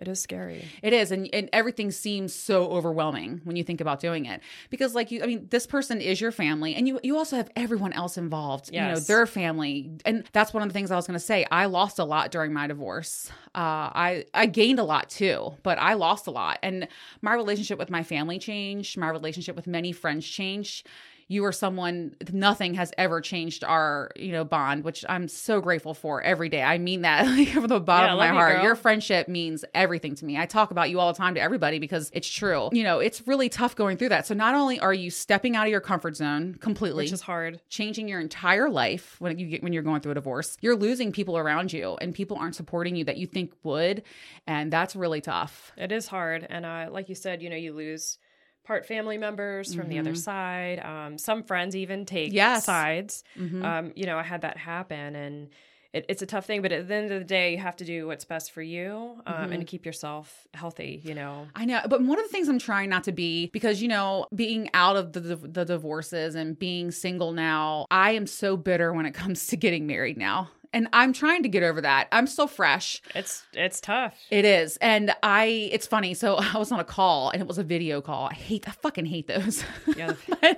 It 0.00 0.08
is 0.08 0.18
scary. 0.18 0.64
It 0.82 0.94
is, 0.94 1.12
and, 1.12 1.28
and 1.34 1.50
everything 1.52 1.90
seems 1.90 2.34
so 2.34 2.70
overwhelming 2.70 3.42
when 3.44 3.56
you 3.56 3.62
think 3.62 3.82
about 3.82 4.00
doing 4.00 4.24
it. 4.24 4.40
Because, 4.70 4.94
like 4.94 5.10
you, 5.10 5.22
I 5.22 5.26
mean, 5.26 5.46
this 5.50 5.66
person 5.66 6.00
is 6.00 6.22
your 6.22 6.32
family, 6.32 6.74
and 6.74 6.88
you 6.88 6.98
you 7.02 7.18
also 7.18 7.36
have 7.36 7.50
everyone 7.54 7.92
else 7.92 8.16
involved. 8.16 8.72
You 8.72 8.80
know, 8.80 9.00
their 9.00 9.26
family, 9.26 9.90
and 10.06 10.24
that's 10.32 10.54
one 10.54 10.62
of 10.62 10.70
the 10.70 10.72
things 10.72 10.90
I 10.90 10.96
was 10.96 11.06
going 11.06 11.18
to 11.18 11.24
say. 11.24 11.46
I 11.50 11.66
lost 11.66 11.98
a 11.98 12.04
lot 12.04 12.30
during 12.30 12.54
my 12.54 12.66
divorce. 12.66 13.30
Uh, 13.54 13.92
I 13.92 14.24
I 14.32 14.46
gained 14.46 14.78
a 14.78 14.84
lot 14.84 15.10
too, 15.10 15.54
but 15.62 15.78
I 15.78 15.94
lost 15.94 16.26
a 16.26 16.30
lot, 16.30 16.58
and 16.62 16.88
my 17.20 17.34
relationship 17.34 17.78
with 17.78 17.90
my 17.90 18.02
family 18.02 18.38
changed. 18.38 18.96
My 18.96 19.10
relationship 19.10 19.54
with 19.54 19.66
many 19.66 19.92
friends 19.92 20.26
changed. 20.26 20.86
You 21.30 21.44
are 21.44 21.52
someone. 21.52 22.16
Nothing 22.32 22.74
has 22.74 22.92
ever 22.98 23.20
changed 23.20 23.62
our, 23.62 24.10
you 24.16 24.32
know, 24.32 24.42
bond, 24.44 24.82
which 24.82 25.04
I'm 25.08 25.28
so 25.28 25.60
grateful 25.60 25.94
for 25.94 26.20
every 26.22 26.48
day. 26.48 26.60
I 26.60 26.78
mean 26.78 27.02
that 27.02 27.24
like, 27.38 27.48
from 27.50 27.68
the 27.68 27.78
bottom 27.78 28.08
Yeah, 28.08 28.12
of 28.14 28.18
my 28.18 28.26
you, 28.26 28.32
heart. 28.34 28.54
girl. 28.56 28.64
Your 28.64 28.74
friendship 28.74 29.28
means 29.28 29.64
everything 29.72 30.16
to 30.16 30.24
me. 30.24 30.36
I 30.36 30.46
talk 30.46 30.72
about 30.72 30.90
you 30.90 30.98
all 30.98 31.12
the 31.12 31.16
time 31.16 31.36
to 31.36 31.40
everybody 31.40 31.78
because 31.78 32.10
it's 32.12 32.28
true. 32.28 32.68
You 32.72 32.82
know, 32.82 32.98
it's 32.98 33.26
really 33.28 33.48
tough 33.48 33.76
going 33.76 33.96
through 33.96 34.08
that. 34.08 34.26
So 34.26 34.34
not 34.34 34.56
only 34.56 34.80
are 34.80 34.92
you 34.92 35.08
stepping 35.08 35.54
out 35.54 35.66
of 35.66 35.70
your 35.70 35.80
comfort 35.80 36.16
zone 36.16 36.56
completely, 36.60 37.04
Which 37.04 37.12
is 37.12 37.20
hard. 37.20 37.60
changing 37.68 38.08
your 38.08 38.18
entire 38.20 38.68
life 38.68 39.14
when 39.20 39.38
you 39.38 39.46
get 39.46 39.62
when 39.62 39.72
you're 39.72 39.84
going 39.84 40.00
through 40.00 40.12
a 40.12 40.16
divorce, 40.16 40.56
you're 40.60 40.74
losing 40.74 41.12
people 41.12 41.38
around 41.38 41.72
you 41.72 41.96
and 42.00 42.12
people 42.12 42.38
aren't 42.38 42.56
supporting 42.56 42.96
you 42.96 43.04
that 43.04 43.18
you 43.18 43.28
think 43.28 43.52
would, 43.62 44.02
and 44.48 44.72
that's 44.72 44.96
really 44.96 45.20
tough. 45.20 45.70
It 45.76 45.92
is 45.92 46.08
hard. 46.08 46.44
And 46.50 46.66
uh, 46.66 46.88
like 46.90 47.08
you 47.08 47.14
said, 47.14 47.40
you 47.40 47.50
know, 47.50 47.56
you 47.56 47.72
lose 47.72 48.18
part 48.64 48.86
family 48.86 49.18
members 49.18 49.74
from 49.74 49.88
the 49.88 49.98
other 49.98 50.14
side. 50.14 50.78
Um, 50.84 51.18
some 51.18 51.42
friends 51.42 51.74
even 51.74 52.04
take 52.06 52.28
Mm-hmm. 52.28 52.36
Yes. 52.36 52.64
sides. 52.64 53.24
Mhm. 53.38 53.64
Um, 53.64 53.92
you 53.96 54.06
know, 54.06 54.18
I 54.18 54.22
had 54.22 54.42
that 54.42 54.56
happen 54.56 55.16
and 55.16 55.48
it, 55.92 56.06
it's 56.08 56.22
a 56.22 56.26
tough 56.26 56.46
thing, 56.46 56.62
but 56.62 56.70
at 56.70 56.86
the 56.86 56.94
end 56.94 57.10
of 57.10 57.18
the 57.18 57.24
day, 57.24 57.50
you 57.50 57.58
have 57.58 57.74
to 57.76 57.84
do 57.84 58.06
what's 58.06 58.24
best 58.24 58.52
for 58.52 58.62
you 58.62 59.20
um, 59.26 59.34
Mm-hmm. 59.34 59.52
and 59.54 59.66
keep 59.66 59.84
yourself 59.84 60.46
healthy, 60.54 61.00
you 61.04 61.14
know. 61.16 61.48
I 61.56 61.64
know, 61.64 61.80
but 61.88 62.00
one 62.00 62.16
of 62.16 62.24
the 62.24 62.28
things 62.30 62.48
I'm 62.48 62.60
trying 62.60 62.90
not 62.90 63.02
to 63.04 63.12
be 63.12 63.46
because 63.52 63.82
you 63.82 63.88
know, 63.88 64.26
being 64.32 64.70
out 64.72 64.96
of 64.96 65.12
the 65.14 65.20
the 65.34 65.64
divorces 65.64 66.36
and 66.36 66.56
being 66.56 66.92
single 66.92 67.32
now, 67.32 67.86
I 67.90 68.12
am 68.12 68.28
so 68.28 68.56
bitter 68.56 68.92
when 68.92 69.04
it 69.04 69.14
comes 69.14 69.48
to 69.48 69.56
getting 69.56 69.88
married 69.88 70.16
now. 70.16 70.50
And 70.72 70.88
I'm 70.92 71.12
trying 71.12 71.42
to 71.42 71.48
get 71.48 71.62
over 71.62 71.80
that. 71.80 72.06
I'm 72.12 72.26
still 72.28 72.46
fresh. 72.46 73.02
It's 73.14 73.42
it's 73.52 73.80
tough. 73.80 74.14
It 74.30 74.44
is. 74.44 74.76
And 74.78 75.12
I 75.22 75.68
it's 75.72 75.86
funny. 75.86 76.14
So 76.14 76.36
I 76.54 76.58
was 76.58 76.70
on 76.70 76.78
a 76.78 76.84
call 76.84 77.30
and 77.30 77.42
it 77.42 77.48
was 77.48 77.58
a 77.58 77.64
video 77.64 78.00
call. 78.00 78.28
I 78.28 78.34
hate 78.34 78.68
I 78.68 78.72
fucking 78.72 79.06
hate 79.06 79.26
those. 79.26 79.64
Yeah. 79.96 80.12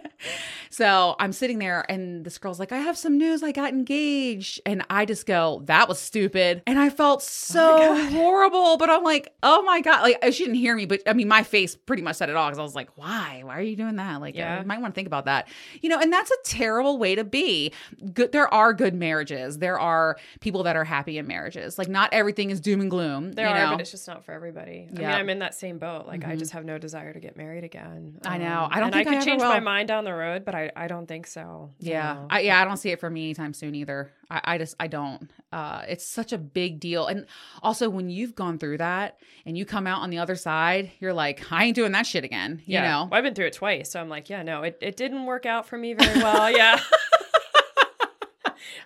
so 0.71 1.17
I'm 1.19 1.33
sitting 1.33 1.59
there 1.59 1.85
and 1.91 2.25
this 2.25 2.39
girl's 2.39 2.59
like, 2.59 2.73
I 2.73 2.79
have 2.79 2.97
some 2.99 3.17
news. 3.17 3.43
I 3.43 3.53
got 3.53 3.71
engaged. 3.73 4.61
And 4.67 4.85
I 4.91 5.05
just 5.07 5.27
go, 5.27 5.63
that 5.65 5.89
was 5.89 5.99
stupid. 5.99 6.63
And 6.67 6.79
I 6.79 6.91
felt 6.91 7.21
oh 7.21 7.25
so 7.25 8.07
horrible. 8.11 8.77
But 8.77 8.91
I'm 8.91 9.03
like, 9.03 9.33
oh 9.43 9.63
my 9.63 9.81
God. 9.81 10.03
Like 10.03 10.19
uh, 10.23 10.31
she 10.31 10.45
didn't 10.45 10.57
hear 10.57 10.77
me, 10.77 10.85
but 10.85 11.01
I 11.07 11.15
mean 11.15 11.29
my 11.29 11.43
face 11.43 11.75
pretty 11.75 12.03
much 12.03 12.17
said 12.17 12.29
it 12.29 12.37
all 12.37 12.49
because 12.49 12.59
I 12.59 12.63
was 12.63 12.75
like, 12.75 12.91
why? 12.97 13.41
Why 13.45 13.57
are 13.59 13.63
you 13.63 13.77
doing 13.77 13.97
that? 13.97 14.21
Like 14.21 14.35
Yeah. 14.35 14.61
you 14.61 14.67
might 14.67 14.81
want 14.81 14.95
to 14.95 14.99
think 14.99 15.07
about 15.07 15.25
that. 15.25 15.49
You 15.81 15.89
know, 15.89 15.99
and 15.99 16.13
that's 16.13 16.31
a 16.31 16.37
terrible 16.45 16.99
way 16.99 17.15
to 17.15 17.25
be. 17.25 17.73
Good 18.13 18.33
there 18.33 18.53
are 18.53 18.75
good 18.75 18.95
marriages. 18.95 19.59
There 19.59 19.79
are 19.79 20.02
people 20.41 20.63
that 20.65 20.77
are 20.77 20.85
happy 20.85 21.19
in 21.19 21.27
marriages. 21.27 21.79
Like 21.79 21.89
not 21.89 22.13
everything 22.13 22.51
is 22.51 22.61
doom 22.61 22.81
and 22.81 22.91
gloom. 22.91 23.33
There 23.33 23.47
you 23.47 23.53
are, 23.55 23.59
know? 23.59 23.71
but 23.73 23.81
it's 23.81 23.91
just 23.91 24.07
not 24.07 24.25
for 24.25 24.33
everybody. 24.33 24.89
I 24.89 24.93
mean, 24.93 25.01
Yeah. 25.01 25.17
I'm 25.17 25.29
in 25.29 25.39
that 25.41 25.55
same 25.55 25.79
boat. 25.79 26.07
Like, 26.07 26.25
I 26.25 26.37
just 26.37 26.53
have 26.53 26.65
no 26.65 26.79
desire 26.79 27.13
to 27.13 27.21
get 27.21 27.37
married 27.37 27.65
again. 27.65 28.19
I 28.25 28.39
know. 28.39 28.63
Um, 28.65 28.69
I 28.73 28.81
don't 28.81 28.87
and 28.87 28.95
think 28.95 29.09
I 29.09 29.11
I 29.11 29.15
could 29.15 29.15
ever 29.15 29.25
change 29.25 29.43
my 29.43 29.61
mind 29.61 29.89
down 29.89 30.05
the 30.05 30.15
road, 30.15 30.45
but 30.45 30.55
I, 30.55 30.71
I 30.77 30.89
don't 30.89 31.07
think 31.07 31.27
so. 31.27 31.71
Yeah. 31.79 32.15
know. 32.15 32.27
I, 32.31 32.41
yeah, 32.41 32.61
I 32.61 32.65
don't 32.65 32.77
see 32.77 32.91
it 32.91 33.01
for 33.01 33.11
me 33.11 33.25
anytime 33.25 33.55
soon 33.55 33.75
either. 33.75 34.13
I, 34.31 34.41
I 34.45 34.59
just, 34.59 34.77
I 34.81 34.87
don't. 34.87 35.31
Uh, 35.53 35.83
it's 35.89 36.07
such 36.07 36.33
a 36.33 36.39
big 36.39 36.81
deal. 36.81 37.07
And 37.07 37.27
also, 37.63 37.89
when 37.91 38.11
you've 38.11 38.35
gone 38.35 38.59
through 38.59 38.79
that 38.79 39.19
and 39.45 39.57
you 39.57 39.65
come 39.65 39.87
out 39.87 40.03
on 40.03 40.11
the 40.11 40.19
other 40.19 40.37
side, 40.37 40.91
you're 41.01 41.13
like, 41.13 41.51
I 41.51 41.65
ain't 41.65 41.77
doing 41.77 41.93
that 41.93 42.07
shit 42.07 42.25
again. 42.25 42.63
You 42.65 42.75
yeah. 42.75 42.91
know? 42.91 43.09
Well, 43.11 43.19
I've 43.19 43.25
been 43.25 43.35
through 43.35 43.47
it 43.47 43.53
twice, 43.55 43.91
so 43.91 44.01
I'm 44.01 44.09
like, 44.09 44.31
yeah, 44.31 44.43
no, 44.43 44.63
it, 44.63 44.79
it 44.81 44.97
didn't 44.97 45.27
work 45.27 45.47
out 45.47 45.67
for 45.67 45.77
me 45.77 45.95
very 45.95 46.23
well. 46.23 46.51
yeah. 46.51 46.81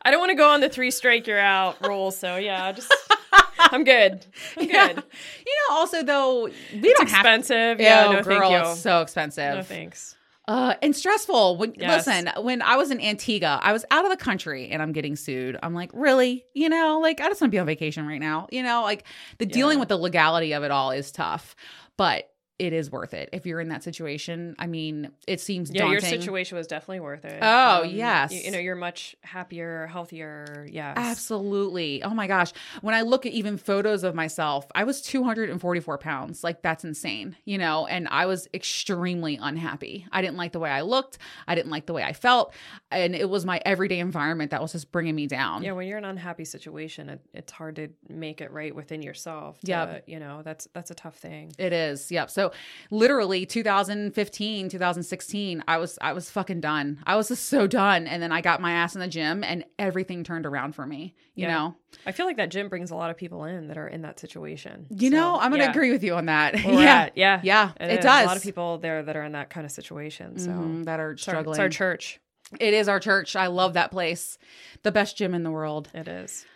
I 0.02 0.10
don't 0.10 0.20
want 0.20 0.30
to 0.30 0.36
go 0.36 0.48
on 0.50 0.60
the 0.60 0.68
three 0.68 0.90
strike 0.90 1.26
you're 1.26 1.38
out 1.38 1.84
rule, 1.86 2.10
so 2.10 2.36
yeah, 2.36 2.72
just 2.72 2.92
I'm 3.58 3.84
good. 3.84 4.24
I'm 4.56 4.68
Yeah. 4.68 4.92
good. 4.92 5.02
You 5.46 5.54
know, 5.68 5.74
also, 5.76 6.02
though, 6.02 6.44
we 6.44 6.52
It's 6.72 6.98
don't 6.98 7.08
have 7.10 7.20
expensive. 7.26 7.78
to. 7.78 7.82
Yeah, 7.84 8.06
oh, 8.08 8.12
no 8.12 8.22
girl, 8.22 8.40
thank 8.50 8.52
you. 8.64 8.70
it's 8.70 8.80
so 8.80 9.00
expensive. 9.00 9.54
no 9.56 9.62
thanks. 9.62 10.14
Uh, 10.48 10.74
and 10.80 10.94
stressful. 10.94 11.56
When 11.56 11.74
Yes. 11.76 12.06
listen, 12.06 12.30
when 12.44 12.62
I 12.62 12.76
was 12.76 12.92
in 12.92 13.00
Antigua, 13.00 13.58
I 13.60 13.72
was 13.72 13.84
out 13.90 14.04
of 14.04 14.12
the 14.12 14.16
country 14.16 14.68
and 14.70 14.80
I'm 14.80 14.92
getting 14.92 15.16
sued. 15.16 15.58
I'm 15.60 15.74
like, 15.74 15.90
really? 15.92 16.44
You 16.54 16.68
know, 16.68 17.00
like 17.02 17.20
I 17.20 17.26
just 17.26 17.40
want 17.40 17.50
to 17.50 17.54
be 17.56 17.58
on 17.58 17.66
vacation 17.66 18.06
right 18.06 18.20
now. 18.20 18.46
You 18.52 18.62
know, 18.62 18.82
like 18.82 19.04
the 19.38 19.46
dealing 19.46 19.78
Yeah. 19.78 19.80
with 19.80 19.88
the 19.88 19.96
legality 19.96 20.52
of 20.52 20.62
it 20.62 20.70
all 20.70 20.92
is 20.92 21.10
tough, 21.10 21.56
but 21.96 22.30
it 22.58 22.72
is 22.72 22.90
worth 22.90 23.12
it 23.12 23.28
if 23.32 23.44
you're 23.44 23.60
in 23.60 23.68
that 23.68 23.82
situation. 23.82 24.56
I 24.58 24.66
mean, 24.66 25.10
it 25.26 25.40
seems 25.40 25.70
Yeah, 25.70 25.82
daunting. 25.82 25.92
your 25.92 26.00
situation 26.00 26.56
was 26.56 26.66
definitely 26.66 27.00
worth 27.00 27.24
it. 27.26 27.38
Oh, 27.42 27.82
Um, 27.82 27.90
yes. 27.90 28.32
You, 28.32 28.40
you 28.40 28.50
know, 28.50 28.58
you're 28.58 28.74
much 28.76 29.14
happier, 29.22 29.86
healthier. 29.88 30.66
Yes. 30.70 30.96
Absolutely. 30.98 32.02
Oh 32.02 32.10
my 32.14 32.26
gosh. 32.26 32.52
When 32.80 32.94
I 32.94 33.02
look 33.02 33.26
at 33.26 33.32
even 33.32 33.58
photos 33.58 34.04
of 34.04 34.14
myself, 34.14 34.66
I 34.74 34.84
was 34.84 35.02
244 35.02 35.98
pounds. 35.98 36.42
Like, 36.42 36.62
that's 36.62 36.82
insane, 36.84 37.36
you 37.44 37.58
know? 37.58 37.86
And 37.86 38.08
I 38.08 38.24
was 38.26 38.48
extremely 38.54 39.38
unhappy. 39.40 40.06
I 40.10 40.22
didn't 40.22 40.36
like 40.38 40.52
the 40.52 40.60
way 40.60 40.70
I 40.70 40.80
looked. 40.80 41.18
I 41.46 41.54
didn't 41.54 41.70
like 41.70 41.86
the 41.86 41.92
way 41.92 42.02
I 42.04 42.12
felt. 42.14 42.54
And 42.90 43.14
it 43.14 43.28
was 43.28 43.44
my 43.44 43.60
everyday 43.66 43.98
environment 43.98 44.50
that 44.52 44.62
was 44.62 44.72
just 44.72 44.90
bringing 44.92 45.14
me 45.14 45.26
down. 45.26 45.62
Yeah, 45.62 45.72
when 45.72 45.86
you're 45.86 45.98
in 45.98 46.04
an 46.04 46.10
unhappy 46.10 46.44
situation, 46.46 47.10
it, 47.10 47.20
it's 47.34 47.52
hard 47.52 47.76
to 47.76 47.88
make 48.08 48.40
it 48.40 48.50
right 48.50 48.74
within 48.74 49.02
yourself. 49.02 49.58
Yeah, 49.62 49.98
you 50.06 50.18
know 50.18 50.42
that's 50.42 50.68
that's 50.72 50.90
a 50.90 50.94
tough 50.94 51.16
thing. 51.16 51.52
It 51.58 51.72
is. 51.72 52.10
Yep. 52.10 52.30
So 52.30 52.45
literally 52.90 53.46
2015, 53.46 54.68
2016, 54.68 55.64
I 55.68 55.78
was 55.78 55.98
I 56.00 56.12
was 56.12 56.30
fucking 56.30 56.60
done. 56.60 56.98
I 57.06 57.16
was 57.16 57.28
just 57.28 57.46
so 57.46 57.66
done. 57.66 58.06
And 58.06 58.22
then 58.22 58.32
I 58.32 58.40
got 58.40 58.60
my 58.60 58.72
ass 58.72 58.94
in 58.94 59.00
the 59.00 59.08
gym 59.08 59.42
and 59.44 59.64
everything 59.78 60.24
turned 60.24 60.46
around 60.46 60.74
for 60.74 60.86
me. 60.86 61.14
You 61.34 61.46
Yeah. 61.46 61.54
know? 61.54 61.76
I 62.06 62.12
feel 62.12 62.26
like 62.26 62.36
that 62.36 62.50
gym 62.50 62.68
brings 62.68 62.90
a 62.90 62.94
lot 62.96 63.10
of 63.10 63.16
people 63.16 63.44
in 63.44 63.68
that 63.68 63.78
are 63.78 63.88
in 63.88 64.02
that 64.02 64.18
situation. 64.20 64.86
You 64.90 65.10
So, 65.10 65.16
know, 65.16 65.38
I'm 65.40 65.50
gonna 65.50 65.64
yeah. 65.64 65.70
agree 65.70 65.92
with 65.92 66.02
you 66.04 66.14
on 66.14 66.26
that. 66.26 66.54
Yeah. 66.64 67.02
at, 67.04 67.16
yeah, 67.16 67.40
Yeah. 67.42 67.72
It 67.80 68.02
does. 68.02 68.24
A 68.24 68.26
lot 68.26 68.36
of 68.36 68.42
people 68.42 68.78
there 68.78 69.02
that 69.02 69.16
are 69.16 69.24
in 69.24 69.32
that 69.32 69.50
kind 69.50 69.64
of 69.64 69.72
situation. 69.72 70.38
So 70.38 70.50
Mhm, 70.50 70.84
that 70.84 71.00
are 71.00 71.12
it's 71.12 71.26
our, 71.28 71.32
struggling. 71.34 71.54
it's 71.54 71.60
our 71.60 71.68
church. 71.68 72.20
It 72.60 72.74
is 72.74 72.88
our 72.88 73.00
church. 73.00 73.34
I 73.34 73.48
love 73.48 73.72
that 73.74 73.90
place. 73.90 74.38
The 74.84 74.92
best 74.92 75.16
gym 75.16 75.34
in 75.34 75.42
the 75.42 75.50
world. 75.50 75.88
It 75.94 76.06
is. 76.06 76.46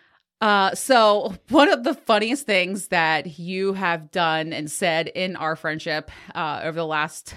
Uh, 0.40 0.74
so 0.74 1.35
one 1.50 1.68
of 1.68 1.85
the 1.85 1.94
funniest 1.94 2.46
things 2.46 2.88
that 2.88 3.38
you 3.38 3.74
have 3.74 4.11
done 4.11 4.53
and 4.53 4.70
said 4.70 5.09
in 5.09 5.37
our 5.37 5.55
friendship 5.57 6.11
uh, 6.35 6.61
over 6.64 6.76
the 6.79 6.87
last 6.87 7.35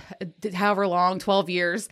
however 0.53 0.87
long, 0.87 1.19
12 1.19 1.49
years, 1.49 1.89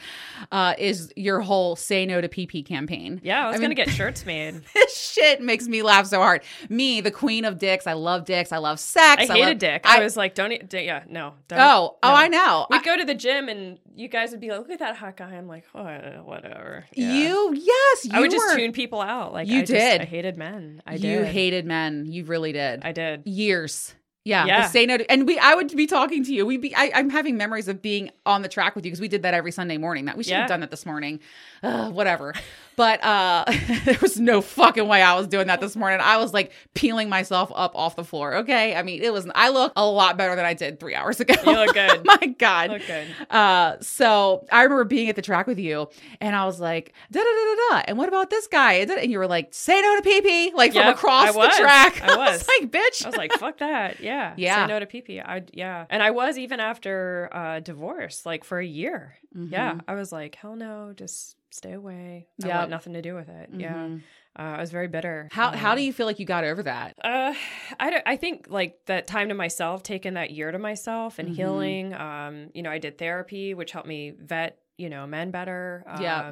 uh, 0.51 0.73
is 0.77 1.11
your 1.15 1.41
whole 1.41 1.75
say 1.75 2.05
no 2.05 2.21
to 2.21 2.27
PP 2.29 2.65
campaign. 2.65 3.19
Yeah, 3.23 3.43
I 3.43 3.47
was 3.47 3.55
I 3.55 3.57
gonna 3.59 3.69
mean- 3.69 3.75
get 3.77 3.89
shirts 3.93 4.25
made. 4.25 4.61
This 4.73 4.97
shit 4.97 5.41
makes 5.41 5.67
me 5.67 5.81
laugh 5.81 6.07
so 6.07 6.19
hard. 6.19 6.43
Me, 6.69 7.01
the 7.01 7.11
queen 7.11 7.43
of 7.45 7.59
dicks. 7.59 7.87
I 7.87 7.93
love 7.93 8.25
dicks. 8.25 8.51
I 8.51 8.57
love 8.57 8.79
sex. 8.79 9.23
I 9.29 9.33
hated 9.33 9.39
love- 9.47 9.57
dick. 9.59 9.81
I, 9.85 9.99
I, 9.99 10.03
was 10.03 10.15
like, 10.15 10.33
don't. 10.35 10.51
Eat, 10.51 10.73
yeah, 10.73 11.03
no. 11.09 11.33
Don't, 11.47 11.59
oh, 11.59 11.97
oh. 12.03 12.13
I 12.13 12.27
know. 12.29 12.67
We'd 12.69 12.83
go 12.83 12.95
to 12.97 13.03
the 13.05 13.15
gym 13.15 13.49
and 13.49 13.79
you 13.95 14.07
guys 14.07 14.31
would 14.31 14.39
be 14.39 14.49
like, 14.49 14.59
look 14.59 14.69
at 14.71 14.79
that 14.79 14.95
hot 14.95 15.17
guy. 15.17 15.31
I'm 15.35 15.47
like, 15.47 15.65
oh, 15.75 15.83
whatever. 16.23 16.85
Yeah. 16.93 17.13
You, 17.13 17.53
yes, 17.53 18.05
you 18.05 18.11
I 18.13 18.19
would 18.21 18.31
just 18.31 18.55
tune 18.55 18.71
people 18.71 19.01
out. 19.01 19.33
Like 19.33 19.47
You 19.47 19.57
I 19.59 19.61
just- 19.61 19.71
did. 19.71 20.01
I 20.01 20.05
hated 20.05 20.37
men. 20.37 20.81
I 20.87 20.97
you 21.09 21.23
hated 21.23 21.65
men. 21.65 22.05
You 22.05 22.25
really 22.25 22.51
did. 22.51 22.81
I 22.83 22.91
did. 22.91 23.23
years. 23.25 23.93
Yeah, 24.23 24.45
Yeah. 24.45 24.67
say 24.67 24.85
no 24.85 24.97
to, 24.97 25.11
and 25.11 25.25
we. 25.25 25.39
I 25.39 25.55
would 25.55 25.75
be 25.75 25.87
talking 25.87 26.23
to 26.25 26.31
you. 26.33 26.45
We 26.45 26.57
be. 26.57 26.75
I, 26.75 26.91
I'm 26.93 27.09
having 27.09 27.37
memories 27.37 27.67
of 27.67 27.81
being 27.81 28.11
on 28.25 28.43
the 28.43 28.47
track 28.49 28.75
with 28.75 28.85
you 28.85 28.91
because 28.91 29.01
we 29.01 29.07
did 29.07 29.23
that 29.23 29.33
every 29.33 29.51
Sunday 29.51 29.77
morning. 29.79 30.05
That 30.05 30.15
we 30.15 30.23
should 30.23 30.33
have 30.33 30.47
done 30.47 30.59
that 30.59 30.69
this 30.69 30.85
morning. 30.85 31.19
Uh, 31.63 31.89
whatever. 31.89 32.33
But 32.75 33.03
uh, 33.03 33.45
there 33.85 33.97
was 34.01 34.19
no 34.19 34.41
fucking 34.41 34.87
way 34.87 35.01
I 35.01 35.15
was 35.15 35.27
doing 35.27 35.47
that 35.47 35.59
this 35.59 35.75
morning. 35.75 35.99
I 36.01 36.17
was 36.17 36.33
like 36.33 36.51
peeling 36.75 37.09
myself 37.09 37.51
up 37.55 37.75
off 37.75 37.95
the 37.95 38.03
floor. 38.03 38.35
Okay, 38.37 38.75
I 38.75 38.83
mean 38.83 39.01
it 39.01 39.11
was. 39.11 39.27
I 39.33 39.49
look 39.49 39.73
a 39.75 39.85
lot 39.85 40.17
better 40.17 40.35
than 40.35 40.45
I 40.45 40.53
did 40.53 40.79
three 40.79 40.93
hours 40.93 41.19
ago. 41.19 41.33
You 41.43 41.53
look 41.53 41.73
good. 41.73 42.05
My 42.05 42.17
God. 42.37 42.69
Look 42.69 42.85
good. 42.85 43.07
Uh, 43.29 43.77
so 43.81 44.45
I 44.51 44.61
remember 44.63 44.83
being 44.83 45.09
at 45.09 45.15
the 45.15 45.21
track 45.23 45.47
with 45.47 45.57
you, 45.59 45.89
and 46.19 46.35
I 46.35 46.45
was 46.45 46.59
like, 46.59 46.93
da 47.11 47.19
da 47.19 47.25
da 47.25 47.55
da 47.55 47.75
da. 47.79 47.83
And 47.87 47.97
what 47.97 48.07
about 48.07 48.29
this 48.29 48.45
guy? 48.47 48.73
And 48.73 49.11
you 49.11 49.17
were 49.17 49.27
like, 49.27 49.49
say 49.51 49.81
no 49.81 49.95
to 49.95 50.01
pee 50.03 50.21
pee, 50.21 50.51
like 50.55 50.73
from 50.73 50.81
Yep, 50.85 50.95
across 50.95 51.27
I 51.29 51.31
the 51.31 51.37
was. 51.39 51.57
track. 51.57 52.01
I 52.03 52.15
was. 52.15 52.47
like, 52.47 52.71
bitch. 52.71 53.03
I 53.03 53.09
was 53.09 53.17
like, 53.17 53.31
fuck 53.33 53.57
that. 53.57 53.99
Yeah. 53.99 54.10
Yeah. 54.37 54.63
Say 54.65 54.67
no 54.73 54.79
to 54.79 54.85
pee 54.85 55.01
pee. 55.01 55.19
I 55.21 55.43
yeah. 55.53 55.85
And 55.89 56.01
I 56.03 56.11
was 56.11 56.37
even 56.37 56.59
after 56.59 57.29
uh 57.31 57.59
divorce, 57.59 58.25
like 58.25 58.43
for 58.43 58.59
a 58.59 58.65
year. 58.65 59.15
Yeah. 59.33 59.79
I 59.87 59.93
was 59.95 60.11
like, 60.11 60.35
hell 60.35 60.55
no, 60.55 60.93
just 60.95 61.37
stay 61.49 61.73
away. 61.73 62.27
I 62.43 62.47
Yep. 62.47 62.57
want 62.57 62.69
nothing 62.69 62.93
to 62.93 63.01
do 63.01 63.15
with 63.15 63.29
it. 63.29 63.49
Yeah. 63.57 63.75
Mhm. 63.75 64.01
Uh, 64.39 64.41
I 64.57 64.59
was 64.61 64.71
very 64.71 64.87
bitter. 64.87 65.27
How 65.33 65.51
how 65.51 65.71
Um, 65.71 65.77
do 65.77 65.83
you 65.83 65.91
feel 65.91 66.05
like 66.05 66.19
you 66.19 66.25
got 66.25 66.45
over 66.45 66.63
that? 66.63 66.95
Uh, 67.03 67.33
I, 67.79 68.01
I 68.05 68.15
think 68.15 68.47
like 68.49 68.85
that 68.85 69.05
time 69.05 69.27
to 69.27 69.35
myself, 69.35 69.83
taking 69.83 70.13
that 70.13 70.31
year 70.31 70.51
to 70.51 70.59
myself 70.59 71.19
and 71.19 71.27
Mhm. 71.29 71.35
healing. 71.35 71.93
Um, 71.93 72.49
you 72.53 72.63
know, 72.63 72.71
I 72.71 72.77
did 72.77 72.97
therapy, 72.97 73.53
which 73.53 73.71
helped 73.73 73.89
me 73.89 74.11
vet, 74.17 74.57
you 74.77 74.89
know, 74.89 75.05
men 75.05 75.31
better. 75.31 75.83
Um, 75.87 76.01
Yeah. 76.01 76.31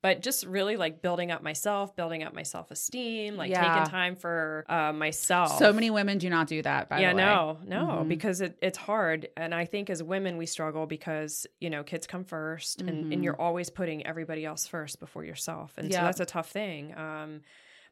But 0.00 0.22
just 0.22 0.46
really 0.46 0.76
like 0.76 1.02
building 1.02 1.30
up 1.30 1.42
myself, 1.42 1.96
building 1.96 2.22
up 2.22 2.32
my 2.32 2.42
self 2.44 2.70
esteem, 2.70 3.36
like 3.36 3.50
Yeah. 3.50 3.74
taking 3.74 3.90
time 3.90 4.14
for 4.16 4.64
uh, 4.68 4.92
myself. 4.92 5.58
So 5.58 5.72
many 5.72 5.90
women 5.90 6.18
do 6.18 6.30
not 6.30 6.46
do 6.46 6.62
that. 6.62 6.88
By 6.88 7.00
yeah, 7.00 7.10
the 7.10 7.16
way. 7.16 7.22
no, 7.24 7.58
no, 7.64 7.86
Mhm. 8.04 8.08
because 8.08 8.40
it, 8.40 8.56
it's 8.62 8.78
hard. 8.78 9.28
And 9.36 9.54
I 9.54 9.64
think 9.64 9.90
as 9.90 10.02
women, 10.02 10.36
we 10.36 10.46
struggle 10.46 10.86
because, 10.86 11.46
you 11.60 11.68
know, 11.70 11.82
kids 11.82 12.06
come 12.06 12.24
1st 12.24 12.80
and, 12.82 13.06
Mhm. 13.06 13.12
and 13.14 13.24
you're 13.24 13.40
always 13.40 13.70
putting 13.70 14.06
everybody 14.06 14.44
else 14.44 14.66
first 14.66 15.00
before 15.00 15.24
yourself. 15.24 15.76
And 15.78 15.92
so 15.92 16.00
that's 16.00 16.20
a 16.20 16.26
tough 16.26 16.50
thing. 16.50 16.96
Um, 16.96 17.40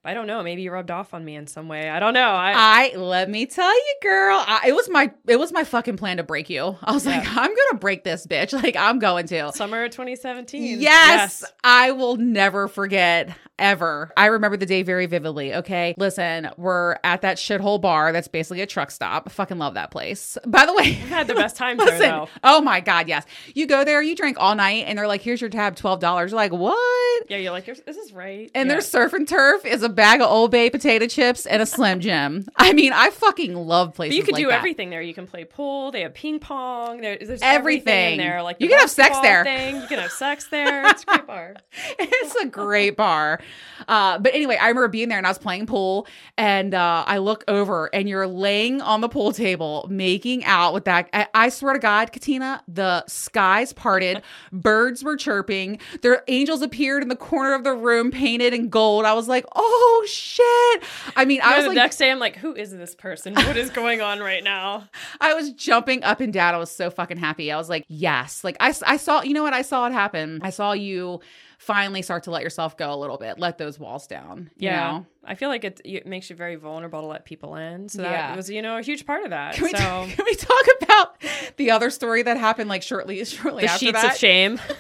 I 0.07 0.15
don't 0.15 0.27
know. 0.27 0.43
Maybe 0.43 0.63
you 0.63 0.71
rubbed 0.71 0.91
off 0.91 1.13
on 1.15 1.25
me 1.25 1.35
in 1.35 1.47
some 1.47 1.69
way. 1.69 1.91
I 1.91 1.99
don't 1.99 2.15
know. 2.15 2.29
I, 2.29 2.93
I 2.93 2.97
let 2.97 3.29
me 3.29 3.45
tell 3.47 3.75
you, 3.75 3.95
girl. 4.03 4.43
I, 4.47 4.69
it 4.69 4.75
was 4.75 4.89
my 4.89 5.13
it 5.27 5.37
was 5.37 5.53
my 5.53 5.65
fucking 5.65 5.97
plan 5.97 6.19
to 6.19 6.23
break 6.23 6.49
you. 6.49 6.77
I 6.83 6.93
was 6.93 7.05
like, 7.05 7.25
I'm 7.27 7.49
gonna 7.55 7.79
break 7.81 8.05
this 8.05 8.27
bitch. 8.27 8.55
Like 8.67 8.75
I'm 8.77 8.99
going 8.99 9.27
to. 9.29 9.53
summer 9.53 9.85
of 9.85 9.91
2017. 9.91 10.81
Yes, 10.81 11.45
I 11.63 11.91
will 11.91 12.17
never 12.17 12.69
forget 12.69 13.37
ever. 13.59 14.13
I 14.17 14.27
remember 14.27 14.57
the 14.57 14.67
day 14.67 14.83
very 14.83 15.07
vividly. 15.07 15.55
Okay, 15.55 15.95
listen, 15.97 16.51
we're 16.57 16.97
at 17.05 17.23
that 17.23 17.37
shithole 17.39 17.81
bar 17.81 18.13
that's 18.13 18.29
basically 18.29 18.61
a 18.63 18.67
truck 18.67 18.91
stop. 18.91 19.31
Fucking 19.31 19.59
love 19.59 19.75
that 19.75 19.91
place. 19.91 20.37
By 20.47 20.67
the 20.67 20.75
way, 20.75 20.93
had 20.93 21.27
the 21.27 21.35
best 21.35 21.57
time 21.57 21.77
there, 21.77 21.87
listen. 21.87 22.01
though. 22.11 22.29
Oh 22.45 22.61
my 22.61 22.81
god, 22.81 23.09
yes. 23.09 23.25
You 23.55 23.67
go 23.67 23.85
there, 23.85 24.03
you 24.03 24.15
drink 24.17 24.37
all 24.39 24.55
night, 24.55 24.85
and 24.87 24.99
they're 24.99 25.09
like, 25.09 25.23
"Here's 25.23 25.41
your 25.41 25.51
tab, 25.51 25.77
twelve 25.77 26.01
dollars." 26.01 26.31
You're 26.33 26.37
like, 26.41 26.53
"What?" 26.53 26.77
Yeah, 27.31 27.39
you're 27.39 27.53
like, 27.53 27.67
"Is 27.69 27.81
this 27.87 27.97
is 27.97 28.13
right? 28.13 28.51
And 28.55 28.67
yeah. 28.69 28.75
their 28.75 28.81
surf 28.81 29.13
and 29.13 29.27
turf 29.27 29.65
is 29.65 29.83
a 29.83 29.89
bag 29.89 30.21
of 30.21 30.31
Old 30.31 30.51
Bay 30.51 30.71
potato 30.71 31.07
chips 31.07 31.47
and 31.47 31.63
a 31.63 31.67
Slim 31.67 32.01
Jim. 32.01 32.47
I 32.57 32.73
mean, 32.73 32.93
I 32.93 33.11
fucking 33.11 33.55
love 33.55 33.89
But 33.89 33.95
places. 33.97 34.17
you 34.17 34.23
can 34.23 34.35
like 34.35 34.43
do 34.43 34.49
that. 34.49 34.59
everything 34.59 34.91
there. 34.91 35.03
You 35.03 35.15
can 35.15 35.27
play 35.27 35.45
pool. 35.45 35.91
They 35.91 36.03
have 36.03 36.15
ping 36.15 36.39
pong. 36.39 37.01
There, 37.01 37.17
there's 37.19 37.41
Everything. 37.43 37.89
everything 37.89 38.13
in 38.13 38.19
there. 38.19 38.43
Like 38.43 38.57
You 38.61 38.69
can 38.69 38.79
have 38.79 38.91
sex 38.91 39.19
there. 39.21 39.45
Thing. 39.45 39.77
You 39.81 39.87
can 39.87 39.99
have 39.99 40.13
sex 40.13 40.47
there. 40.49 40.85
It's 40.97 41.03
a 41.03 41.07
great 41.07 41.27
bar. 41.27 41.55
it's 41.99 42.35
a 42.37 42.47
great 42.47 42.97
bar. 42.97 43.41
Uh, 43.89 44.19
but 44.19 44.35
anyway, 44.35 44.57
I 44.57 44.69
remember 44.69 44.89
being 44.89 45.09
there 45.09 45.19
and 45.19 45.27
I 45.27 45.31
was 45.31 45.39
playing 45.39 45.67
pool, 45.67 46.07
and 46.37 46.75
uh, 46.75 47.05
I 47.07 47.19
look 47.19 47.45
over 47.49 47.95
and 47.95 48.09
you're 48.09 48.27
laying 48.27 48.81
on 48.81 49.01
the 49.01 49.09
pool 49.09 49.33
table 49.33 49.87
making 49.91 50.45
out 50.45 50.75
with 50.75 50.85
that. 50.85 51.09
I, 51.13 51.27
I 51.35 51.49
swear 51.49 51.75
to 51.75 51.79
God, 51.79 52.13
Katina, 52.13 52.63
the 52.69 53.05
skies 53.07 53.73
parted, 53.73 54.23
birds 54.53 55.05
were 55.05 55.17
chirping, 55.17 55.79
their 56.03 56.23
angels 56.29 56.63
appeared 56.63 57.03
in 57.03 57.09
the 57.09 57.17
corner 57.17 57.55
of 57.55 57.65
the 57.65 57.75
room 57.75 58.11
painted 58.11 58.55
in 58.55 58.69
gold. 58.69 59.05
I 59.05 59.13
was 59.13 59.29
like, 59.29 59.45
oh 59.55 60.07
shit. 60.09 60.83
I 61.17 61.25
mean, 61.25 61.41
I 61.43 61.57
was 61.57 61.65
the 61.65 61.69
like, 61.71 61.77
next 61.77 61.97
day, 61.97 62.11
I'm 62.11 62.19
like, 62.19 62.37
who 62.37 62.55
is 62.55 62.71
this 62.71 62.95
person? 62.95 63.35
What 63.35 63.57
is 63.57 63.71
going 63.71 64.01
on 64.01 64.21
right 64.21 64.43
now? 64.43 64.89
I 65.21 65.35
was 65.35 65.53
jumping 65.53 66.03
up 66.03 66.21
and 66.21 66.33
down. 66.33 66.55
I 66.55 66.59
was 66.59 66.71
so 66.71 66.91
fucking 66.91 67.19
happy. 67.19 67.53
I 67.53 67.57
was 67.57 67.69
like, 67.69 67.85
yes. 67.89 68.45
Like 68.45 68.57
I, 68.61 68.75
I 68.87 68.97
saw, 68.97 69.23
you 69.23 69.35
know 69.35 69.43
what? 69.43 69.55
I 69.55 69.63
saw 69.63 69.87
it 69.87 69.93
happen. 69.93 70.41
I 70.43 70.51
saw 70.51 70.73
you 70.73 71.21
finally 71.59 72.03
start 72.03 72.25
to 72.25 72.31
let 72.31 72.43
yourself 72.43 72.77
go 72.77 72.93
a 72.93 72.97
little 72.97 73.17
bit, 73.19 73.39
let 73.39 73.59
those 73.59 73.79
walls 73.79 74.07
down. 74.07 74.51
you 74.57 74.69
Yeah. 74.69 74.91
know? 74.91 75.07
I 75.25 75.35
feel 75.35 75.49
like 75.49 75.65
it, 75.65 75.81
it 75.85 76.07
makes 76.07 76.29
you 76.31 76.37
very 76.37 76.57
vulnerable 76.57 77.01
to 77.01 77.07
let 77.07 77.25
people 77.25 77.57
in. 77.57 77.89
So 77.89 78.03
that 78.03 78.11
Yeah. 78.11 78.37
was, 78.37 78.51
you 78.51 78.63
know, 78.63 78.77
a 78.79 78.83
huge 78.83 79.07
part 79.07 79.25
of 79.25 79.31
that. 79.31 79.55
Can 79.55 79.65
we, 79.65 79.71
so 79.71 79.79
talk, 79.79 80.09
can 80.17 80.25
we 80.25 80.35
talk 80.35 80.67
about 80.83 81.17
the 81.57 81.71
other 81.71 81.91
story 81.91 82.23
that 82.23 82.37
happened 82.37 82.69
like 82.69 82.83
shortly 82.83 83.25
shortly 83.25 83.63
the 83.65 83.71
after 83.71 83.87
sheets 83.87 84.03
that? 84.03 84.13
of 84.13 84.19
shame. 84.19 84.61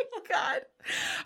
Oh, 0.00 0.04
my 0.14 0.34
God. 0.34 0.62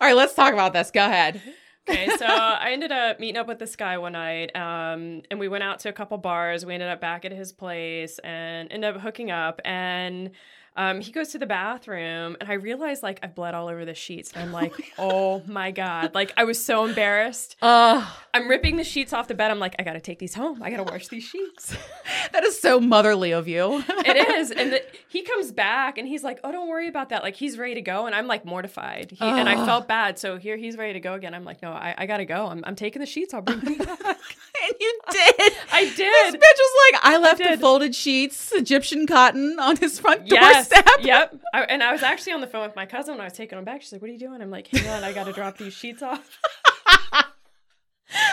All 0.01 0.07
right, 0.07 0.15
let's 0.15 0.33
talk 0.33 0.53
about 0.53 0.73
this. 0.73 0.91
Go 0.91 1.05
ahead. 1.05 1.41
okay, 1.89 2.09
so 2.17 2.25
I 2.25 2.71
ended 2.71 2.91
up 2.91 3.19
meeting 3.19 3.37
up 3.37 3.47
with 3.47 3.59
this 3.59 3.75
guy 3.75 3.97
one 3.97 4.13
night, 4.13 4.55
um, 4.55 5.21
and 5.29 5.39
we 5.39 5.47
went 5.47 5.63
out 5.63 5.79
to 5.79 5.89
a 5.89 5.93
couple 5.93 6.17
bars. 6.17 6.65
We 6.65 6.73
ended 6.73 6.89
up 6.89 6.99
back 6.99 7.23
at 7.25 7.31
his 7.31 7.51
place 7.53 8.19
and 8.19 8.71
ended 8.71 8.95
up 8.95 9.01
hooking 9.01 9.31
up. 9.31 9.61
And 9.63 10.31
um, 10.75 11.01
he 11.01 11.11
goes 11.11 11.29
to 11.29 11.37
the 11.37 11.45
bathroom, 11.45 12.35
and 12.41 12.49
I 12.49 12.53
realize 12.53 13.03
like 13.03 13.19
I've 13.21 13.35
bled 13.35 13.53
all 13.53 13.67
over 13.67 13.85
the 13.85 13.93
sheets. 13.93 14.31
And 14.33 14.43
I'm 14.43 14.51
like, 14.53 14.93
oh 14.97 15.43
my 15.45 15.71
god! 15.71 16.15
Like 16.15 16.33
I 16.35 16.43
was 16.45 16.63
so 16.63 16.85
embarrassed. 16.85 17.55
Uh, 17.61 18.07
I'm 18.33 18.47
ripping 18.47 18.77
the 18.77 18.83
sheets 18.83 19.13
off 19.13 19.27
the 19.27 19.35
bed. 19.35 19.51
I'm 19.51 19.59
like, 19.59 19.75
I 19.77 19.83
gotta 19.83 19.99
take 19.99 20.19
these 20.19 20.33
home. 20.33 20.63
I 20.63 20.71
gotta 20.71 20.83
wash 20.83 21.07
these 21.09 21.23
sheets. 21.23 21.75
that 22.31 22.43
is 22.43 22.59
so 22.59 22.79
motherly 22.79 23.31
of 23.31 23.47
you. 23.47 23.83
it 23.89 24.29
is, 24.37 24.51
and 24.51 24.73
the, 24.73 24.83
he 25.07 25.21
comes 25.21 25.51
back, 25.51 25.97
and 25.97 26.07
he's 26.07 26.23
like, 26.23 26.39
oh, 26.43 26.51
don't 26.51 26.69
worry 26.69 26.87
about 26.87 27.09
that. 27.09 27.21
Like 27.21 27.35
he's 27.35 27.57
ready 27.57 27.75
to 27.75 27.81
go, 27.81 28.07
and 28.07 28.15
I'm 28.15 28.25
like 28.27 28.43
mortified. 28.43 29.11
He, 29.11 29.23
and 29.23 29.47
I 29.47 29.65
felt 29.65 29.87
bad. 29.87 30.17
So 30.17 30.37
here 30.37 30.57
he's 30.57 30.75
ready 30.75 30.93
to 30.93 30.99
go 30.99 31.13
again. 31.13 31.35
I'm 31.35 31.45
like, 31.45 31.61
no, 31.61 31.71
I, 31.71 31.93
I 31.97 32.05
gotta 32.07 32.25
go. 32.25 32.47
I'm, 32.47 32.63
I'm 32.65 32.75
taking 32.75 32.99
the 32.99 33.05
sheets. 33.05 33.33
I'll 33.33 33.41
bring 33.41 33.59
them 33.59 33.77
back. 33.77 34.17
And 34.63 34.73
you 34.79 34.99
did. 35.11 35.53
I 35.71 35.83
did. 35.85 35.97
This 35.97 36.35
bitch 36.35 36.39
was 36.41 36.91
like, 36.93 37.01
I 37.05 37.17
left 37.17 37.39
the 37.43 37.57
folded 37.57 37.93
sheets, 37.95 38.51
Egyptian 38.53 39.05
cotton 39.07 39.57
on 39.59 39.77
his 39.77 39.99
front 39.99 40.27
Yes. 40.27 40.69
doorstep. 40.69 40.87
Yep. 41.01 41.39
I, 41.53 41.61
and 41.63 41.83
I 41.83 41.91
was 41.91 42.01
actually 42.03 42.33
on 42.33 42.41
the 42.41 42.47
phone 42.47 42.65
with 42.65 42.75
my 42.75 42.85
cousin 42.85 43.13
when 43.15 43.21
I 43.21 43.25
was 43.25 43.33
taking 43.33 43.57
them 43.57 43.65
back. 43.65 43.81
She's 43.81 43.91
like, 43.91 44.01
"What 44.01 44.09
are 44.09 44.13
you 44.13 44.19
doing?" 44.19 44.41
I'm 44.41 44.49
like, 44.51 44.67
"Hang 44.67 44.87
on, 44.89 45.03
I 45.03 45.11
got 45.13 45.25
to 45.25 45.33
drop 45.33 45.57
these 45.57 45.73
sheets 45.73 46.01
off. 46.01 46.39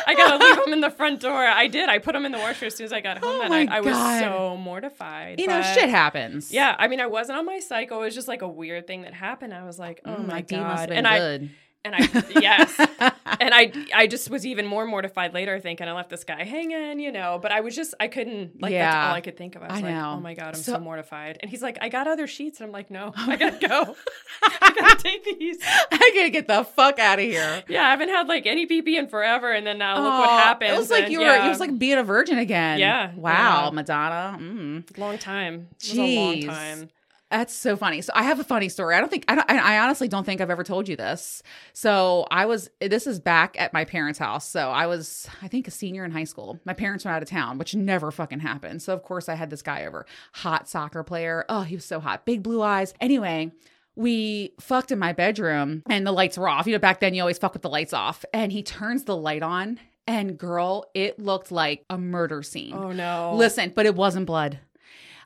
I 0.07 0.15
got 0.15 0.37
to 0.39 0.45
leave 0.45 0.57
them 0.65 0.73
in 0.75 0.81
the 0.81 0.91
front 0.91 1.21
door." 1.21 1.45
I 1.47 1.67
did. 1.67 1.89
I 1.89 1.99
put 1.99 2.13
them 2.13 2.25
in 2.27 2.33
the 2.33 2.39
washer 2.39 2.67
as 2.67 2.75
soon 2.77 2.85
as 2.85 2.93
I 2.93 3.01
got 3.01 3.19
home, 3.19 3.41
Oh 3.41 3.43
and 3.43 3.55
I, 3.55 3.65
my 3.65 3.77
I 3.77 3.81
was 3.81 3.97
so 4.21 4.57
mortified. 4.57 5.41
You 5.41 5.47
know, 5.47 5.63
shit 5.63 5.89
happens. 5.89 6.53
Yeah, 6.53 6.77
I 6.79 6.87
mean, 6.89 7.01
I 7.01 7.07
wasn't 7.07 7.39
on 7.39 7.47
my 7.47 7.61
cycle. 7.61 8.01
It 8.03 8.05
was 8.07 8.15
just 8.15 8.29
like 8.29 8.43
a 8.43 8.49
weird 8.49 8.87
thing 8.87 9.03
that 9.03 9.15
happened. 9.15 9.55
I 9.55 9.65
was 9.65 9.79
like, 9.79 10.01
"Oh 10.05 10.11
Mm, 10.11 10.27
my 10.27 10.35
my 10.35 10.41
D 10.43 10.57
must 10.57 10.81
have 10.81 10.89
god!" 10.91 10.97
And 10.97 11.07
I 11.09 11.19
good. 11.19 11.51
And 11.85 11.95
I 11.95 12.01
yes, 12.41 12.77
and 13.41 13.55
I 13.55 13.73
I 13.95 14.07
just 14.07 14.29
was 14.31 14.45
even 14.47 14.67
more 14.67 14.85
mortified 14.87 15.33
later, 15.35 15.55
I 15.55 15.61
think, 15.61 15.81
and 15.81 15.89
I 15.89 15.95
left 15.95 16.11
this 16.11 16.25
guy 16.25 16.45
hanging, 16.45 17.01
you 17.01 17.11
know. 17.13 17.39
But 17.41 17.53
I 17.53 17.61
was 17.61 17.75
just 17.75 17.95
I 17.99 18.09
couldn't 18.09 18.61
like 18.61 18.73
that's 18.73 18.95
all 18.95 19.15
I 19.15 19.21
could 19.21 19.37
think 19.37 19.57
of. 19.57 19.63
I 19.63 19.69
was 19.69 19.79
I 19.79 19.83
like, 19.83 19.95
know. 19.95 20.15
oh 20.17 20.21
my 20.21 20.35
god, 20.35 20.49
I'm 20.49 20.55
So- 20.63 20.75
so, 20.75 20.79
mortified. 20.81 21.39
And 21.41 21.51
he's 21.51 21.63
like, 21.63 21.79
I 21.81 21.89
got 21.89 22.07
other 22.07 22.27
sheets, 22.27 22.61
and 22.61 22.67
I'm 22.67 22.73
like, 22.73 22.91
no, 22.91 23.13
I 23.17 23.37
gotta 23.37 23.67
go. 23.67 23.97
I 24.43 24.73
gotta 24.79 24.97
take 25.03 25.25
these. 25.39 25.59
I 25.63 26.13
gotta 26.15 26.31
get 26.31 26.47
the 26.49 26.65
fuck 26.65 26.99
out 26.99 27.19
of 27.19 27.25
here. 27.25 27.63
Yeah, 27.69 27.87
I 27.87 27.91
haven't 27.91 28.11
had 28.11 28.29
like 28.29 28.47
any 28.47 28.67
PP 28.67 28.99
in 28.99 29.09
forever, 29.09 29.51
and 29.53 29.67
then 29.67 29.79
now 29.79 29.97
look 29.97 30.21
what 30.27 30.31
happened. 30.31 30.73
It 30.75 30.79
was 30.79 30.91
like 30.91 31.05
and, 31.05 31.13
you 31.13 31.21
were. 31.21 31.25
yeah, 31.27 31.47
It 31.47 31.49
was 31.49 31.61
like 31.61 31.79
being 31.79 31.99
a 31.99 32.05
virgin 32.05 32.39
again. 32.39 32.79
Yeah, 32.79 33.13
Wow, 33.17 33.65
yeah. 33.67 33.71
Madonna. 33.71 34.39
Mm. 34.41 34.99
long 34.99 35.19
time. 35.19 35.69
It 35.83 35.89
was 35.91 35.99
a 35.99 36.17
long 36.17 36.35
Jeez. 36.37 36.47
time. 36.47 36.89
That's 37.31 37.55
so 37.55 37.77
funny. 37.77 38.01
So 38.01 38.13
I 38.15 38.25
have 38.25 38.41
a 38.41 38.45
funny 38.45 38.69
story. 38.69 38.97
I 38.97 39.01
don't 39.01 39.09
think 39.09 39.25
I 39.29 39.35
don't. 39.37 39.49
I 39.49 39.77
I 39.77 39.79
honestly 39.79 40.09
don't 40.09 40.25
think 40.25 40.41
I've 40.41 40.51
ever 40.51 40.65
told 40.65 40.89
you 40.89 40.97
this. 40.97 41.43
So 41.73 42.27
I 42.31 42.47
was. 42.47 42.71
This 42.81 43.07
is 43.07 43.21
back 43.21 43.55
at 43.59 43.73
my 43.73 43.85
parents' 43.85 44.19
house. 44.19 44.49
So 44.49 44.71
I 44.71 44.87
was, 44.87 45.29
I 45.41 45.49
think, 45.49 45.69
a 45.69 45.71
senior 45.71 46.05
in 46.05 46.11
high 46.11 46.25
school. 46.25 46.59
My 46.65 46.75
parents 46.75 47.05
were 47.05 47.11
out 47.13 47.23
of 47.23 47.29
town, 47.29 47.59
which 47.59 47.75
never 47.75 48.11
fucking 48.11 48.41
happened. 48.41 48.83
So 48.83 48.93
of 48.93 49.03
course 49.03 49.29
I 49.29 49.35
had 49.35 49.51
this 49.51 49.63
guy 49.63 49.87
over, 49.87 50.07
hot 50.33 50.69
soccer 50.69 51.05
player. 51.05 51.45
Oh, 51.49 51.63
he 51.63 51.77
was 51.77 51.85
so 51.85 52.01
hot, 52.01 52.25
big 52.27 52.43
blue 52.43 52.63
eyes. 52.63 52.95
Anyway. 53.01 53.53
We 53.97 54.55
fucked 54.61 54.93
in 54.93 54.99
my 55.01 55.13
bedroom 55.13 55.83
and 55.91 56.07
the 56.07 56.13
lights 56.13 56.39
were 56.39 56.49
off. 56.49 56.67
You 56.67 56.73
know, 56.73 56.79
back 56.79 57.01
then 57.01 57.13
you 57.13 57.21
always 57.21 57.39
fuck 57.39 57.53
with 57.53 57.63
the 57.63 57.69
lights 57.69 57.93
off. 57.93 58.25
And 58.33 58.51
he 58.51 58.63
turns 58.63 59.05
the 59.05 59.17
light 59.17 59.43
on, 59.43 59.79
and 60.07 60.39
girl, 60.39 60.87
it 60.95 61.19
looked 61.19 61.53
like 61.53 61.85
a 61.91 61.99
murder 61.99 62.43
scene. 62.43 62.73
Oh 62.73 62.93
no. 62.93 63.35
Listen, 63.35 63.73
but 63.75 63.87
it 63.87 63.97
wasn't 63.97 64.27
blood. 64.27 64.61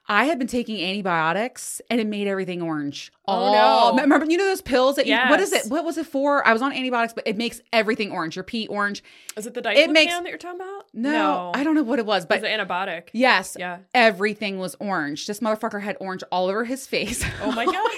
I 0.06 0.26
had 0.26 0.38
been 0.38 0.48
taking 0.48 0.78
antibiotics 0.82 1.80
and 1.88 1.98
it 1.98 2.06
made 2.06 2.26
everything 2.26 2.60
orange. 2.60 3.10
Oh, 3.26 3.52
no. 3.94 4.02
Remember, 4.02 4.26
you 4.30 4.36
know 4.36 4.44
those 4.44 4.60
pills 4.60 4.96
that 4.96 5.06
you, 5.06 5.16
what 5.16 5.40
is 5.40 5.52
it? 5.54 5.66
What 5.70 5.82
was 5.84 5.96
it 5.96 6.04
for? 6.06 6.46
I 6.46 6.52
was 6.52 6.60
on 6.60 6.72
antibiotics, 6.74 7.14
but 7.14 7.26
it 7.26 7.38
makes 7.38 7.62
everything 7.72 8.12
orange. 8.12 8.36
Your 8.36 8.42
pee 8.42 8.66
orange. 8.66 9.02
Is 9.34 9.46
it 9.46 9.54
the 9.54 9.66
It 9.70 9.90
makes- 9.90 10.12
that 10.12 10.26
you're 10.28 10.36
talking 10.36 10.60
about? 10.60 10.84
No, 10.92 11.52
I 11.54 11.64
don't 11.64 11.74
know 11.74 11.82
what 11.82 11.98
it 11.98 12.04
was, 12.04 12.26
But 12.26 12.42
but 12.42 12.42
the 12.42 12.48
antibiotic. 12.48 13.04
yes, 13.12 13.56
Yeah. 13.58 13.78
everything 13.94 14.58
was 14.58 14.76
orange. 14.78 15.26
This 15.26 15.40
motherfucker 15.40 15.80
had 15.82 15.96
orange 16.00 16.22
all 16.30 16.48
over 16.48 16.64
his 16.64 16.86
face. 16.86 17.24
Oh 17.42 17.52
my 17.52 17.64
god. 17.64 17.90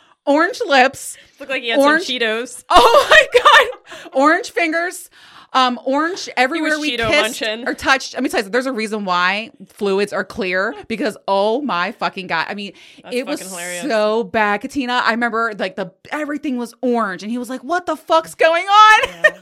orange 0.26 0.60
lips. 0.66 1.16
Looked 1.40 1.50
like 1.50 1.62
he 1.62 1.68
had 1.70 1.78
Orange- 1.78 2.04
some 2.04 2.16
Cheetos. 2.18 2.64
Oh 2.68 3.06
my 3.10 3.40
god, 3.40 4.10
orange 4.12 4.50
fingers. 4.50 5.08
Um, 5.52 5.80
orange 5.86 6.28
everywhere 6.36 6.78
we 6.78 6.96
Cheeto 6.96 7.08
kissed 7.08 7.40
munching. 7.40 7.66
or 7.66 7.72
touched. 7.74 8.14
Let 8.14 8.22
me 8.22 8.28
tell 8.28 8.42
you, 8.42 8.50
there's 8.50 8.66
a 8.66 8.72
reason 8.72 9.04
why 9.06 9.50
fluids 9.66 10.12
are 10.12 10.24
clear 10.24 10.74
because 10.88 11.16
oh 11.26 11.62
my 11.62 11.92
fucking 11.92 12.26
god! 12.26 12.46
I 12.50 12.54
mean, 12.54 12.74
That's 13.02 13.16
it 13.16 13.26
was 13.26 13.40
hilarious. 13.40 13.82
so 13.82 14.24
bad, 14.24 14.60
Katina. 14.60 15.00
I 15.04 15.12
remember 15.12 15.54
like 15.58 15.76
the 15.76 15.90
everything 16.10 16.58
was 16.58 16.74
orange, 16.82 17.22
and 17.22 17.32
he 17.32 17.38
was 17.38 17.48
like, 17.48 17.64
"What 17.64 17.86
the 17.86 17.96
fuck's 17.96 18.34
going 18.34 18.66
on?" 18.66 18.98
Yeah. 19.08 19.22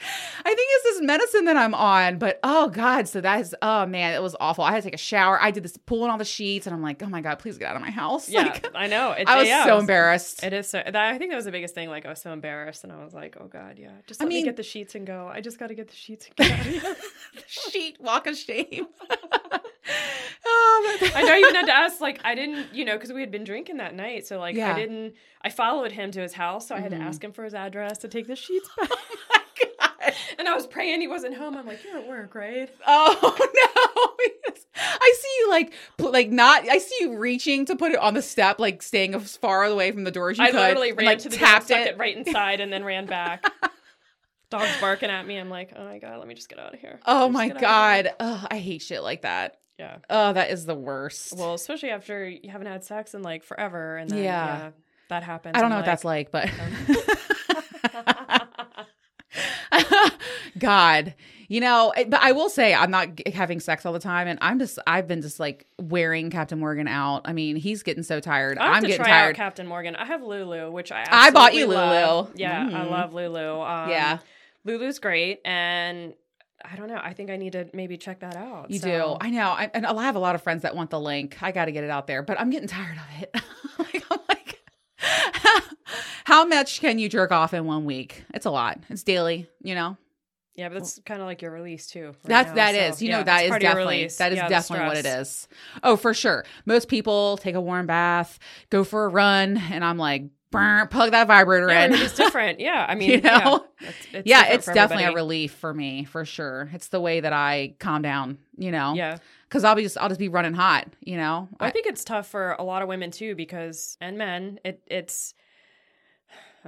I 0.00 0.54
think 0.54 0.58
it's 0.58 0.84
this 0.84 1.02
medicine 1.02 1.44
that 1.46 1.56
I'm 1.56 1.74
on, 1.74 2.18
but 2.18 2.38
oh 2.44 2.68
god, 2.68 3.08
so 3.08 3.20
that 3.20 3.40
is 3.40 3.54
oh 3.62 3.86
man, 3.86 4.14
it 4.14 4.22
was 4.22 4.36
awful. 4.38 4.64
I 4.64 4.70
had 4.70 4.82
to 4.82 4.86
take 4.86 4.94
a 4.94 4.98
shower. 4.98 5.40
I 5.40 5.50
did 5.50 5.64
this 5.64 5.76
pulling 5.76 6.10
all 6.10 6.18
the 6.18 6.24
sheets, 6.24 6.66
and 6.66 6.74
I'm 6.74 6.82
like, 6.82 7.02
oh 7.02 7.08
my 7.08 7.20
god, 7.20 7.38
please 7.40 7.58
get 7.58 7.68
out 7.68 7.76
of 7.76 7.82
my 7.82 7.90
house. 7.90 8.28
Yeah, 8.38 8.42
Like, 8.42 8.70
I 8.74 8.86
know. 8.86 9.12
It, 9.12 9.26
I 9.26 9.38
was 9.38 9.48
yeah, 9.48 9.64
so 9.64 9.78
embarrassed. 9.78 10.44
It 10.44 10.52
is 10.52 10.68
so. 10.68 10.82
That, 10.84 10.94
I 10.94 11.18
think 11.18 11.30
that 11.32 11.36
was 11.36 11.46
the 11.46 11.50
biggest 11.50 11.74
thing. 11.74 11.88
Like 11.88 12.06
I 12.06 12.10
was 12.10 12.20
so 12.20 12.32
embarrassed, 12.32 12.84
and 12.84 12.92
I 12.92 13.02
was 13.02 13.14
like, 13.14 13.36
"Oh 13.40 13.46
God, 13.46 13.78
yeah, 13.78 13.90
just 14.06 14.20
I 14.20 14.24
let 14.24 14.28
mean- 14.28 14.42
me 14.42 14.44
get 14.44 14.56
the 14.56 14.62
sheets 14.62 14.94
and 14.94 15.06
go. 15.06 15.28
I 15.32 15.40
just 15.40 15.58
got 15.58 15.68
to 15.68 15.74
get 15.74 15.88
the 15.88 15.96
sheets 15.96 16.26
and 16.26 16.36
get 16.36 16.52
out 16.52 16.66
of 16.66 16.72
here." 16.72 16.96
Sheet 17.46 18.00
walk 18.00 18.26
of 18.26 18.36
shame. 18.36 18.86
oh, 20.46 20.98
I 21.14 21.22
know. 21.22 21.34
I 21.34 21.38
even 21.38 21.54
had 21.54 21.66
to 21.66 21.74
ask. 21.74 22.00
Like 22.00 22.20
I 22.24 22.34
didn't, 22.34 22.74
you 22.74 22.84
know, 22.84 22.94
because 22.94 23.12
we 23.12 23.20
had 23.20 23.30
been 23.30 23.44
drinking 23.44 23.78
that 23.78 23.94
night. 23.94 24.26
So 24.26 24.38
like 24.38 24.54
Yeah. 24.54 24.72
I 24.72 24.76
didn't. 24.76 25.14
I 25.42 25.50
followed 25.50 25.92
him 25.92 26.10
to 26.12 26.20
his 26.20 26.32
house, 26.32 26.68
so 26.68 26.74
I 26.74 26.80
had 26.80 26.90
to 26.90 26.96
mm-hmm. 26.96 27.06
ask 27.06 27.22
him 27.22 27.32
for 27.32 27.44
his 27.44 27.54
address 27.54 27.98
to 27.98 28.08
take 28.08 28.26
the 28.26 28.36
sheets 28.36 28.68
back. 28.78 28.90
and 30.38 30.48
I 30.48 30.54
was 30.54 30.66
praying 30.66 31.00
he 31.00 31.08
wasn't 31.08 31.36
home. 31.36 31.56
I'm 31.56 31.66
like, 31.66 31.82
you're 31.84 31.98
at 31.98 32.08
work, 32.08 32.34
right? 32.34 32.70
Oh 32.86 33.36
no! 33.38 34.54
I 34.80 35.14
see 35.20 35.28
you 35.40 35.50
like, 35.50 35.72
like 35.98 36.30
not. 36.30 36.68
I 36.68 36.78
see 36.78 36.96
you 37.00 37.16
reaching 37.16 37.66
to 37.66 37.76
put 37.76 37.92
it 37.92 37.98
on 37.98 38.14
the 38.14 38.22
step, 38.22 38.58
like 38.60 38.82
staying 38.82 39.14
as 39.14 39.36
far 39.36 39.64
away 39.64 39.90
from 39.92 40.04
the 40.04 40.10
door 40.10 40.30
as 40.30 40.38
you 40.38 40.44
I 40.44 40.50
could. 40.50 40.56
literally 40.60 40.90
and, 40.90 40.98
ran 40.98 41.06
like, 41.06 41.18
to 41.20 41.28
the 41.28 41.36
tapped 41.36 41.68
door, 41.68 41.78
stuck 41.78 41.86
it. 41.88 41.94
it 41.94 41.98
right 41.98 42.16
inside, 42.16 42.60
and 42.60 42.72
then 42.72 42.84
ran 42.84 43.06
back. 43.06 43.44
Dog's 44.50 44.80
barking 44.80 45.10
at 45.10 45.26
me. 45.26 45.36
I'm 45.36 45.50
like, 45.50 45.72
oh 45.76 45.84
my 45.84 45.98
god, 45.98 46.18
let 46.18 46.28
me 46.28 46.34
just 46.34 46.48
get 46.48 46.58
out 46.58 46.72
of 46.74 46.80
here. 46.80 47.00
Oh 47.06 47.28
my 47.28 47.48
get 47.48 47.56
out 47.62 48.00
of 48.00 48.04
here. 48.04 48.12
god! 48.14 48.14
Ugh, 48.20 48.46
I 48.50 48.58
hate 48.58 48.82
shit 48.82 49.02
like 49.02 49.22
that. 49.22 49.58
Yeah. 49.78 49.98
Oh, 50.08 50.32
that 50.32 50.50
is 50.50 50.64
the 50.64 50.74
worst. 50.74 51.34
Well, 51.36 51.54
especially 51.54 51.90
after 51.90 52.28
you 52.28 52.50
haven't 52.50 52.66
had 52.66 52.84
sex 52.84 53.14
in 53.14 53.22
like 53.22 53.44
forever, 53.44 53.96
and 53.96 54.10
then, 54.10 54.18
Yeah. 54.18 54.24
yeah. 54.58 54.70
that 55.08 55.22
happens. 55.22 55.54
I 55.56 55.60
don't 55.60 55.70
know 55.70 55.76
I'm 55.76 55.82
what 55.82 55.86
that's 55.86 56.04
like, 56.04 56.30
but 56.30 56.48
oh, 56.50 56.94
like. 57.06 57.18
God, 60.58 61.14
you 61.48 61.60
know, 61.60 61.92
but 62.08 62.20
I 62.20 62.32
will 62.32 62.48
say 62.48 62.74
I'm 62.74 62.90
not 62.90 63.26
having 63.28 63.60
sex 63.60 63.86
all 63.86 63.92
the 63.92 63.98
time, 64.00 64.28
and 64.28 64.38
I'm 64.42 64.58
just 64.58 64.78
I've 64.86 65.06
been 65.08 65.22
just 65.22 65.40
like 65.40 65.66
wearing 65.80 66.30
Captain 66.30 66.58
Morgan 66.58 66.88
out. 66.88 67.22
I 67.24 67.32
mean, 67.32 67.56
he's 67.56 67.82
getting 67.82 68.02
so 68.02 68.20
tired. 68.20 68.58
I 68.58 68.80
to 68.80 68.86
getting 68.86 69.04
try 69.04 69.10
out 69.12 69.20
tired. 69.22 69.36
Captain 69.36 69.66
Morgan. 69.66 69.96
I 69.96 70.04
have 70.04 70.22
Lulu, 70.22 70.70
which 70.70 70.92
I 70.92 71.04
I 71.10 71.30
bought 71.30 71.54
you 71.54 71.66
love. 71.66 72.26
Lulu. 72.26 72.32
Yeah, 72.36 72.60
I 72.66 72.84
Mm. 72.84 72.90
love 72.90 73.14
Lulu. 73.14 73.60
Um, 73.62 73.90
Yeah. 73.90 74.18
Lulu's 74.64 74.98
great, 74.98 75.40
and 75.44 76.12
I 76.64 76.76
don't 76.76 76.88
know. 76.88 77.00
I 77.02 77.12
think 77.14 77.30
I 77.30 77.36
need 77.36 77.52
to 77.52 77.68
maybe 77.72 77.96
check 77.96 78.20
that 78.20 78.36
out. 78.36 78.70
You 78.70 78.80
so- 78.80 78.88
do. 78.88 79.16
I 79.26 79.30
know. 79.30 79.48
I, 79.50 79.70
and 79.72 79.86
I 79.86 80.02
have 80.04 80.16
a 80.16 80.18
lot 80.18 80.34
of 80.34 80.42
friends 80.42 80.62
that 80.62 80.74
want 80.74 80.90
the 80.90 81.00
link. 81.00 81.38
I 81.40 81.52
got 81.52 81.66
to 81.66 81.72
get 81.72 81.84
it 81.84 81.90
out 81.90 82.06
there, 82.08 82.22
but 82.22 82.38
I'm 82.40 82.50
getting 82.50 82.68
tired 82.68 82.96
of 82.98 83.22
it. 83.22 83.34
like, 83.78 84.04
I'm 84.10 84.18
like, 84.28 84.60
how 86.24 86.44
much 86.44 86.80
can 86.80 86.98
you 86.98 87.08
jerk 87.08 87.30
off 87.32 87.54
in 87.54 87.64
one 87.64 87.84
week? 87.84 88.24
It's 88.34 88.44
a 88.46 88.50
lot. 88.50 88.78
It's 88.90 89.02
daily, 89.02 89.48
you 89.62 89.74
know? 89.74 89.96
Yeah, 90.58 90.68
but 90.68 90.78
it's 90.78 91.00
kind 91.06 91.20
of 91.20 91.26
like 91.26 91.40
your 91.40 91.52
release 91.52 91.86
too. 91.86 92.06
right 92.06 92.14
That's 92.24 92.48
now, 92.48 92.54
that 92.56 92.74
so, 92.74 92.80
is. 92.80 93.02
You 93.02 93.08
yeah, 93.10 93.18
know 93.18 93.24
that 93.24 93.44
is 93.44 93.48
part 93.50 93.62
of 93.62 93.62
your 93.62 93.74
definitely 93.74 94.06
that 94.18 94.32
is 94.32 94.36
Yeah, 94.36 94.48
definitely 94.48 94.86
what 94.86 94.96
it 94.96 95.06
is. 95.06 95.48
Oh, 95.84 95.96
for 95.96 96.12
sure. 96.12 96.44
Most 96.66 96.88
people 96.88 97.36
take 97.36 97.54
a 97.54 97.60
warm 97.60 97.86
bath, 97.86 98.38
go 98.70 98.82
for 98.84 99.04
a 99.04 99.08
run, 99.08 99.56
and 99.56 99.84
I'm 99.84 99.98
like, 99.98 100.24
"Brr, 100.50 100.86
plug 100.90 101.12
that 101.12 101.28
vibrator 101.28 101.68
Yeah, 101.68 101.84
in. 101.86 101.92
it's 101.92 102.14
different. 102.14 102.58
Yeah, 102.60 102.84
I 102.88 102.94
mean, 102.96 103.10
You 103.10 103.20
know? 103.20 103.30
yeah, 103.80 103.88
it's, 103.88 104.08
it's 104.12 104.26
yeah, 104.28 104.46
it's 104.48 104.66
definitely 104.66 105.04
a 105.04 105.12
relief 105.14 105.52
for 105.52 105.72
me, 105.72 106.04
for 106.04 106.24
sure. 106.24 106.68
It's 106.72 106.88
the 106.88 107.00
way 107.00 107.20
that 107.20 107.32
I 107.32 107.74
calm 107.78 108.02
down, 108.02 108.38
you 108.56 108.72
know? 108.72 108.94
Yeah, 108.94 109.18
Because 109.48 109.62
I'll 109.64 109.76
be 109.76 109.82
just 109.82 109.96
I'll 109.98 110.08
just 110.08 110.18
be 110.20 110.28
running 110.28 110.54
hot, 110.54 110.88
you 111.00 111.16
know? 111.16 111.48
I 111.60 111.70
think 111.70 111.86
it's 111.86 112.02
tough 112.04 112.26
for 112.28 112.56
a 112.58 112.64
lot 112.64 112.82
of 112.82 112.88
women 112.88 113.10
too 113.10 113.34
because 113.36 113.96
and 114.00 114.18
men. 114.18 114.58
It 114.64 114.82
it's. 114.86 115.34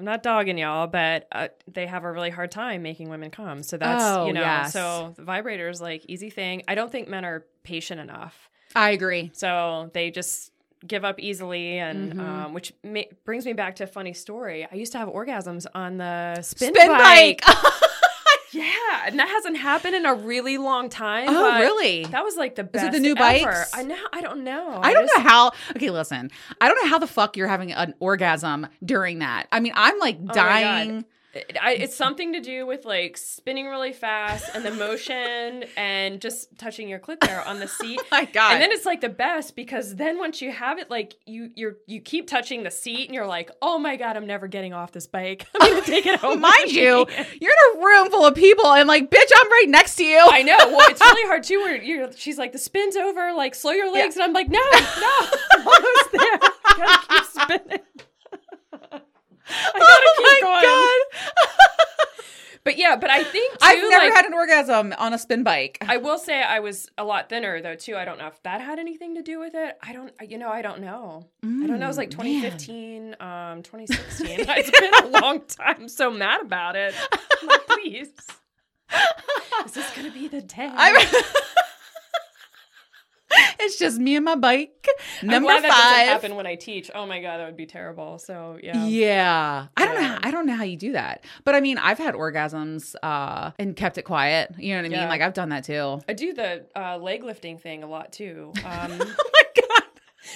I'm 0.01 0.07
not 0.07 0.23
dogging 0.23 0.57
y'all, 0.57 0.87
but 0.87 1.29
uh, 1.31 1.49
they 1.71 1.87
have 1.87 2.05
a 2.05 2.11
really 2.11 2.31
hard 2.31 2.51
time 2.51 2.81
making 2.83 3.11
women 3.11 3.31
come. 3.31 3.63
So 3.63 3.77
that's 3.77 4.03
Oh, 4.03 4.27
you 4.29 4.33
know. 4.33 4.41
yes. 4.41 4.73
So 4.73 5.13
the 5.15 5.23
vibrator 5.25 5.69
is 5.69 5.79
like 5.79 6.07
easy 6.09 6.31
thing. 6.31 6.63
I 6.67 6.75
don't 6.75 6.91
think 6.91 7.07
men 7.07 7.23
are 7.27 7.45
patient 7.65 8.01
enough. 8.01 8.49
I 8.75 8.91
agree. 8.93 9.31
So 9.35 9.91
they 9.93 10.11
just 10.11 10.53
give 10.87 11.05
up 11.05 11.21
easily, 11.21 11.77
and 11.79 12.15
Mhm. 12.15 12.21
um, 12.21 12.55
which 12.55 12.73
ma- 12.83 13.03
brings 13.27 13.45
me 13.45 13.53
back 13.53 13.77
to 13.77 13.85
a 13.85 13.87
funny 13.87 14.15
story. 14.15 14.67
I 14.73 14.75
used 14.77 14.93
to 14.93 14.99
have 14.99 15.09
orgasms 15.09 15.67
on 15.75 15.99
the 15.99 16.41
spin, 16.41 16.73
Spin 16.75 16.89
bike. 16.89 17.43
bike. 17.45 17.55
Yeah, 18.53 18.65
and 19.07 19.19
that 19.19 19.29
hasn't 19.29 19.57
happened 19.59 19.95
in 19.95 20.05
a 20.07 20.15
really 20.15 20.59
long 20.59 20.89
time. 20.89 21.29
oh, 21.29 21.51
but 21.53 21.61
really? 21.61 22.05
That 22.07 22.25
was 22.25 22.37
like 22.37 22.57
the 22.57 22.63
Is 22.63 22.69
best. 22.69 22.87
it 22.87 22.93
the 22.93 23.01
new 23.01 23.15
bikes? 23.15 23.71
I 23.75 23.83
know. 23.85 23.97
I 24.13 24.21
don't 24.21 24.43
know. 24.45 24.81
I 24.83 24.93
don't 24.93 25.07
just- 25.07 25.17
know 25.19 25.23
how. 25.29 25.53
Okay, 25.77 25.91
listen. 25.91 26.31
I 26.61 26.69
don't 26.69 26.83
know 26.83 26.91
how 26.91 26.99
the 26.99 27.07
fuck 27.07 27.37
you're 27.37 27.49
having 27.49 27.73
an 27.73 27.95
orgasm 28.01 28.67
during 28.85 29.21
that. 29.21 29.47
I 29.53 29.61
mean, 29.61 29.73
I'm 29.77 29.99
like 29.99 30.19
Oh 30.29 30.33
dying. 30.33 31.05
It- 31.33 31.57
I, 31.61 31.73
it's 31.75 31.95
something 31.95 32.33
to 32.33 32.41
do 32.41 32.67
with 32.67 32.85
like 32.85 33.17
spinning 33.17 33.67
really 33.69 33.93
fast 33.93 34.51
and 34.55 34.65
the 34.65 34.71
motion 34.73 35.65
and 35.77 36.21
just 36.21 36.59
touching 36.59 36.89
your 36.89 36.99
clit 36.99 37.21
there 37.21 37.43
on 37.47 37.61
the 37.61 37.69
seat. 37.79 38.01
Oh 38.03 38.07
my 38.11 38.25
God. 38.25 38.55
And 38.55 38.63
then 38.63 38.73
it's 38.73 38.85
like 38.85 39.01
the 39.01 39.09
best 39.09 39.55
because 39.55 39.95
then 39.95 40.19
once 40.19 40.43
you 40.43 40.51
have 40.51 40.79
it, 40.79 40.91
like 40.91 41.15
you 41.27 41.51
you're 41.55 41.77
you 41.87 42.01
keep 42.01 42.27
touching 42.27 42.65
the 42.65 42.71
seat 42.71 43.07
and 43.07 43.15
you're 43.15 43.27
like, 43.29 43.51
oh 43.63 43.79
my 43.79 43.97
god, 43.97 44.17
I'm 44.17 44.27
never 44.27 44.49
getting 44.49 44.73
off 44.73 44.91
this 44.93 45.07
bike. 45.07 45.47
I'm 45.61 45.71
gonna 45.75 45.87
take 45.87 46.07
it 46.07 46.19
home. 46.19 46.41
Mind 46.41 46.73
you, 46.73 47.07
you're 47.41 47.53
in 47.53 47.79
a 47.81 47.85
room 47.85 48.11
full 48.11 48.27
of 48.27 48.35
people 48.35 48.67
and 48.73 48.89
like, 48.89 49.09
bitch, 49.11 49.31
I'm 49.41 49.51
right 49.51 49.67
next 49.69 49.97
to 49.97 50.05
you. 50.05 50.27
I 50.29 50.43
know. 50.43 50.57
Well, 50.59 50.91
it's 50.91 51.01
really 51.01 51.27
hard 51.29 51.45
too. 51.45 51.61
Where 51.61 51.81
you're, 51.81 52.11
she's 52.13 52.39
like, 52.39 52.51
the 52.53 52.59
spin's 52.59 52.97
over. 52.97 53.33
Like, 53.33 53.55
slow 53.55 53.73
your 53.73 53.93
legs, 53.93 54.17
and 54.17 54.25
I'm 54.25 54.33
like, 54.33 54.49
no, 54.49 54.59
no, 54.59 55.29
I'm 55.55 55.67
almost 55.67 56.13
there. 56.13 56.39
Gotta 56.77 57.07
keep 57.09 57.25
spinning. 57.25 57.81
Oh 59.53 60.15
keep 60.17 60.43
my. 60.45 60.61
God. 60.63 61.47
But 62.63 62.77
yeah, 62.77 62.95
but 62.97 63.09
I 63.09 63.25
think 63.25 63.53
too, 63.55 63.59
I've 63.63 63.89
never 63.89 64.05
like, 64.05 64.13
had 64.13 64.27
an 64.27 64.35
orgasm 64.35 64.93
on 64.99 65.15
a 65.15 65.19
spin 65.19 65.43
bike. 65.43 65.79
I 65.89 65.97
will 65.97 66.19
say 66.19 66.43
I 66.43 66.61
was 66.61 66.91
a 66.99 67.05
lot 67.05 67.31
thinner 67.31 67.63
though 67.63 67.75
too. 67.75 67.97
I 67.97 68.05
don't 68.05 68.19
know 68.19 68.27
if 68.27 68.41
that 68.43 68.61
had 68.61 68.79
anything 68.79 69.15
to 69.15 69.23
do 69.23 69.41
with 69.41 69.55
it. 69.55 69.79
I 69.83 69.95
don't. 69.95 70.13
You 70.21 70.37
know, 70.37 70.51
I 70.51 70.61
don't 70.61 70.83
know. 70.83 71.27
I 71.43 71.47
don't 71.67 71.79
know. 71.79 71.87
It 71.87 71.89
was 71.89 71.97
like 71.97 72.11
Mm, 72.11 72.19
man. 72.43 72.59
2015, 72.59 73.17
um, 73.19 73.63
2016. 73.63 74.45
it's 74.47 74.71
been 74.79 75.05
a 75.05 75.21
long 75.21 75.41
time. 75.49 75.77
I'm 75.81 75.89
so 75.89 76.11
mad 76.11 76.43
about 76.43 76.77
it. 76.77 76.95
I'm 77.41 77.49
like, 77.49 77.67
please, 77.67 78.09
is 79.65 79.73
this 79.73 79.97
gonna 79.97 80.11
be 80.13 80.29
the 80.29 80.43
day? 80.43 80.71
It's 83.63 83.79
just 83.79 83.99
me 83.99 84.17
and 84.17 84.25
my 84.25 84.37
bike. 84.37 84.89
Number 85.23 85.47
glad 85.49 85.63
that 85.63 85.69
doesn't 85.69 85.85
five. 85.85 86.07
happen 86.09 86.35
when 86.35 86.47
I 86.47 86.55
teach. 86.55 86.91
Oh 86.95 87.07
my 87.07 87.21
god, 87.21 87.39
that 87.39 87.45
would 87.47 87.57
be 87.59 87.67
terrible. 87.67 88.19
So 88.19 88.59
yeah. 88.63 88.87
Yeah. 88.87 89.67
I 89.77 89.85
don't 89.85 89.95
know. 89.97 90.01
Yeah. 90.01 90.19
I 90.23 90.31
don't 90.31 90.47
know 90.47 90.57
how 90.57 90.65
you 90.65 90.77
do 90.79 90.93
that. 90.93 91.25
But 91.45 91.55
I 91.55 91.61
mean, 91.61 91.77
I've 91.79 91.99
had 91.99 92.15
orgasms 92.15 92.95
uh 93.03 93.51
and 93.59 93.77
kept 93.77 93.99
it 93.99 94.03
quiet. 94.03 94.55
You 94.59 94.71
know 94.75 94.79
what 94.81 94.87
I 94.87 94.89
mean? 94.89 94.99
Yeah. 95.01 95.09
Like 95.09 95.21
I've 95.21 95.35
done 95.35 95.51
that 95.51 95.65
too. 95.65 96.01
I 96.09 96.15
do 96.15 96.33
the 96.33 96.65
uh, 96.75 96.97
leg 96.99 97.23
lifting 97.23 97.59
thing 97.59 97.83
a 97.83 97.87
lot 97.87 98.13
too. 98.13 98.53
Um, 98.65 98.93
Oh 99.01 99.31
my 99.33 99.63
god. 99.69 99.83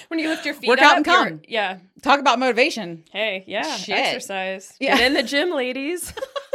when 0.08 0.18
you 0.20 0.28
lift 0.28 0.44
your 0.44 0.54
feet 0.54 0.68
Work 0.68 0.80
out 0.80 0.96
and 0.96 1.04
come. 1.04 1.40
Yeah. 1.48 1.78
Talk 2.02 2.20
about 2.20 2.38
motivation. 2.38 3.04
Hey, 3.10 3.44
yeah. 3.46 3.76
Shit. 3.76 3.96
Exercise. 3.96 4.72
Yeah. 4.78 4.96
Get 4.98 5.06
in 5.06 5.14
the 5.14 5.22
gym, 5.22 5.50
ladies. 5.50 6.12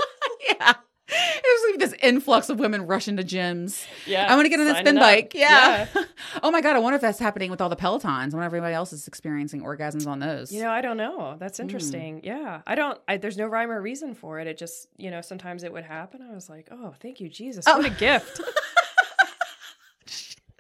yeah. 0.50 0.74
It 1.42 1.44
was 1.44 1.72
like 1.72 1.80
this 1.80 2.00
influx 2.04 2.50
of 2.50 2.60
women 2.60 2.86
rushing 2.86 3.18
to 3.18 3.24
gyms. 3.24 3.86
Yeah. 4.06 4.32
I 4.32 4.36
want 4.36 4.46
to 4.46 4.50
get 4.50 4.60
on 4.60 4.68
sign 4.68 4.86
spin 4.86 4.98
up. 4.98 5.04
bike. 5.04 5.32
Yeah. 5.34 5.88
oh 6.44 6.52
my 6.52 6.62
god, 6.62 6.76
I 6.76 6.80
wonder 6.80 6.96
if 6.96 7.02
that's 7.02 7.18
happening 7.18 7.50
with 7.50 7.62
all 7.62 7.70
the 7.70 7.76
Pelotons 7.76 8.34
I 8.34 8.38
when 8.38 8.44
everybody 8.44 8.76
else 8.76 8.94
is 8.94 9.08
experiencing 9.08 9.62
orgasms 9.62 10.06
on 10.06 10.20
those. 10.20 10.52
You 10.52 10.62
know, 10.62 10.70
I 10.70 10.82
don't 10.82 10.98
know. 10.98 11.32
Hmm. 11.32 11.40
That's 11.40 11.60
interesting. 11.60 12.22
Yeah. 12.24 12.62
I 12.68 12.76
don't, 12.76 13.00
I, 13.08 13.18
there's 13.18 13.38
no 13.38 13.48
rhyme 13.48 13.72
or 13.72 13.82
reason 13.82 14.14
for 14.14 14.40
it. 14.40 14.48
It 14.48 14.58
just, 14.58 14.88
you 14.98 15.10
know, 15.10 15.22
sometimes 15.22 15.64
it 15.64 15.74
would 15.74 15.86
happen. 15.86 16.22
I 16.22 16.34
was 16.34 16.48
like, 16.50 16.68
oh, 16.72 16.94
thank 17.02 17.20
you, 17.20 17.30
Jesus. 17.30 17.66
Oh. 17.68 17.78
What 17.78 17.88
a 17.88 17.90
gift. 17.90 18.40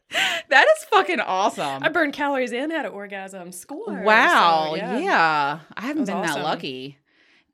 that 0.49 0.67
is 0.77 0.83
fucking 0.85 1.19
awesome. 1.19 1.83
I 1.83 1.89
burned 1.89 2.13
calories 2.13 2.53
and 2.53 2.71
had 2.71 2.85
an 2.85 2.91
orgasm. 2.91 3.51
Score. 3.51 4.01
wow. 4.01 4.69
So, 4.71 4.75
yeah. 4.77 5.59
I 5.75 5.81
haven't 5.81 6.05
been 6.05 6.17
was 6.17 6.33
that 6.33 6.43
lucky. 6.43 6.97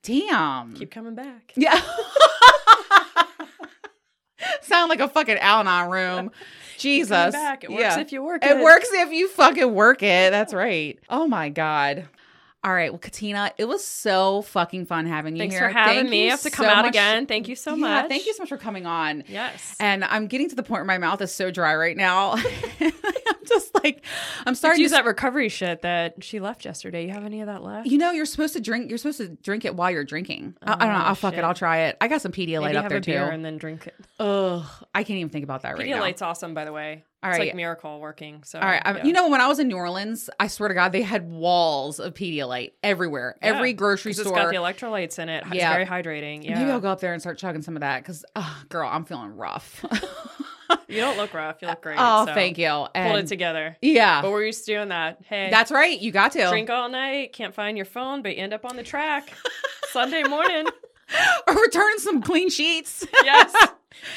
Damn. 0.02 0.74
Keep 0.76 0.91
coming 0.91 1.16
back. 1.16 1.52
Yeah. 1.56 1.82
Sound 4.62 4.90
like 4.90 5.00
a 5.00 5.08
fucking 5.08 5.38
Al-Anon 5.38 5.90
room. 5.90 6.32
Jesus. 6.78 7.34
It 7.34 7.70
works 7.70 7.82
Yeah. 7.82 8.00
if 8.00 8.12
you 8.12 8.22
work 8.22 8.44
it. 8.46 8.52
It 8.58 8.64
works 8.64 8.90
if 8.92 9.12
you 9.12 9.30
fucking 9.30 9.74
work 9.74 10.04
it. 10.04 10.32
That's 10.32 10.54
right. 10.54 11.00
Oh 11.10 11.26
my 11.28 11.50
God. 11.50 12.08
All 12.66 12.74
right. 12.74 12.91
Well, 12.91 12.97
Katina, 12.99 13.51
it 13.59 13.66
was 13.66 13.86
so 13.86 14.41
fucking 14.41 14.88
fun 14.88 15.05
having 15.05 15.36
you 15.36 15.41
Thanks 15.43 15.53
here. 15.55 15.70
for 15.70 15.74
having 15.74 15.97
Thank 15.99 16.09
me. 16.09 16.28
I 16.28 16.32
have 16.32 16.41
to 16.41 16.49
come 16.49 16.66
so 16.66 16.72
out 16.72 16.82
much- 16.86 16.89
again. 16.95 17.28
Thank 17.28 17.47
you 17.47 17.55
so 17.55 17.76
Yeah, 17.76 18.01
much. 18.01 18.07
Thank 18.09 18.26
you 18.26 18.34
so 18.34 18.41
much 18.41 18.49
for 18.49 18.57
coming 18.57 18.88
on. 18.88 19.24
Yes. 19.28 19.76
And 19.80 20.03
I'm 20.03 20.26
getting 20.26 20.49
to 20.49 20.55
the 20.55 20.63
point 20.63 20.80
where 20.80 20.86
my 20.86 20.97
mouth 20.97 21.22
is 21.22 21.32
so 21.32 21.51
dry 21.51 21.76
right 21.76 21.95
now. 21.95 22.32
I'm 22.80 22.91
just 23.47 23.72
like, 23.84 24.03
I'm 24.47 24.55
starting 24.55 24.80
to 24.80 24.82
use 24.82 24.91
that 24.91 25.05
recovery 25.05 25.49
shit 25.49 25.84
that 25.84 26.24
she 26.24 26.39
left 26.39 26.66
yesterday. 26.66 27.05
You 27.05 27.11
have 27.11 27.24
any 27.24 27.41
of 27.41 27.45
that 27.47 27.63
left? 27.63 27.86
You 27.88 27.99
know, 27.99 28.09
you're 28.09 28.26
supposed 28.26 28.53
to 28.55 28.59
drink. 28.61 28.89
You're 28.89 28.97
supposed 28.97 29.20
to 29.20 29.30
drink 29.30 29.63
it 29.63 29.76
while 29.76 29.91
you're 29.91 30.03
drinking. 30.03 30.55
I, 30.63 30.74
I 30.74 30.78
don't 30.78 30.88
know. 30.88 30.93
Oh, 30.95 30.97
I'll 31.09 31.16
fuck 31.16 31.34
shit. 31.34 31.39
it. 31.43 31.45
I'll 31.45 31.53
try 31.53 31.82
it. 31.82 31.97
I 32.01 32.07
got 32.07 32.22
some 32.22 32.32
Pedialyte 32.32 32.63
Maybe 32.63 32.78
up 32.78 32.84
have 32.86 32.89
there 32.89 32.97
a 32.97 33.01
beer 33.01 33.26
too. 33.28 33.32
and 33.32 33.45
then 33.45 33.57
drink 33.57 33.86
it. 33.86 33.93
Ugh, 34.20 34.66
I 34.95 35.03
can't 35.03 35.20
even 35.20 35.30
think 35.30 35.43
about 35.43 35.61
that 35.61 35.78
right 35.78 35.88
now. 35.88 35.97
Pedialyte's 36.01 36.24
awesome, 36.24 36.55
by 36.55 36.66
the 36.66 36.74
way. 36.74 37.03
All 37.26 37.32
It's 37.32 37.39
like 37.39 37.55
miracle 37.55 37.99
working. 37.99 38.43
So, 38.43 38.59
All 38.59 38.65
right. 38.67 38.82
Yeah. 38.86 39.03
You 39.03 39.13
know, 39.13 39.30
when 39.30 39.41
I 39.41 39.47
was 39.47 39.59
in 39.59 39.67
New 39.67 39.78
Orleans, 39.78 40.30
I 40.39 40.47
swear 40.47 40.69
to 40.69 40.76
God, 40.76 40.91
they 40.91 41.01
had 41.01 41.30
walls 41.32 41.99
of 41.99 42.13
Pedialyte 42.13 42.73
everywhere. 42.84 43.36
Yeah, 43.41 43.49
Every 43.49 43.73
grocery 43.73 44.11
'Cause 44.13 44.19
It's 44.19 44.30
got 44.32 44.49
the 44.49 44.55
electrolytes 44.57 45.17
in 45.19 45.30
it. 45.30 45.43
It's 45.47 45.55
Yeah. 45.55 45.71
very 45.73 45.86
hydrating. 45.86 46.43
Yeah. 46.43 46.59
Maybe 46.59 46.71
I'll 46.71 46.80
go 46.80 46.89
up 46.89 46.99
there 46.99 47.13
and 47.13 47.21
start 47.21 47.38
chugging 47.38 47.61
some 47.61 47.76
of 47.76 47.82
that 47.82 48.03
because, 48.03 48.23
oh, 48.36 48.41
ah, 48.41 48.63
girl, 48.69 48.88
I'm 48.91 49.05
feeling 49.05 49.36
rough. 49.36 49.84
You 50.88 50.99
don't 51.01 51.15
look 51.17 51.34
rough. 51.36 51.57
You 51.61 51.67
look 51.67 51.82
great. 51.84 51.97
oh, 51.99 52.26
so 52.26 52.34
thank 52.34 52.57
you. 52.57 52.88
And 52.95 53.17
it 53.19 53.28
together. 53.28 53.78
yeah, 53.84 54.23
But 54.23 54.32
we're 54.32 54.45
used 54.45 54.65
to 54.65 54.73
doing 54.73 54.89
that. 54.89 55.19
Hey, 55.28 55.49
that's 55.51 55.71
right. 55.71 55.99
You 55.99 56.11
got 56.11 56.32
to. 56.32 56.47
drink 56.49 56.71
all 56.71 56.89
night, 56.89 57.34
can't 57.34 57.53
find 57.53 57.78
your 57.78 57.86
phone, 57.86 58.23
but 58.23 58.36
you 58.36 58.41
end 58.41 58.51
up 58.51 58.65
on 58.65 58.76
the 58.76 58.82
track 58.82 59.32
Sunday 59.91 60.23
morning. 60.23 60.65
or 61.47 61.53
return 61.53 61.99
some 61.99 62.19
clean 62.21 62.49
sheets. 62.49 63.05
Yes. 63.23 63.53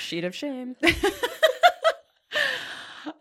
Sheet 0.00 0.24
of 0.24 0.34
shame. 0.34 0.74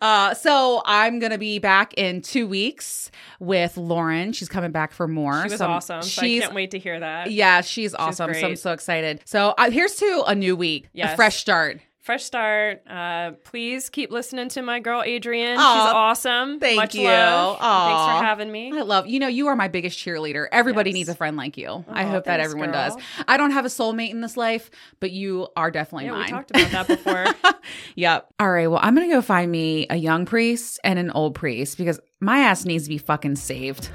Uh, 0.01 0.33
so 0.33 0.81
I'm 0.85 1.19
gonna 1.19 1.37
be 1.37 1.59
back 1.59 1.93
in 1.95 2.21
two 2.21 2.47
weeks 2.47 3.11
with 3.39 3.77
Lauren. 3.77 4.33
She's 4.33 4.49
coming 4.49 4.71
back 4.71 4.91
for 4.91 5.07
more. 5.07 5.43
She 5.43 5.49
was 5.51 5.57
So 5.59 5.67
awesome. 5.67 6.01
So 6.01 6.21
I 6.21 6.39
can't 6.39 6.53
wait 6.53 6.71
to 6.71 6.79
hear 6.79 6.99
that. 6.99 7.31
yeah, 7.31 7.61
she's 7.61 7.93
awesome. 7.95 8.33
So 8.33 8.47
I'm 8.47 8.55
so 8.55 8.71
excited. 8.71 9.21
So 9.25 9.53
uh, 9.57 9.69
here's 9.71 9.95
to 9.95 10.23
a 10.27 10.35
new 10.35 10.55
week, 10.55 10.89
a 11.13 11.15
fresh 11.15 11.37
start. 11.37 11.79
Fresh 12.07 12.23
start. 12.23 12.83
Uh, 12.89 13.31
please 13.43 13.89
keep 13.89 14.11
listening 14.11 14.47
to 14.47 14.61
my 14.61 14.79
girl 14.79 15.03
Adrian. 15.05 15.57
Aw, 15.59 15.73
She's 15.85 15.93
awesome. 15.93 16.57
thank 16.61 16.77
Much 16.77 16.95
you. 16.95 17.03
love. 17.03 17.57
Thanks 17.59 18.17
for 18.19 18.25
having 18.25 18.49
me. 18.49 18.71
I 18.73 18.81
love 18.83 19.07
you 19.07 19.19
know 19.19 19.27
you 19.27 19.47
are 19.47 19.57
my 19.57 19.67
biggest 19.67 19.99
cheerleader. 19.99 20.47
Everybody 20.49 20.91
Yes. 20.91 20.95
needs 20.95 21.09
a 21.09 21.15
friend 21.15 21.35
like 21.35 21.57
you. 21.57 21.83
I 21.89 22.05
Aw, 22.05 22.07
hope 22.09 22.23
that 22.23 22.37
thanks, 22.39 22.45
everyone 22.45 22.71
girl. 22.71 22.91
does. 22.91 23.03
I 23.27 23.35
don't 23.35 23.51
have 23.51 23.65
a 23.65 23.67
soulmate 23.67 24.11
in 24.11 24.21
this 24.21 24.37
life, 24.37 24.71
but 25.01 25.11
you 25.11 25.49
are 25.57 25.69
definitely 25.69 26.05
Yeah, 26.05 26.11
mine. 26.11 26.23
we 26.27 26.29
talked 26.31 26.51
about 26.51 26.71
that 26.71 26.87
before. 26.87 27.25
Yep. 27.95 28.27
All 28.39 28.49
right. 28.49 28.67
Well, 28.67 28.79
I'm 28.81 28.95
going 28.95 29.09
to 29.09 29.13
go 29.13 29.21
find 29.21 29.51
me 29.51 29.87
a 29.89 29.97
young 29.97 30.25
priest 30.25 30.79
and 30.85 30.97
an 30.97 31.11
old 31.11 31.35
priest 31.35 31.77
because 31.77 31.99
my 32.21 32.39
ass 32.39 32.63
needs 32.63 32.85
to 32.85 32.89
be 32.89 32.97
fucking 32.97 33.35
saved. 33.35 33.89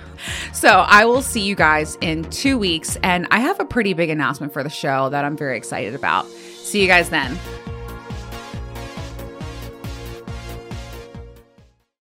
So 0.53 0.69
I 0.87 1.07
will 1.07 1.23
see 1.23 1.41
you 1.41 1.55
guys 1.55 1.97
in 2.03 2.25
two 2.31 2.59
weeks. 2.59 2.99
And 3.03 3.27
I 3.31 3.39
have 3.41 3.59
a 3.61 3.65
pretty 3.65 3.95
big 3.95 4.11
announcement 4.11 4.53
for 4.53 4.63
the 4.63 4.69
show 4.69 5.09
that 5.09 5.25
I'm 5.25 5.39
very 5.39 5.57
excited 5.57 5.95
about. 5.95 6.27
See 6.29 6.83
you 6.83 6.87
guys 6.87 7.09
then. 7.09 7.39